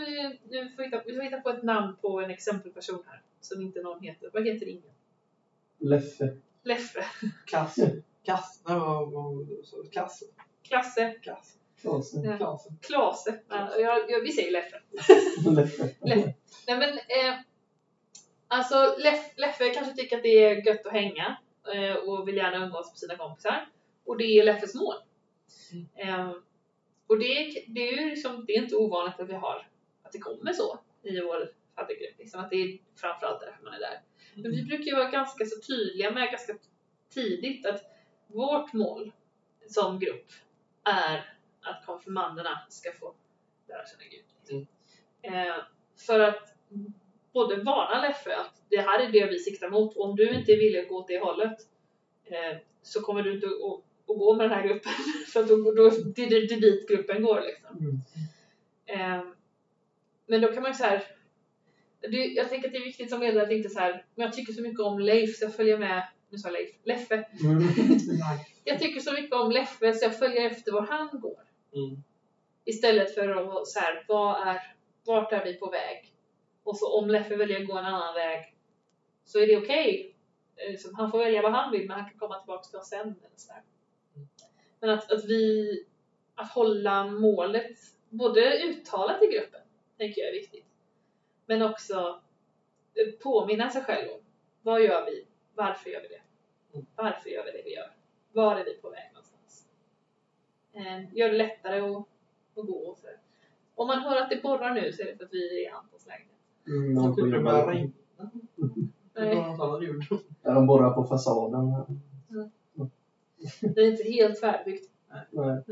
Nu 0.49 0.69
får 0.69 0.77
vi 0.77 0.83
hitta, 0.83 1.01
vi 1.05 1.15
får 1.15 1.21
hitta 1.21 1.41
på 1.41 1.49
ett 1.49 1.63
namn 1.63 1.95
på 2.01 2.21
en 2.21 2.29
exempelperson 2.29 3.03
här. 3.07 3.21
Som 3.39 3.61
inte 3.61 3.81
någon 3.81 4.01
heter. 4.01 4.29
Vad 4.33 4.47
heter 4.47 4.67
ingen? 4.67 4.93
Leffe. 5.77 6.37
Leffe. 6.63 7.05
Kass. 7.45 7.75
Kass. 8.25 8.61
Nej, 8.67 8.77
vad 8.79 9.11
vad 9.11 9.47
sa 9.65 9.77
du? 9.83 9.89
Kass. 9.89 10.23
Klasse. 10.63 11.15
Ja. 12.23 12.37
Klasen. 12.37 12.77
Klase. 12.81 13.39
Ja, 13.49 13.77
jag, 13.79 14.11
jag, 14.11 14.21
vi 14.21 14.31
säger 14.31 14.51
Leffe. 14.51 14.81
Leffe. 15.49 15.95
Leffe. 16.01 16.33
Nej 16.67 16.77
men, 16.77 16.89
eh, 16.89 17.39
alltså 18.47 18.95
Leff, 18.99 19.33
Leffe 19.37 19.69
kanske 19.73 19.93
tycker 19.93 20.17
att 20.17 20.23
det 20.23 20.43
är 20.43 20.67
gött 20.67 20.85
att 20.85 20.91
hänga 20.91 21.37
eh, 21.73 21.93
och 21.95 22.27
vill 22.27 22.35
gärna 22.37 22.65
umgås 22.65 22.91
med 22.91 22.97
sina 22.99 23.17
kompisar. 23.17 23.69
Och 24.05 24.17
det 24.17 24.23
är 24.23 24.43
Leffes 24.43 24.75
mål. 24.75 24.95
Eh, 25.95 26.31
och 27.07 27.19
det, 27.19 27.25
är- 27.25 27.63
det 27.73 27.87
är 27.89 28.01
ju 28.01 28.09
liksom, 28.09 28.45
det 28.47 28.53
är 28.53 28.61
inte 28.61 28.75
ovanligt 28.75 29.19
att 29.19 29.29
vi 29.29 29.33
har, 29.33 29.67
att 30.03 30.11
det 30.11 30.19
kommer 30.19 30.53
så 30.53 30.79
i 31.03 31.19
vår 31.21 31.51
faddergrupp. 31.75 32.17
Liksom, 32.17 32.39
att 32.41 32.49
det 32.49 32.55
är 32.55 32.77
framförallt 32.95 33.39
därför 33.41 33.63
man 33.63 33.73
är 33.73 33.79
där. 33.79 34.01
Men 34.35 34.51
vi 34.51 34.63
brukar 34.63 34.83
ju 34.85 34.95
vara 34.95 35.09
ganska 35.09 35.45
så 35.45 35.61
tydliga 35.61 36.11
med 36.11 36.31
ganska 36.31 36.53
tidigt 37.13 37.65
att 37.65 37.81
vårt 38.33 38.73
mål 38.73 39.11
som 39.67 39.99
grupp 39.99 40.27
är 40.83 41.35
att 41.61 41.85
konfirmanderna 41.85 42.59
ska 42.69 42.91
få 42.91 43.13
lära 43.67 43.85
känna 43.85 44.03
Gud. 44.11 44.67
Eh, 45.21 45.55
för 46.07 46.19
att 46.19 46.55
både 47.33 47.55
varna 47.55 48.01
Leffe 48.01 48.35
att 48.35 48.61
det 48.69 48.81
här 48.81 48.99
är 48.99 49.11
det 49.11 49.25
vi 49.25 49.39
siktar 49.39 49.69
mot 49.69 49.97
och 49.97 50.09
om 50.09 50.15
du 50.15 50.29
inte 50.29 50.51
är 50.51 50.57
villig 50.57 50.79
att 50.79 50.89
gå 50.89 50.97
åt 50.97 51.07
det 51.07 51.19
hållet 51.19 51.57
eh, 52.25 52.57
så 52.81 53.01
kommer 53.01 53.23
du 53.23 53.35
inte 53.35 53.47
att, 53.47 54.11
att 54.11 54.17
gå 54.17 54.33
med 54.35 54.49
den 54.49 54.57
här 54.57 54.67
gruppen. 54.67 54.91
för 55.33 55.43
då, 55.43 55.71
då, 55.71 55.89
det 56.15 56.23
är 56.23 56.61
dit 56.61 56.89
gruppen 56.89 57.23
går. 57.23 57.41
Liksom. 57.41 57.77
Mm. 57.77 58.01
Eh, 58.85 59.25
men 60.25 60.41
då 60.41 60.47
kan 60.47 60.61
man 60.61 60.71
ju 60.71 60.75
så 60.75 60.83
här, 60.83 61.03
det, 62.01 62.25
jag 62.25 62.49
tänker 62.49 62.67
att 62.67 62.73
det 62.73 62.79
är 62.79 62.85
viktigt 62.85 63.09
som 63.09 63.21
ledare 63.21 63.45
att 63.45 63.51
inte 63.51 63.69
så 63.69 63.79
här, 63.79 64.05
men 64.15 64.25
jag 64.25 64.33
tycker 64.33 64.53
så 64.53 64.61
mycket 64.61 64.79
om 64.79 64.99
Leif 64.99 65.37
så 65.37 65.45
jag 65.45 65.55
följer 65.55 65.77
med, 65.77 66.07
nu 66.31 66.37
sa 66.37 66.47
jag 66.47 66.53
Leif, 66.53 66.75
Leffe. 66.83 67.25
Mm. 67.43 67.63
Jag 68.63 68.79
tycker 68.79 68.99
så 68.99 69.13
mycket 69.13 69.35
om 69.35 69.51
Leffe 69.51 69.93
så 69.93 70.05
jag 70.05 70.19
följer 70.19 70.49
efter 70.49 70.71
var 70.71 70.81
han 70.81 71.19
går. 71.19 71.43
Mm. 71.75 72.03
Istället 72.65 73.15
för 73.15 73.27
att 73.27 73.67
så 73.67 73.79
här, 73.79 74.05
vad 74.07 74.47
är, 74.47 74.75
vart 75.05 75.31
är 75.31 75.45
vi 75.45 75.53
på 75.53 75.69
väg? 75.69 76.13
Och 76.63 76.77
så 76.77 76.99
om 76.99 77.09
Leffe 77.09 77.35
väljer 77.35 77.61
att 77.61 77.67
gå 77.67 77.77
en 77.77 77.85
annan 77.85 78.13
väg 78.13 78.55
så 79.25 79.39
är 79.39 79.47
det 79.47 79.57
okej. 79.57 80.15
Eh, 80.55 80.77
så 80.77 80.95
Han 80.95 81.11
får 81.11 81.19
välja 81.19 81.41
vad 81.41 81.51
han 81.51 81.71
vill 81.71 81.87
men 81.87 81.99
han 81.99 82.09
kan 82.09 82.19
komma 82.19 82.39
tillbaka 82.39 82.63
till 82.63 82.79
oss 82.79 82.89
sen. 82.89 82.99
Eller 82.99 83.37
så 83.37 83.53
där. 83.53 83.63
Men 84.79 84.89
att, 84.89 85.11
att 85.11 85.25
vi, 85.25 85.85
att 86.35 86.51
hålla 86.51 87.07
målet 87.07 87.77
både 88.09 88.63
uttalat 88.63 89.23
i 89.23 89.27
gruppen, 89.27 89.61
tänker 89.97 90.21
jag 90.21 90.29
är 90.29 90.39
viktigt. 90.39 90.65
Men 91.45 91.61
också 91.61 92.21
eh, 92.95 93.13
påminna 93.23 93.69
sig 93.69 93.83
själv 93.83 94.11
om 94.11 94.19
vad 94.61 94.81
gör 94.81 95.05
vi? 95.05 95.25
Varför 95.55 95.89
gör 95.89 96.01
vi 96.01 96.07
det? 96.07 96.21
Varför 96.95 97.29
gör 97.29 97.45
vi 97.45 97.51
det 97.51 97.61
vi 97.65 97.75
gör? 97.75 97.91
Var 98.33 98.55
är 98.55 98.65
vi 98.65 98.73
på 98.73 98.89
väg 98.89 99.09
någonstans? 99.13 99.67
Eh, 100.73 101.15
Gör 101.17 101.29
det 101.29 101.37
lättare 101.37 101.79
att, 101.79 101.97
att 102.55 102.65
gå 102.67 102.77
och 102.77 102.97
så. 102.97 103.05
där. 103.05 103.17
Om 103.75 103.87
man 103.87 103.99
hör 104.01 104.21
att 104.21 104.29
det 104.29 104.43
borrar 104.43 104.73
nu 104.73 104.93
så 104.93 105.01
är 105.01 105.05
det 105.05 105.17
för 105.17 105.25
att 105.25 105.33
vi 105.33 105.59
är 105.59 105.63
i 105.63 105.67
Antons 105.67 106.07
lägenhet. 106.07 106.35
Mm, 106.67 107.43
började 107.43 107.71
regna. 107.71 107.91
Det 109.13 109.25
Nej. 109.25 109.55
Ja, 110.41 110.53
de 110.53 110.67
borrar 110.67 110.93
på 110.93 111.03
fasaden. 111.03 111.73
det 113.59 113.81
är 113.81 113.91
inte 113.91 114.03
helt 114.03 114.39
färdigbyggt. 114.39 114.91
Nej. 115.29 115.63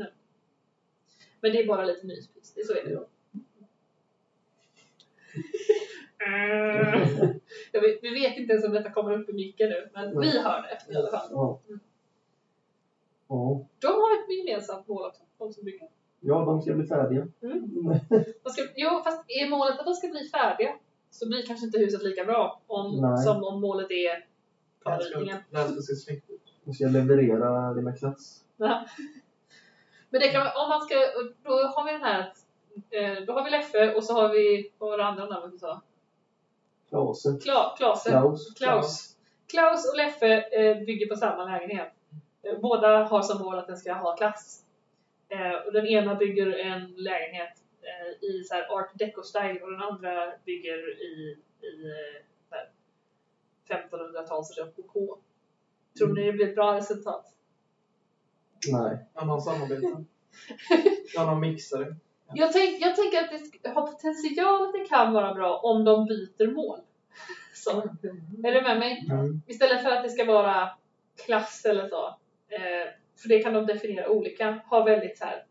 Men 1.40 1.52
det 1.52 1.62
är 1.62 1.66
bara 1.66 1.84
lite 1.84 2.06
myspys. 2.06 2.54
Det 2.54 2.60
är 2.60 2.64
så 2.64 2.72
är 2.72 2.84
det. 2.84 2.90
Ja. 2.90 3.06
Eh, 6.26 7.00
jag 7.72 7.80
vet, 7.80 7.98
vi 8.02 8.10
vet 8.20 8.36
inte 8.36 8.52
ens 8.52 8.66
om 8.66 8.72
detta 8.72 8.90
kommer 8.90 9.12
upp 9.20 9.28
i 9.28 9.32
micken 9.32 9.68
nu, 9.68 9.90
men 9.94 10.20
vi 10.20 10.38
hör 10.38 10.62
det 10.62 10.92
i 10.92 10.96
alla 10.96 11.10
fall. 11.10 11.28
Ja. 11.30 11.60
Ja. 13.28 13.66
De 13.78 13.86
har 13.86 14.18
ett 14.22 14.38
gemensamt 14.48 14.88
mål 14.88 15.06
också, 15.06 15.22
de 15.38 15.52
som 15.52 15.64
bygger. 15.64 15.88
ja, 16.20 16.44
de 16.44 16.60
ska 16.62 16.74
bli 16.74 16.86
färdiga. 16.86 17.26
De 18.42 18.50
ska, 18.50 18.62
jo, 18.76 19.00
fast 19.04 19.24
är 19.28 19.50
målet 19.50 19.78
att 19.78 19.86
de 19.86 19.94
ska 19.94 20.08
bli 20.08 20.24
färdiga? 20.28 20.78
så 21.12 21.28
blir 21.28 21.46
kanske 21.46 21.66
inte 21.66 21.78
huset 21.78 22.02
lika 22.02 22.24
bra 22.24 22.60
om, 22.66 23.00
Nej. 23.00 23.24
som 23.24 23.44
om 23.44 23.60
målet 23.60 23.90
är 23.90 24.26
Det 24.84 24.90
här 24.90 25.00
ska, 25.00 25.18
ritningen. 25.18 25.38
det 25.50 25.58
här 25.58 25.66
ska 25.68 25.80
se 25.80 25.94
snyggt 25.96 26.30
ut. 26.30 26.40
Du 26.64 26.72
ska 26.72 26.84
leverera 26.86 27.74
dina 27.74 27.92
klass. 27.92 28.44
Ja. 28.56 28.86
Men 30.10 30.20
det 30.20 30.28
kan 30.28 30.40
om 30.40 30.68
man 30.68 30.80
ska, 30.80 30.94
då 31.42 31.50
har 31.50 31.84
vi 31.84 31.92
den 31.92 32.00
här, 32.00 32.32
eh, 32.90 33.24
då 33.26 33.32
har 33.32 33.44
vi 33.44 33.50
Leffe 33.50 33.94
och 33.94 34.04
så 34.04 34.14
har 34.14 34.28
vi, 34.28 34.72
vad 34.78 34.90
var 34.90 34.98
det 34.98 35.04
andra 35.04 35.26
namnet 35.26 35.52
du 35.52 35.58
sa? 35.58 35.82
Klase. 36.90 37.38
Kla. 37.42 37.74
Klaus. 38.06 38.54
Klaus. 38.54 39.16
Klaus 39.46 39.90
och 39.90 39.96
Leffe 39.96 40.42
eh, 40.42 40.84
bygger 40.84 41.06
på 41.06 41.16
samma 41.16 41.44
lägenhet. 41.44 41.92
Eh, 42.42 42.60
båda 42.60 43.04
har 43.04 43.22
som 43.22 43.42
mål 43.42 43.58
att 43.58 43.66
den 43.66 43.76
ska 43.76 43.92
ha 43.92 44.16
klass. 44.16 44.64
Eh, 45.28 45.66
och 45.66 45.72
den 45.72 45.86
ena 45.86 46.14
bygger 46.14 46.58
en 46.58 46.94
lägenhet 46.96 47.60
i 48.20 48.44
så 48.44 48.54
här 48.54 48.72
art 48.72 48.94
deco-style 48.94 49.60
och 49.60 49.70
den 49.70 49.82
andra 49.82 50.32
bygger 50.44 51.02
i, 51.02 51.38
i 51.60 51.84
eh, 51.86 52.24
så 52.48 52.54
här 52.54 52.70
1500-tals 53.68 54.58
rokoko. 54.58 55.16
Tror 55.98 56.14
ni 56.14 56.26
det 56.26 56.32
blir 56.32 56.48
ett 56.48 56.54
bra 56.54 56.76
resultat? 56.76 57.34
Nej. 58.72 58.98
När 59.14 59.24
man 59.24 59.40
samarbetar. 59.40 59.90
När 61.16 61.26
man 61.26 61.40
mixar 61.40 61.78
det. 61.78 61.96
Jag, 62.34 62.52
tänk, 62.52 62.82
jag 62.82 62.96
tänker 62.96 63.18
att 63.18 63.30
det 63.62 63.68
har 63.68 63.86
potential 63.86 64.64
att 64.66 64.72
det 64.72 64.88
kan 64.88 65.12
vara 65.12 65.34
bra 65.34 65.58
om 65.58 65.84
de 65.84 66.06
byter 66.06 66.54
mål. 66.54 66.78
Så, 67.54 67.70
är 68.44 68.52
du 68.52 68.62
med 68.62 68.78
mig? 68.78 69.06
Mm. 69.10 69.42
Istället 69.46 69.82
för 69.82 69.90
att 69.90 70.02
det 70.02 70.10
ska 70.10 70.24
vara 70.24 70.70
klass 71.24 71.64
eller 71.64 71.88
så. 71.88 72.06
Eh, 72.48 72.88
för 73.22 73.28
det 73.28 73.42
kan 73.42 73.52
de 73.52 73.66
definiera 73.66 74.08
olika. 74.08 74.60
Ha 74.70 74.84
väldigt 74.84 75.18
så 75.18 75.24
här. 75.24 75.44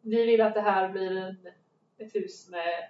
Vi 0.00 0.26
vill 0.26 0.40
att 0.40 0.54
det 0.54 0.60
här 0.60 0.88
blir 0.88 1.16
en, 1.16 1.36
ett 1.98 2.14
hus 2.14 2.48
med 2.50 2.88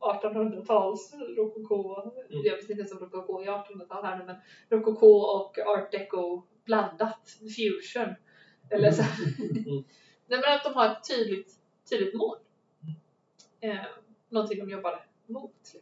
1800-tals 0.00 1.14
rokoko. 1.36 2.00
Mm. 2.00 2.44
Jag 2.44 2.56
vet 2.56 2.70
inte 2.70 2.72
ens 2.72 2.92
om 2.92 2.98
rokoko 2.98 3.40
är 3.40 3.46
1800-tal 3.46 4.04
här 4.04 4.18
nu 4.18 4.24
men 4.24 4.36
rokoko 4.68 5.06
och 5.06 5.58
art 5.58 5.92
deco 5.92 6.42
blandat. 6.64 7.38
Fusion. 7.56 8.14
Eller 8.70 8.90
så. 8.90 9.02
Mm. 9.42 9.64
Nej 10.26 10.40
men 10.40 10.56
att 10.56 10.64
de 10.64 10.74
har 10.74 10.86
ett 10.86 11.08
tydligt, 11.08 11.52
tydligt 11.90 12.14
mål. 12.14 12.36
Eh, 13.60 13.76
någonting 14.28 14.58
de 14.58 14.70
jobbar 14.70 15.04
mot. 15.26 15.52
Liksom. 15.62 15.80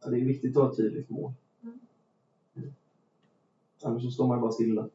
Ja, 0.00 0.08
det 0.10 0.16
är 0.20 0.24
viktigt 0.24 0.56
att 0.56 0.62
ha 0.62 0.70
ett 0.70 0.76
tydligt 0.76 1.10
mål. 1.10 1.32
Mm. 1.62 1.80
Mm. 2.56 2.72
Annars 3.84 4.02
så 4.02 4.10
står 4.10 4.26
man 4.26 4.40
bara 4.40 4.52
stilla. 4.52 4.88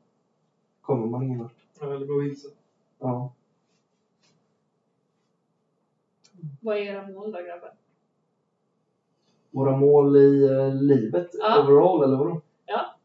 Kommer 0.81 1.05
man 1.07 1.23
ingen 1.23 1.39
vart. 1.39 1.55
Eller 1.81 2.05
gå 2.05 2.19
vilse. 2.19 2.47
Ja. 2.99 3.33
Vad 6.61 6.77
är 6.77 6.81
era 6.81 7.07
mål 7.07 7.31
då 7.31 7.41
grabbar? 7.41 7.73
Våra 9.51 9.77
mål 9.77 10.15
i 10.17 10.43
eh, 10.51 10.75
livet 10.75 11.29
Ja. 11.33 11.63
overall, 11.63 12.03
eller 12.03 12.17
vadå? 12.17 12.41
Ja. 12.65 12.95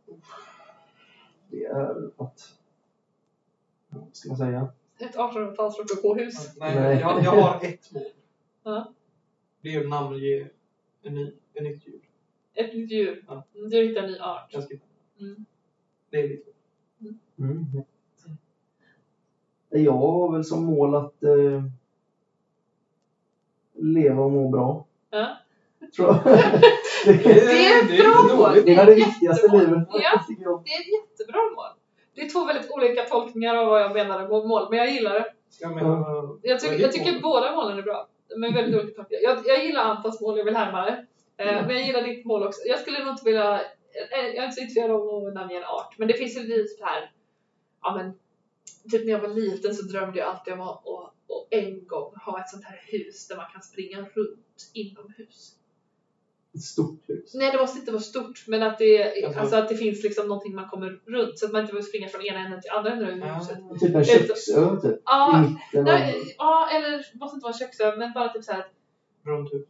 Det 1.51 1.65
är 1.65 2.11
att... 2.17 2.57
ja, 3.89 3.99
Vad 3.99 4.17
ska 4.17 4.29
man 4.29 4.39
säga? 4.39 4.69
Ett 4.99 5.17
1800-tals 5.17 5.79
rokokohus. 5.79 6.57
Nej, 6.57 6.75
Nej. 6.81 7.01
Jag, 7.01 7.25
jag 7.25 7.31
har 7.43 7.65
ett 7.65 7.93
mål. 7.93 8.03
Ja. 8.63 8.93
Det 9.63 9.75
är 9.75 9.81
att 9.81 9.89
namnge 9.89 10.49
en 11.03 11.15
ny, 11.15 11.33
en 11.55 11.65
nytt 11.65 11.87
djur. 11.87 12.01
Ett 12.55 12.75
nytt 12.75 12.91
djur. 12.91 13.25
Ja. 13.29 13.45
Du 13.71 13.77
hittar 13.83 14.03
en 14.03 14.11
ny 14.13 14.19
art. 14.19 14.47
Jag 14.51 14.65
ska, 14.65 14.75
Mm. 15.21 15.45
det 16.11 16.17
är 16.19 16.29
mitt 16.29 16.47
mål. 16.99 17.15
Mm. 17.39 17.67
Jag 19.69 19.93
har 19.93 20.33
väl 20.33 20.45
som 20.45 20.65
mål 20.65 20.95
att 20.95 21.23
eh, 21.23 21.65
leva 23.75 24.23
och 24.23 24.31
må 24.31 24.49
bra. 24.49 24.87
Ja. 25.11 25.37
Tror 25.97 26.09
jag. 26.09 26.25
Det 27.05 27.11
är 27.67 27.83
ett 27.83 27.89
det 27.89 27.97
är 27.97 28.03
bra 28.03 28.37
mål. 28.37 28.63
Det 28.65 28.75
är 28.75 28.87
det 28.87 28.95
viktigaste 28.95 29.47
i 29.47 29.51
livet. 29.59 29.89
Ja. 29.93 30.25
Det 30.29 30.73
är 30.73 30.81
ett 30.81 30.93
jättebra 31.11 31.41
mål. 31.57 31.67
Det 32.15 32.21
är 32.21 32.29
två 32.29 32.45
väldigt 32.45 32.71
olika 32.71 33.03
tolkningar 33.03 33.55
av 33.57 33.67
vad 33.67 33.83
jag 33.83 33.93
menade 33.93 34.29
med 34.29 34.47
mål, 34.49 34.67
men 34.71 34.79
jag 34.79 34.93
gillar 34.93 35.15
det. 35.15 35.35
Jag 35.61 35.75
menar, 35.75 36.39
Jag, 36.43 36.65
är 36.65 36.79
jag 36.79 36.93
tycker 36.93 37.23
båda 37.23 37.55
målen 37.57 37.79
är 37.79 37.83
bra. 37.83 38.09
Men 38.37 38.55
väldigt 38.55 38.81
olika 38.83 38.95
tolkningar. 38.97 39.23
Jag, 39.23 39.47
jag 39.47 39.65
gillar 39.65 39.83
Antons 39.85 40.21
mål, 40.21 40.39
jag 40.39 40.45
vill 40.45 40.57
härma 40.57 40.85
det. 40.85 41.07
Eh, 41.37 41.67
Men 41.67 41.77
jag 41.77 41.87
gillar 41.87 42.03
ditt 42.03 42.25
mål 42.25 42.43
också. 42.43 42.61
Jag 42.67 42.79
skulle 42.81 42.99
nog 43.05 43.09
inte 43.15 43.25
vilja... 43.25 43.55
eh, 43.55 44.27
Jag 44.27 44.37
är 44.37 44.43
inte 44.45 44.55
så 44.55 44.61
intresserad 44.61 44.91
av 44.91 45.27
att 45.27 45.35
namnge 45.35 45.57
en 45.57 45.65
art, 45.65 45.95
men 45.99 46.09
det 46.09 46.15
finns 46.15 46.37
ju 46.37 46.43
lite 46.43 46.69
så 46.79 46.85
här... 46.85 47.13
Ja 47.83 47.95
men, 47.97 48.13
typ 48.91 49.05
när 49.05 49.13
jag 49.13 49.21
var 49.21 49.29
liten 49.29 49.75
så 49.75 49.83
drömde 49.83 50.19
jag 50.19 50.29
alltid 50.29 50.53
om 50.55 50.61
att, 50.61 50.87
att, 50.89 51.05
att 51.05 51.47
en 51.51 51.87
gång 51.87 52.15
ha 52.25 52.41
ett 52.41 52.49
sånt 52.51 52.65
här 52.65 52.81
hus 52.87 53.29
där 53.29 53.37
man 53.37 53.51
kan 53.53 53.63
springa 53.63 53.99
runt 53.99 54.71
inomhus. 54.75 55.57
Ett 56.55 56.63
stort 56.63 57.01
hus. 57.09 57.35
Nej, 57.35 57.53
det 57.53 57.59
måste 57.59 57.79
inte 57.79 57.93
vara 57.93 58.03
stort, 58.03 58.45
men 58.47 58.63
att 58.63 58.79
det, 58.79 59.25
Alltså- 59.25 59.41
alltså, 59.41 59.57
att 59.57 59.69
det 59.69 59.77
finns 59.77 60.03
liksom 60.03 60.29
någonting 60.29 60.55
man 60.55 60.69
kommer 60.69 61.01
runt 61.07 61.39
så 61.39 61.47
att 61.47 61.53
man 61.53 61.61
inte 61.61 61.73
behöver 61.73 61.89
springa 61.89 62.09
från 62.09 62.23
ena 62.23 62.41
änden 62.45 62.61
till 62.61 62.71
andra 62.71 62.93
änden 62.93 63.23
av 63.23 63.29
huset. 63.29 63.59
Typ 63.81 63.95
en 63.95 64.05
köksö 64.05 64.81
typ. 64.81 65.03
Ja, 65.05 65.45
nej, 65.73 66.35
ja, 66.39 66.69
eller 66.73 66.91
det 66.91 67.19
måste 67.21 67.35
inte 67.35 67.45
vara 67.45 67.59
köksö, 67.59 67.97
men 67.97 68.13
bara 68.13 68.29
typ 68.29 68.45
så 68.45 68.53
här. 68.53 68.67
Runt 69.25 69.53
hus. 69.53 69.67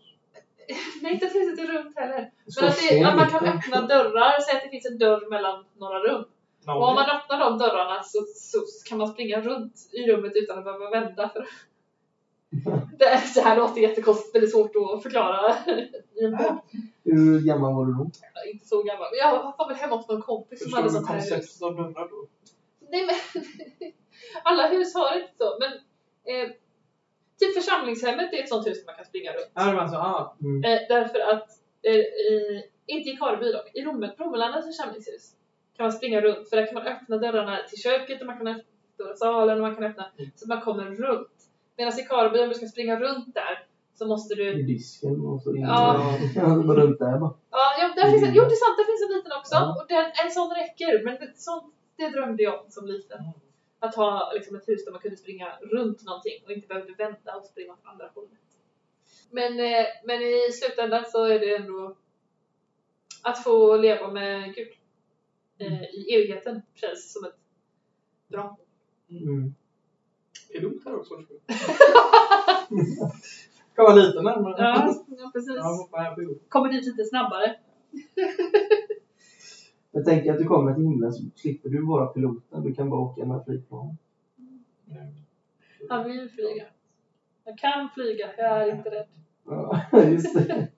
Nej, 1.03 1.12
inte 1.12 1.26
att 1.26 1.35
huset 1.35 1.59
är 1.59 1.72
runt 1.72 1.97
heller. 1.97 2.31
Men 2.61 2.68
att, 2.68 2.78
det, 2.91 3.03
att 3.05 3.16
man 3.16 3.31
kan 3.31 3.45
öppna 3.49 3.87
dörrar, 3.87 4.41
säg 4.41 4.57
att 4.57 4.62
det 4.62 4.68
finns 4.70 4.87
en 4.87 4.99
dörr 4.99 5.31
mellan 5.31 5.64
några 5.78 5.99
rum. 5.99 6.24
Och 6.66 6.89
om 6.89 6.95
man 6.95 7.11
öppnar 7.11 7.39
de 7.39 7.59
dörrarna 7.59 8.03
så, 8.03 8.18
så 8.37 8.59
kan 8.89 8.99
man 8.99 9.09
springa 9.09 9.41
runt 9.41 9.74
i 9.93 10.12
rummet 10.12 10.33
utan 10.35 10.59
att 10.59 10.64
behöva 10.64 10.91
vända. 10.91 11.28
För 11.28 11.47
det, 12.98 13.05
är- 13.05 13.34
det 13.34 13.40
här 13.40 13.57
låter 13.57 13.80
jättekonstigt, 13.80 14.34
väldigt 14.34 14.51
svårt 14.53 14.72
att 14.76 15.03
förklara 15.03 15.55
i 16.14 16.24
en 16.24 16.36
podd. 16.38 16.59
Hur 17.05 17.40
gammal 17.46 17.74
var 17.74 17.86
du 17.86 17.92
då? 17.92 18.11
Inte 18.53 18.66
så 18.66 18.82
gammal. 18.82 19.07
Men 19.12 19.18
jag 19.18 19.55
var 19.59 19.68
väl 19.68 19.76
hemma 19.76 19.96
hos 19.96 20.09
någon 20.09 20.22
kompis 20.22 20.62
som 20.62 20.72
hade 20.72 20.90
sånt 20.90 21.09
här 21.09 21.14
hus. 21.16 21.30
konceptet 21.30 21.62
av 21.62 21.76
dörrar 21.76 22.09
då? 22.11 22.26
Nej 22.90 23.07
men, 23.07 23.42
alla 24.44 24.68
hus 24.68 24.94
har 24.94 25.16
inte 25.16 25.32
så. 25.38 25.59
Men 25.61 25.72
eh, 26.34 26.48
typ 27.40 27.55
församlingshemmet 27.55 28.32
är 28.32 28.42
ett 28.42 28.48
sånt 28.48 28.66
hus 28.66 28.78
där 28.78 28.86
man 28.86 28.96
kan 28.96 29.05
springa 29.05 29.32
runt. 29.32 29.51
Ja, 29.55 29.64
men 29.66 29.78
alltså, 29.78 29.96
ah. 29.96 30.36
Mm. 30.40 30.64
Eh, 30.64 30.78
därför 30.88 31.18
att, 31.20 31.48
eh, 31.82 31.94
i, 31.94 32.62
inte 32.86 33.11
i 33.11 33.16
Kareby 33.16 33.53
dock, 33.53 33.70
i 33.74 33.82
Romme- 33.84 34.14
Romelandas 34.18 34.64
församlingshus 34.66 35.32
kan 35.76 35.84
man 35.84 35.92
springa 35.92 36.20
runt. 36.20 36.48
För 36.48 36.57
där 36.57 36.66
kan 36.66 36.74
man 36.74 36.86
öppna 36.86 37.16
dörrarna 37.16 37.59
till 37.68 37.78
köket 37.82 38.20
och 38.20 38.26
man 38.26 38.38
kan 38.38 38.46
öppna 38.46 38.62
stora 38.94 39.14
salen 39.16 39.57
och 39.57 39.62
man 39.62 39.74
kan 39.74 39.84
öppna 39.84 40.07
Mm. 40.18 40.30
så 40.36 40.44
att 40.44 40.48
man 40.48 40.61
kommer 40.61 40.84
runt. 40.84 41.28
Medan 41.81 41.99
i 41.99 42.03
Kareby 42.03 42.39
om 42.41 42.49
du 42.49 42.55
ska 42.55 42.66
springa 42.66 43.01
runt 43.01 43.35
där 43.35 43.66
så 43.95 44.07
måste 44.07 44.35
du 44.35 44.61
I 44.61 44.62
disken 44.62 45.20
och 45.20 45.43
så 45.43 45.55
in. 45.55 45.62
Ja. 45.62 46.16
Runt 46.81 46.99
där 46.99 47.18
bara. 47.18 47.35
Ja, 47.51 47.64
ja 47.81 47.93
där 47.97 48.11
finns 48.11 48.22
en, 48.22 48.35
jo 48.35 48.43
det 48.43 48.57
är 48.59 48.64
sant, 48.64 48.78
där 48.78 48.85
finns 48.91 49.05
en 49.07 49.16
liten 49.16 49.33
också. 49.41 49.55
Ja. 49.55 49.76
Och 49.78 49.87
den, 49.89 50.07
en 50.24 50.31
sån 50.31 50.51
räcker. 50.61 51.05
Men 51.05 51.14
det, 51.20 51.33
sånt, 51.37 51.74
det 51.97 52.09
drömde 52.09 52.43
jag 52.43 52.64
om 52.64 52.70
som 52.70 52.87
liten. 52.87 53.20
Mm. 53.20 53.33
Att 53.78 53.95
ha 53.95 54.33
liksom, 54.35 54.57
ett 54.57 54.68
hus 54.68 54.85
där 54.85 54.93
man 54.93 55.01
kunde 55.01 55.16
springa 55.16 55.49
runt 55.61 56.05
någonting 56.05 56.39
och 56.45 56.51
inte 56.51 56.66
behövde 56.66 56.93
vänta 56.93 57.37
och 57.37 57.47
springa 57.47 57.72
åt 57.72 57.85
andra 57.85 58.11
hållet. 58.14 58.31
Men, 59.31 59.53
eh, 59.61 59.87
men 60.05 60.22
i 60.22 60.53
slutändan 60.53 61.05
så 61.12 61.24
är 61.24 61.39
det 61.39 61.57
ändå 61.57 61.97
att 63.22 63.45
få 63.45 63.76
leva 63.76 64.11
med 64.11 64.55
Gud 64.55 64.72
eh, 65.59 65.83
i 65.83 66.14
evigheten 66.14 66.62
känns 66.74 67.12
som 67.12 67.24
ett 67.24 67.39
bra 68.28 68.57
Mm. 69.11 69.55
Pilot 70.53 70.84
här 70.84 70.96
också. 70.96 71.14
Kan 73.74 73.84
vara 73.84 73.94
lite 73.94 74.22
närmare. 74.22 74.55
Ja, 74.59 74.94
ja 75.09 75.30
precis. 75.34 75.57
Ja. 75.57 75.88
Kommer 76.48 76.72
dit 76.72 76.86
lite 76.86 77.05
snabbare. 77.05 77.57
Jag 79.92 80.05
tänker 80.05 80.32
att 80.32 80.38
du 80.38 80.44
kommer 80.44 80.74
till 80.74 80.82
himlen 80.82 81.12
så 81.12 81.22
slipper 81.36 81.68
du 81.68 81.86
vara 81.86 82.07
piloten. 82.07 82.62
Du 82.62 82.74
kan 82.74 82.90
bara 82.90 83.01
åka 83.01 83.24
med 83.24 83.44
flygplan. 83.44 83.96
Han 85.88 86.05
vill 86.05 86.30
flyga. 86.30 86.64
Jag 87.44 87.59
kan 87.59 87.88
flyga, 87.94 88.30
jag 88.36 88.62
är 88.62 88.76
inte 88.76 88.90
rädd. 88.90 89.09
Ja, 89.46 89.80
just 89.92 90.34
det. 90.34 90.68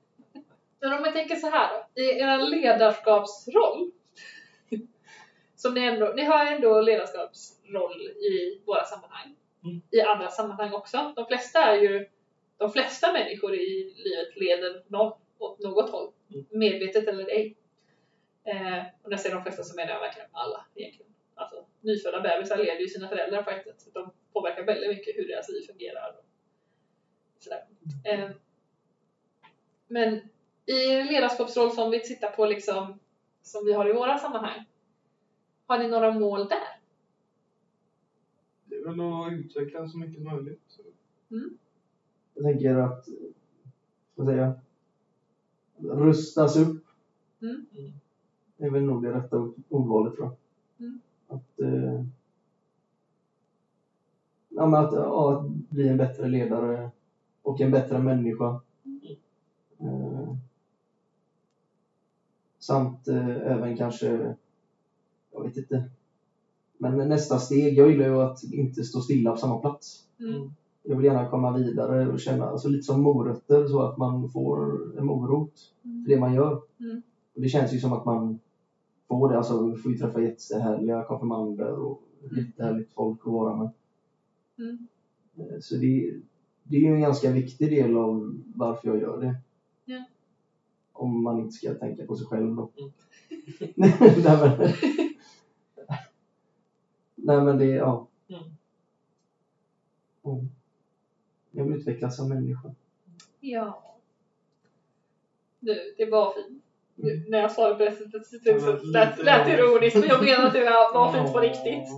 Men 0.81 0.93
om 0.93 1.05
jag 1.05 1.13
tänker 1.13 1.37
så 1.37 1.47
här 1.47 1.69
då, 1.69 2.03
i 2.03 2.05
er 2.05 2.51
ledarskapsroll. 2.51 3.91
Som 5.57 5.75
ni 5.75 5.81
ändå, 5.81 6.13
ni 6.17 6.25
har 6.25 6.47
ändå 6.47 6.81
ledarskapsroll 6.81 8.01
i 8.03 8.63
våra 8.67 8.85
sammanhang. 8.85 9.37
Mm. 9.65 9.83
I 9.91 10.01
andra 10.01 10.29
sammanhang 10.29 10.73
också. 10.73 11.13
De 11.17 11.27
flesta 11.27 11.59
är 11.59 11.81
ju, 11.81 12.09
de 12.57 12.73
flesta 12.73 13.13
människor 13.13 13.55
i 13.55 13.95
livet 13.97 14.37
leder 14.37 14.83
någon, 14.89 15.13
åt 15.39 15.59
något 15.59 15.91
håll. 15.91 16.13
Mm. 16.31 16.47
Medvetet 16.51 17.09
eller 17.09 17.31
ej. 17.31 17.57
Eh, 18.45 18.79
och 19.03 19.11
när 19.11 19.11
jag 19.11 19.21
säger 19.21 19.35
de 19.35 19.43
flesta 19.43 19.63
så 19.63 19.77
menar 19.77 19.93
jag 19.93 20.01
verkligen 20.01 20.29
alla 20.33 20.65
egentligen. 20.75 21.13
Alltså, 21.35 21.65
nyfödda 21.81 22.21
bebisar 22.21 22.57
leder 22.57 22.81
ju 22.81 22.89
sina 22.89 23.09
föräldrar 23.09 23.43
på 23.43 23.51
ett 23.51 23.81
sätt. 23.81 23.95
De 23.95 24.11
påverkar 24.33 24.63
väldigt 24.63 24.91
mycket 24.91 25.17
hur 25.17 25.29
deras 25.29 25.49
liv 25.49 25.67
fungerar. 25.67 26.17
Och 27.37 27.43
sådär. 27.43 27.65
Eh, 28.05 28.31
men 29.87 30.29
i 30.67 31.03
ledarskapsroll 31.03 31.71
som 31.71 31.91
vi 31.91 32.01
tittar 32.01 32.31
på 32.31 32.47
liksom, 32.47 32.99
som 33.43 33.65
vi 33.65 33.73
har 33.73 33.91
i 33.91 33.93
våra 33.93 34.19
sammanhang. 34.19 34.65
Har 35.67 35.79
ni 35.79 35.89
några 35.89 36.11
mål 36.11 36.49
där? 36.49 36.82
Är 38.83 38.91
väl 38.91 39.01
att 39.01 39.33
utveckla 39.45 39.89
så 39.89 39.99
mycket 39.99 40.15
som 40.15 40.25
möjligt. 40.25 40.61
Så. 40.69 40.83
Jag 42.35 42.45
tänker 42.45 42.77
att, 42.77 43.09
vad 44.15 44.27
säger 44.27 44.41
jag? 44.43 44.53
rustas 45.83 46.57
upp. 46.57 46.85
Mm. 47.43 47.67
Mm. 47.77 47.93
Det 48.57 48.65
är 48.65 48.71
väl 48.71 48.83
nog 48.83 49.03
det 49.03 49.15
rätta 49.15 49.39
ord- 49.39 49.63
ordvalet 49.69 50.15
tror 50.15 50.27
jag. 50.27 50.37
Mm. 50.87 51.01
Att, 51.29 51.61
eh, 51.61 52.05
ja, 54.49 54.67
men 54.67 54.85
att, 54.85 54.93
ja, 54.93 55.39
att 55.39 55.49
bli 55.49 55.89
en 55.89 55.97
bättre 55.97 56.29
ledare 56.29 56.91
och 57.43 57.61
en 57.61 57.71
bättre 57.71 57.99
människa. 57.99 58.61
Eh, 59.79 60.35
samt 62.59 63.09
eh, 63.09 63.37
även 63.37 63.77
kanske, 63.77 64.37
jag 65.31 65.45
vet 65.45 65.57
inte. 65.57 65.91
Men 66.83 67.09
nästa 67.09 67.39
steg, 67.39 67.79
jag 67.79 67.91
gillar 67.91 68.07
ju 68.07 68.21
att 68.21 68.43
inte 68.53 68.85
stå 68.85 69.01
stilla 69.01 69.31
på 69.31 69.37
samma 69.37 69.59
plats. 69.59 70.05
Mm. 70.21 70.51
Jag 70.83 70.97
vill 70.97 71.05
gärna 71.05 71.29
komma 71.29 71.53
vidare 71.59 72.09
och 72.13 72.21
känna, 72.21 72.45
alltså 72.47 72.69
lite 72.69 72.83
som 72.83 73.01
morötter 73.03 73.67
så 73.67 73.83
att 73.83 73.97
man 73.99 74.29
får 74.29 74.59
en 74.99 75.07
morot 75.07 75.53
Mm. 75.85 76.05
för 76.05 76.11
det 76.11 76.21
man 76.21 76.35
gör. 76.35 76.61
Mm. 76.81 77.03
Och 77.35 77.41
det 77.43 77.49
känns 77.49 77.73
ju 77.75 77.79
som 77.79 77.93
att 77.93 78.05
man 78.05 78.39
får 79.09 79.29
det. 79.29 79.37
Alltså 79.39 79.67
vi 79.67 79.77
får 79.77 79.93
ju 79.93 79.99
träffa 79.99 80.21
jättehärliga 80.21 81.05
konfirmander 81.05 81.73
och 81.73 82.03
jättehärligt 82.37 82.93
folk 82.95 83.21
att 83.21 83.33
vara 83.33 83.57
med. 83.57 83.71
Mm. 84.59 84.87
Eh, 85.37 85.59
Så 85.61 85.75
det, 85.77 86.15
det 86.63 86.77
är 86.77 86.81
ju 86.81 86.95
en 86.95 87.01
ganska 87.01 87.31
viktig 87.31 87.71
del 87.71 87.97
av 87.97 88.41
varför 88.55 88.89
jag 88.89 89.01
gör 89.01 89.21
det. 89.21 89.35
Ja. 89.85 90.05
Om 90.93 91.23
man 91.23 91.39
inte 91.41 91.53
ska 91.53 91.75
tänka 91.75 92.07
på 92.07 92.17
sig 92.17 92.27
själv 92.27 92.57
då. 92.57 92.69
Mm. 92.79 92.91
Nej, 93.77 93.95
men, 94.59 94.69
Nej 97.25 97.41
men 97.41 97.59
det, 97.59 97.65
ja. 97.65 98.09
Mm. 98.29 98.43
Mm. 100.25 100.49
Jag 101.51 101.65
vill 101.65 101.75
utvecklas 101.75 102.17
som 102.17 102.29
människa. 102.29 102.75
Ja. 103.41 103.97
Du, 105.61 105.95
det 105.99 106.05
var 106.05 106.33
fint. 106.33 106.63
Mm. 106.99 107.25
När 107.29 107.39
jag 107.39 107.53
sa 107.53 107.69
det 107.69 107.75
på 107.75 107.85
det 107.85 107.97
sättet 107.97 108.27
så 108.27 108.37
lite 108.37 108.87
lät 108.87 109.25
lät 109.25 109.47
det 109.47 109.53
ironiskt. 109.53 109.97
ironiskt, 109.97 109.97
men 109.97 110.09
jag 110.09 110.25
menar 110.25 110.47
att 110.47 110.53
det 110.53 110.65
var 110.99 111.13
fint 111.13 111.33
på 111.33 111.41
riktigt. 111.41 111.89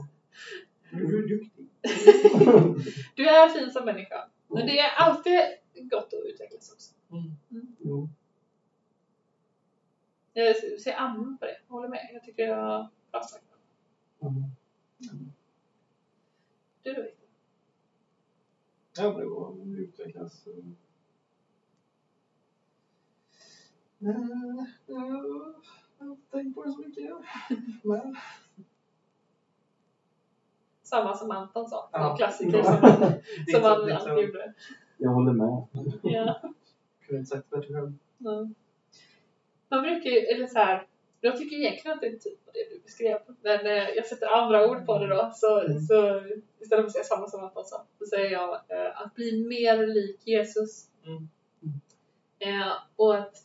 Du 0.90 1.18
är 1.18 1.28
duktig. 1.28 1.68
Du 3.14 3.28
är 3.28 3.48
fin 3.48 3.70
som 3.70 3.84
människa. 3.84 4.28
Men 4.48 4.66
det 4.66 4.78
är 4.78 4.90
alltid 4.96 5.40
gott 5.74 6.12
att 6.12 6.32
utvecklas 6.32 6.72
också. 6.72 6.94
Mm. 7.10 7.76
Jo. 7.78 8.08
Jag 10.32 10.56
ser 10.56 10.94
an 10.94 11.36
på 11.40 11.46
det, 11.46 11.56
jag 11.68 11.74
håller 11.74 11.88
med. 11.88 12.10
Jag 12.12 12.24
tycker 12.24 12.46
det 12.46 12.56
var 12.56 12.88
bra 13.10 13.22
sagt. 13.22 13.44
Mm. 14.22 14.44
Du 14.98 16.92
då 16.92 17.02
Victor? 17.02 17.28
Ja, 18.96 19.10
men 19.12 19.20
det 19.20 19.26
var 19.26 19.78
utvecklas. 19.78 20.46
eh. 20.46 20.52
Eh, 24.00 24.10
eh, 24.10 24.64
Jag 24.86 24.96
har 26.06 26.10
inte 26.10 26.30
tänkt 26.30 26.54
på 26.54 26.64
det 26.64 26.72
så 26.72 26.78
mycket. 26.78 27.10
Men, 27.82 28.16
Samma 30.82 31.14
som 31.16 31.30
Anton 31.30 31.68
sa. 31.68 31.88
Ja. 31.92 32.16
Klassiker 32.16 32.58
Ja. 32.58 32.64
som 32.64 32.80
man, 32.80 33.12
det 33.46 33.52
som 33.52 33.62
man 33.62 33.70
alltid 33.72 34.24
gjorde. 34.24 34.54
Jag 34.96 35.10
håller 35.10 35.32
med. 35.32 35.66
Ja. 36.02 36.40
Kunde 37.06 37.18
inte 37.20 37.24
sagt 37.30 37.50
bättre 37.50 37.74
själv. 37.74 37.92
Man 39.68 39.82
brukar 39.82 40.10
ju, 40.10 40.18
eller 40.18 40.46
så 40.46 40.58
här, 40.58 40.86
jag 41.28 41.38
tycker 41.38 41.56
egentligen 41.56 41.94
att 41.94 42.00
det 42.00 42.06
är 42.06 42.16
typ 42.16 42.38
det 42.52 42.70
du 42.74 42.80
beskrev. 42.82 43.18
Men 43.42 43.66
eh, 43.66 43.88
jag 43.88 44.06
sätter 44.06 44.26
andra 44.26 44.70
ord 44.70 44.86
på 44.86 44.98
det 44.98 45.06
då. 45.06 45.30
Så, 45.34 45.60
Mm. 45.60 45.80
så 45.80 46.22
istället 46.60 46.82
för 46.82 46.86
att 46.86 46.92
säga 46.92 47.04
samma 47.04 47.28
som 47.28 47.44
Anton 47.44 47.64
sa, 47.64 47.84
så 47.98 48.06
säger 48.06 48.30
jag 48.30 48.54
eh, 48.68 49.00
att 49.00 49.14
bli 49.14 49.44
mer 49.46 49.86
lik 49.86 50.26
Jesus. 50.26 50.88
Mm. 51.06 51.28
Eh, 52.38 52.72
och 52.96 53.16
att 53.16 53.36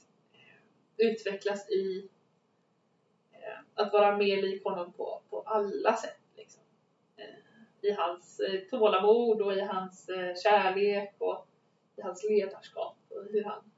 utvecklas 0.97 1.69
i 1.69 2.09
eh, 3.31 3.59
att 3.73 3.93
vara 3.93 4.17
mer 4.17 4.41
lik 4.41 4.63
honom 4.63 4.93
på, 4.93 5.21
på 5.29 5.41
alla 5.41 5.95
sätt. 5.95 6.19
Liksom. 6.37 6.61
Eh, 7.17 7.89
I 7.89 7.91
hans 7.91 8.39
eh, 8.39 8.59
tålamod 8.69 9.41
och 9.41 9.53
i 9.53 9.59
hans 9.61 10.09
kärlek 10.43 11.15
och 11.17 11.47
i 11.95 12.01
hans 12.01 12.23
ledarskap 12.29 12.95
och 13.09 13.23
hur 13.31 13.43
han, 13.43 13.71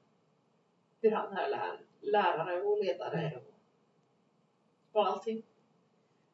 hur 1.01 1.11
han 1.11 1.37
är 1.37 1.49
lär, 1.49 1.79
lärare 2.01 2.61
och 2.61 2.83
ledare 2.83 3.31
och, 3.35 3.50
och 4.91 5.07
allting. 5.07 5.43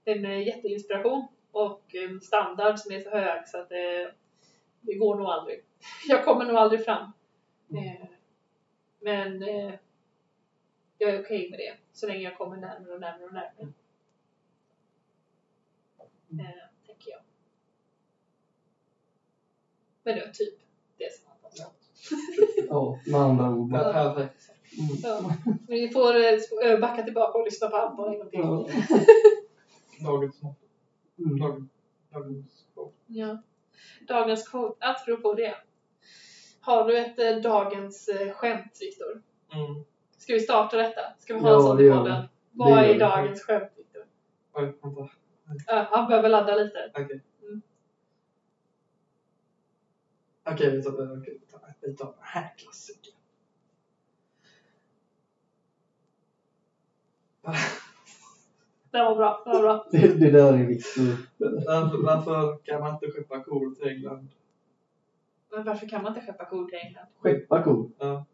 En 0.06 0.26
eh, 0.26 0.48
jätteinspiration 0.48 1.28
och 1.52 1.96
en 1.96 2.22
standard 2.22 2.80
som 2.80 2.92
är 2.92 3.00
så 3.00 3.10
hög 3.10 3.48
så 3.48 3.58
att 3.58 3.70
det, 3.70 4.14
det 4.82 4.94
går 4.94 5.16
nog 5.16 5.28
aldrig. 5.28 5.64
Jag 6.08 6.26
kommer 6.26 6.46
nog 6.46 6.56
aldrig 6.56 6.86
fram. 6.86 7.12
Eh, 7.74 8.08
men 9.00 9.44
eh, 9.44 9.74
jag 10.98 11.10
är 11.10 11.24
okej 11.24 11.50
med 11.50 11.60
det 11.60 11.78
så 11.94 12.08
länge 12.08 12.20
jag 12.20 12.38
kommer 12.38 12.58
närmare 12.58 12.94
och 12.94 13.02
närmare 13.02 13.26
och 13.26 13.34
närmare. 13.34 13.74
Eh, 16.32 16.86
tänker 16.86 17.12
jag. 17.12 17.22
Men 20.04 20.16
det 20.16 20.26
var 20.26 20.32
typ 20.32 20.60
det 20.98 21.14
som 21.14 21.28
han. 21.28 21.72
Ja, 22.70 23.00
med 23.06 23.22
andra 23.22 23.50
ord. 23.50 23.72
Perfekt. 23.94 24.57
Mm. 24.80 24.98
Ja. 25.04 25.34
Vi 25.68 25.90
får 25.90 26.16
eh, 26.16 26.72
eh, 26.72 26.80
backa 26.80 27.04
tillbaka 27.04 27.38
och 27.38 27.46
lyssna 27.46 27.68
på 27.70 27.76
Anton 27.78 28.14
en 28.14 28.20
gång 28.20 28.30
till. 28.30 28.40
Ja. 28.40 28.68
Dagens 30.06 30.42
mått. 30.42 30.58
Mm. 31.20 31.38
Dagens- 31.40 31.70
Dagens 32.14 32.66
quote. 32.74 32.96
Ja. 33.08 33.38
Dagens 34.08 34.48
quote, 34.50 34.86
apropå 34.86 35.34
det. 35.34 35.56
Har 36.62 36.88
du 36.88 36.98
ett 36.98 37.20
eh, 37.20 37.36
dagens 37.52 38.08
eh, 38.08 38.32
skämt, 38.32 38.78
Viktor? 38.82 39.22
Mm. 39.54 39.84
Ska 40.18 40.34
vi 40.34 40.40
starta 40.40 40.78
detta? 40.78 41.02
Ska 41.20 41.34
vi 41.34 41.40
ha 41.40 41.50
Ja, 41.50 41.56
en 41.56 41.62
sån 41.62 41.80
i 41.80 41.84
vi. 41.84 41.90
podden? 41.90 42.24
Vad 42.52 42.84
är 42.84 42.94
vi. 42.94 43.00
dagens 43.00 43.42
skämt, 43.44 43.72
Viktor? 43.78 44.04
Oj, 44.54 44.74
vänta. 44.82 45.10
Ja, 45.68 45.88
han 45.92 46.08
behöver 46.10 46.30
ladda 46.30 46.56
lite. 46.56 46.92
Okej. 46.94 47.22
Mm. 47.42 47.62
Okej, 50.52 50.72
vi 50.78 50.84
tar, 50.84 50.92
okej, 51.22 51.40
vi 51.42 51.52
tar, 51.52 51.74
vi 51.82 51.96
tar 51.96 52.06
den 52.06 52.16
här 52.20 52.54
klassikern. 52.58 53.07
Det 58.92 59.04
var 59.04 59.16
bra. 59.16 59.42
Det 59.46 59.52
var 59.52 59.62
bra. 59.62 59.86
Det, 59.92 60.08
det 60.08 60.32
där 60.32 60.54
är 60.54 60.66
Viktor. 60.66 61.18
Varför, 61.38 61.98
varför 62.04 62.58
kan 62.64 62.82
man 62.82 62.94
inte 62.94 63.12
skeppa 63.12 63.44
kor 63.44 63.76
till 63.76 63.88
England? 63.88 64.28
Men 65.52 65.64
varför 65.64 65.88
kan 65.88 66.04
man 66.04 66.16
inte 66.16 66.26
skeppa 66.26 66.46
kor 66.46 66.66
till 66.66 66.78
England? 66.78 67.08
Skeppa 67.22 67.64
ko. 67.64 67.90
Ja. 68.00 68.26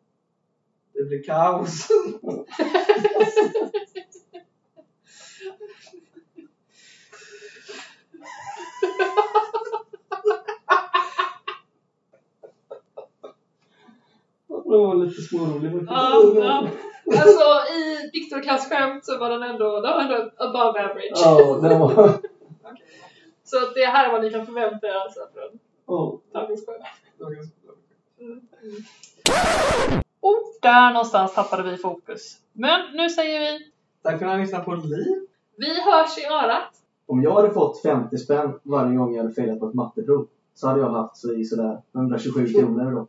Det 0.93 1.03
blir 1.03 1.23
kaos. 1.23 1.87
Det 14.47 14.77
var 14.77 14.95
lite 14.95 15.21
smårolig 15.21 15.71
faktiskt. 15.71 15.91
Ja, 15.91 16.33
ja. 16.35 16.69
Alltså 17.07 17.73
i 17.73 18.09
Viktor 18.13 18.41
Klass 18.41 18.69
skämt 18.69 19.05
så 19.05 19.17
var 19.17 19.29
den 19.29 19.43
ändå, 19.43 19.81
den 19.81 19.91
var 19.93 20.01
ändå 20.01 20.31
above 20.37 20.79
average. 20.83 21.11
Ja, 21.15 21.59
det 21.69 21.77
var... 21.77 21.93
Så 23.45 23.59
det 23.75 23.85
här 23.85 24.07
är 24.07 24.11
vad 24.11 24.23
ni 24.23 24.31
kan 24.31 24.45
förvänta 24.45 24.87
er 24.87 24.93
alltså 24.93 25.19
från 25.33 25.59
dagens 26.33 26.65
skämt. 26.65 26.83
Dagens- 27.19 27.51
Och 30.19 30.53
där 30.61 30.93
någonstans 30.93 31.33
tappade 31.33 31.71
vi 31.71 31.77
fokus. 31.77 32.37
Men 32.53 32.81
nu 32.95 33.09
säger 33.09 33.39
vi, 33.39 33.71
Tack 34.03 34.19
för 34.19 34.25
att 34.25 34.31
ni 34.31 34.37
har 34.37 34.39
lyssnat 34.41 34.65
på 34.65 34.75
Liv. 34.75 35.27
vi 35.57 35.81
hörs 35.81 36.17
i 36.17 36.25
örat. 36.25 36.69
Om 37.05 37.23
jag 37.23 37.31
hade 37.31 37.49
fått 37.53 37.81
50 37.81 38.17
spänn 38.17 38.59
varje 38.63 38.95
gång 38.95 39.15
jag 39.15 39.23
hade 39.23 39.35
failat 39.35 39.59
på 39.59 39.67
ett 39.67 39.73
matteprov 39.73 40.27
så 40.55 40.67
hade 40.67 40.79
jag 40.79 40.89
haft 40.89 41.17
så 41.17 41.33
i 41.33 41.45
sådär 41.45 41.81
127 41.95 42.47
kronor 42.53 42.91
då. 42.91 43.07